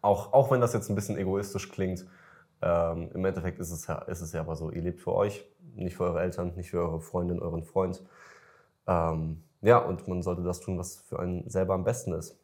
Auch, 0.00 0.32
auch 0.32 0.50
wenn 0.50 0.60
das 0.60 0.72
jetzt 0.72 0.88
ein 0.88 0.94
bisschen 0.94 1.16
egoistisch 1.16 1.70
klingt, 1.70 2.06
ähm, 2.62 3.10
im 3.12 3.24
Endeffekt 3.24 3.58
ist 3.58 3.70
es, 3.70 3.86
ja, 3.86 3.98
ist 4.02 4.20
es 4.20 4.32
ja 4.32 4.40
aber 4.40 4.56
so, 4.56 4.70
ihr 4.70 4.82
lebt 4.82 5.00
für 5.00 5.14
euch, 5.14 5.44
nicht 5.74 5.96
für 5.96 6.04
eure 6.04 6.20
Eltern, 6.20 6.54
nicht 6.56 6.70
für 6.70 6.80
eure 6.80 7.00
Freundin, 7.00 7.40
euren 7.40 7.64
Freund. 7.64 8.02
Ähm, 8.86 9.42
ja, 9.60 9.78
und 9.78 10.06
man 10.08 10.22
sollte 10.22 10.42
das 10.42 10.60
tun, 10.60 10.78
was 10.78 10.96
für 10.96 11.18
einen 11.18 11.48
selber 11.48 11.74
am 11.74 11.84
besten 11.84 12.12
ist. 12.12 12.38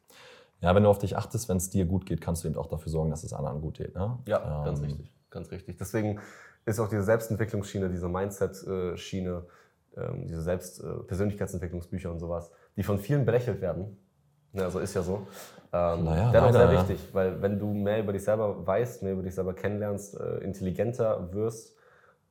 Ja, 0.60 0.74
wenn 0.74 0.82
du 0.82 0.90
auf 0.90 0.98
dich 0.98 1.16
achtest, 1.16 1.48
wenn 1.48 1.56
es 1.56 1.70
dir 1.70 1.86
gut 1.86 2.04
geht, 2.04 2.20
kannst 2.20 2.44
du 2.44 2.48
eben 2.48 2.56
auch 2.56 2.66
dafür 2.66 2.90
sorgen, 2.90 3.10
dass 3.10 3.24
es 3.24 3.32
anderen 3.32 3.60
gut 3.60 3.78
geht. 3.78 3.94
Ne? 3.94 4.18
Ja, 4.26 4.58
ähm, 4.58 4.64
ganz 4.64 4.82
richtig. 4.82 5.12
Ganz 5.30 5.50
richtig. 5.50 5.76
Deswegen 5.78 6.20
ist 6.66 6.80
auch 6.80 6.88
diese 6.88 7.02
Selbstentwicklungsschiene, 7.02 7.88
diese 7.88 8.08
Mindset-Schiene, 8.08 9.46
ähm, 9.96 10.26
diese 10.26 10.42
Selbst 10.42 10.82
äh, 10.82 10.94
Persönlichkeitsentwicklungsbücher 11.06 12.10
und 12.10 12.18
sowas, 12.18 12.50
die 12.80 12.84
von 12.84 12.98
vielen 12.98 13.26
belächelt 13.26 13.60
werden. 13.60 13.98
Ja, 14.54 14.64
also 14.64 14.78
ist 14.78 14.94
ja 14.94 15.02
so. 15.02 15.26
Ähm, 15.70 16.04
naja, 16.04 16.30
dennoch 16.32 16.52
sehr 16.52 16.72
wichtig, 16.72 17.08
weil 17.12 17.42
wenn 17.42 17.58
du 17.58 17.74
mehr 17.74 18.00
über 18.00 18.14
dich 18.14 18.24
selber 18.24 18.66
weißt, 18.66 19.02
mehr 19.02 19.12
über 19.12 19.22
dich 19.22 19.34
selber 19.34 19.52
kennenlernst, 19.52 20.18
äh, 20.18 20.38
intelligenter 20.38 21.30
wirst 21.34 21.76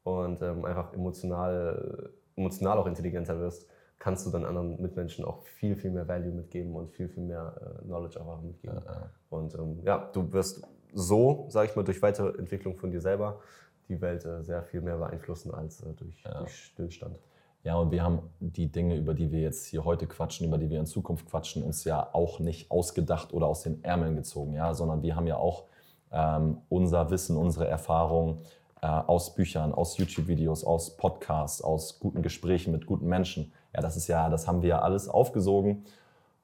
und 0.01 0.41
ähm, 0.41 0.65
einfach 0.65 0.91
emotional, 0.93 2.09
emotional 2.35 2.79
auch 2.79 2.87
intelligenter 2.87 3.39
wirst, 3.39 3.69
kannst 3.99 4.25
du 4.25 4.31
dann 4.31 4.43
anderen 4.43 4.81
Mitmenschen 4.81 5.23
auch 5.23 5.43
viel, 5.43 5.75
viel 5.75 5.91
mehr 5.91 6.07
Value 6.07 6.31
mitgeben 6.31 6.73
und 6.75 6.89
viel, 6.89 7.09
viel 7.09 7.23
mehr 7.23 7.53
äh, 7.61 7.83
Knowledge 7.83 8.19
auch 8.19 8.41
mitgeben. 8.41 8.81
Ja, 8.87 8.91
ja. 8.91 9.09
Und 9.29 9.53
ähm, 9.53 9.81
ja, 9.83 10.09
du 10.11 10.33
wirst 10.33 10.63
so, 10.93 11.45
sage 11.49 11.69
ich 11.69 11.75
mal, 11.75 11.83
durch 11.83 12.01
Weiterentwicklung 12.01 12.75
von 12.75 12.89
dir 12.89 13.01
selber 13.01 13.39
die 13.87 14.01
Welt 14.01 14.25
äh, 14.25 14.41
sehr 14.41 14.63
viel 14.63 14.81
mehr 14.81 14.97
beeinflussen 14.97 15.53
als 15.53 15.83
äh, 15.83 15.93
durch, 15.93 16.23
ja. 16.23 16.39
durch 16.39 16.55
Stillstand. 16.55 17.19
Ja, 17.63 17.75
und 17.75 17.91
wir 17.91 18.03
haben 18.03 18.21
die 18.39 18.71
Dinge, 18.71 18.95
über 18.95 19.13
die 19.13 19.31
wir 19.31 19.41
jetzt 19.41 19.65
hier 19.65 19.83
heute 19.83 20.07
quatschen, 20.07 20.47
über 20.47 20.57
die 20.57 20.69
wir 20.69 20.79
in 20.79 20.85
Zukunft 20.85 21.29
quatschen, 21.29 21.61
uns 21.61 21.83
ja 21.83 22.09
auch 22.13 22.39
nicht 22.39 22.71
ausgedacht 22.71 23.33
oder 23.33 23.47
aus 23.47 23.63
den 23.63 23.83
Ärmeln 23.83 24.15
gezogen, 24.15 24.53
ja, 24.53 24.73
sondern 24.73 25.01
wir 25.01 25.15
haben 25.15 25.27
ja 25.27 25.35
auch 25.37 25.65
ähm, 26.11 26.59
unser 26.69 27.09
Wissen, 27.09 27.35
unsere 27.35 27.67
Erfahrung 27.67 28.39
äh, 28.81 28.87
aus 28.87 29.35
Büchern, 29.35 29.73
aus 29.73 29.97
YouTube-Videos, 29.97 30.63
aus 30.63 30.95
Podcasts, 30.95 31.61
aus 31.61 31.99
guten 31.99 32.21
Gesprächen 32.21 32.71
mit 32.71 32.85
guten 32.85 33.07
Menschen. 33.07 33.51
Ja, 33.75 33.81
das 33.81 33.97
ist 33.97 34.07
ja, 34.07 34.29
das 34.29 34.47
haben 34.47 34.61
wir 34.61 34.69
ja 34.69 34.79
alles 34.79 35.09
aufgesogen. 35.09 35.83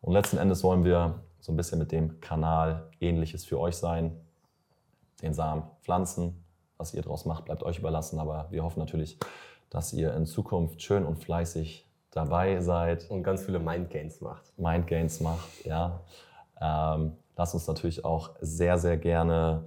Und 0.02 0.14
letzten 0.14 0.38
Endes 0.38 0.64
wollen 0.64 0.84
wir 0.84 1.22
so 1.40 1.52
ein 1.52 1.58
bisschen 1.58 1.80
mit 1.80 1.92
dem 1.92 2.20
Kanal 2.20 2.90
Ähnliches 3.00 3.46
für 3.46 3.60
euch 3.60 3.78
sein. 3.78 4.12
Den 5.22 5.34
Samen 5.34 5.64
pflanzen. 5.82 6.44
Was 6.78 6.94
ihr 6.94 7.02
daraus 7.02 7.24
macht, 7.26 7.46
bleibt 7.46 7.64
euch 7.64 7.80
überlassen. 7.80 8.20
Aber 8.20 8.48
wir 8.50 8.64
hoffen 8.64 8.80
natürlich, 8.80 9.18
dass 9.70 9.94
ihr 9.94 10.14
in 10.14 10.26
Zukunft 10.26 10.82
schön 10.82 11.06
und 11.06 11.18
fleißig 11.18 11.88
dabei 12.12 12.60
seid. 12.62 13.10
Und 13.10 13.24
ganz 13.24 13.44
viele 13.44 13.60
Mindgains 13.60 14.22
macht. 14.22 14.58
Mindgains 14.58 15.20
macht, 15.20 15.66
ja. 15.66 16.02
Ähm, 16.62 17.14
lasst 17.36 17.54
uns 17.54 17.68
natürlich 17.68 18.06
auch 18.06 18.32
sehr, 18.40 18.78
sehr 18.78 18.98
gerne 18.98 19.66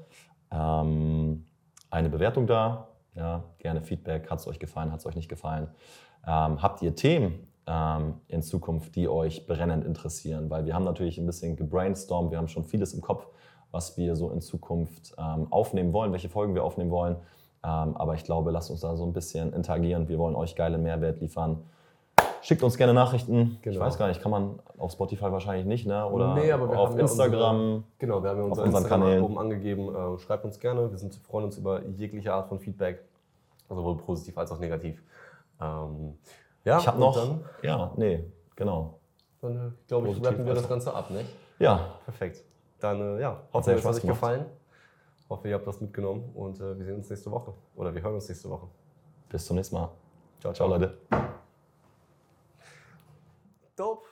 ähm, 0.51 1.44
eine 1.90 2.09
Bewertung 2.09 2.46
da. 2.46 2.88
Ja, 3.14 3.44
gerne 3.59 3.82
Feedback. 3.82 4.30
Hat 4.30 4.38
es 4.38 4.46
euch 4.46 4.59
gefallen? 4.59 4.92
Hat 4.92 5.01
es 5.01 5.07
euch 5.07 5.16
nicht 5.16 5.28
gefallen? 5.28 5.68
Ähm, 6.26 6.62
habt 6.62 6.82
ihr 6.82 6.94
Themen 6.94 7.49
ähm, 7.66 8.14
in 8.28 8.42
Zukunft, 8.42 8.94
die 8.96 9.09
euch 9.09 9.46
brennend 9.46 9.84
interessieren? 9.84 10.51
Weil 10.51 10.66
wir 10.66 10.74
haben 10.74 10.84
natürlich 10.84 11.18
ein 11.18 11.26
bisschen 11.26 11.57
gebrainstormt. 11.57 12.30
Wir 12.30 12.38
haben 12.38 12.49
schon 12.49 12.64
vieles 12.64 12.94
im 12.94 13.01
Kopf, 13.01 13.26
was 13.70 13.96
wir 13.96 14.16
so 14.16 14.30
in 14.30 14.40
Zukunft 14.40 15.14
ähm, 15.18 15.53
aufnehmen 15.53 15.92
wollen, 15.92 16.12
welche 16.12 16.28
Folgen 16.28 16.55
wir 16.55 16.64
aufnehmen 16.64 16.90
wollen. 16.90 17.16
Ähm, 17.64 17.96
aber 17.96 18.14
ich 18.14 18.24
glaube, 18.24 18.50
lasst 18.50 18.70
uns 18.70 18.80
da 18.80 18.96
so 18.96 19.04
ein 19.04 19.12
bisschen 19.12 19.52
interagieren. 19.52 20.09
Wir 20.09 20.18
wollen 20.18 20.36
euch 20.36 20.54
geile 20.54 20.78
Mehrwert 20.78 21.20
liefern. 21.20 21.64
Schickt 22.40 22.62
uns 22.62 22.76
gerne 22.76 22.94
Nachrichten. 22.94 23.59
Genau. 23.62 23.74
Ich 23.74 23.80
weiß 23.80 23.98
gar 23.98 24.09
nicht, 24.09 24.22
kann 24.22 24.30
man 24.30 24.61
auf 24.78 24.92
Spotify 24.92 25.32
wahrscheinlich 25.32 25.66
nicht, 25.66 25.86
ne? 25.86 26.06
Oder 26.06 26.34
nee, 26.34 26.52
aber 26.52 26.70
wir 26.70 26.78
auf 26.78 26.90
haben 26.90 26.98
Instagram. 27.00 27.32
Ja 27.32 27.50
unsere, 27.50 27.82
genau, 27.98 28.22
wir 28.22 28.30
haben 28.30 28.38
ja 28.38 28.44
unsere 28.44 28.68
auf 28.68 28.74
Instagram 28.74 29.00
Kanälen. 29.00 29.24
oben 29.24 29.38
angegeben. 29.38 29.94
Äh, 29.94 30.18
schreibt 30.18 30.44
uns 30.44 30.61
gerne. 30.61 30.90
Wir 30.90 30.98
sind, 30.98 31.14
freuen 31.16 31.46
uns 31.46 31.59
über 31.59 31.84
jegliche 31.96 32.32
Art 32.32 32.48
von 32.48 32.61
Feedback, 32.61 33.02
sowohl 33.68 33.96
positiv 33.96 34.38
als 34.38 34.52
auch 34.52 34.61
negativ. 34.61 35.02
Ähm, 35.61 36.14
ja, 36.64 36.78
ich 36.78 36.86
habe 36.86 37.00
noch. 37.00 37.16
Dann, 37.16 37.40
ja, 37.62 37.90
nee, 37.96 38.24
genau. 38.54 38.94
Dann 39.40 39.56
äh, 39.56 39.70
glaube 39.88 40.09
ich, 40.09 40.24
rappen 40.24 40.46
wir 40.46 40.54
das 40.54 40.68
Ganze 40.68 40.94
ab, 40.94 41.11
nicht? 41.11 41.28
Ja. 41.59 41.86
Perfekt. 42.04 42.44
Dann 42.80 43.18
äh, 43.18 43.20
ja, 43.20 43.40
hoffe, 43.52 43.72
es 43.72 43.84
hat 43.84 43.94
euch 43.96 44.02
gefallen. 44.02 44.46
Hoffe, 45.28 45.48
ihr 45.48 45.54
habt 45.54 45.66
was 45.66 45.80
mitgenommen 45.80 46.30
und 46.34 46.58
äh, 46.60 46.78
wir 46.78 46.84
sehen 46.84 46.96
uns 46.96 47.10
nächste 47.10 47.30
Woche. 47.30 47.52
Oder 47.76 47.94
wir 47.94 48.02
hören 48.02 48.14
uns 48.14 48.28
nächste 48.28 48.48
Woche. 48.48 48.68
Bis 49.28 49.44
zum 49.44 49.56
nächsten 49.56 49.76
Mal. 49.76 49.90
Ciao, 50.40 50.52
ciao, 50.52 50.68
ciao 50.68 50.68
Leute. 50.68 50.98
Dope. 53.76 54.07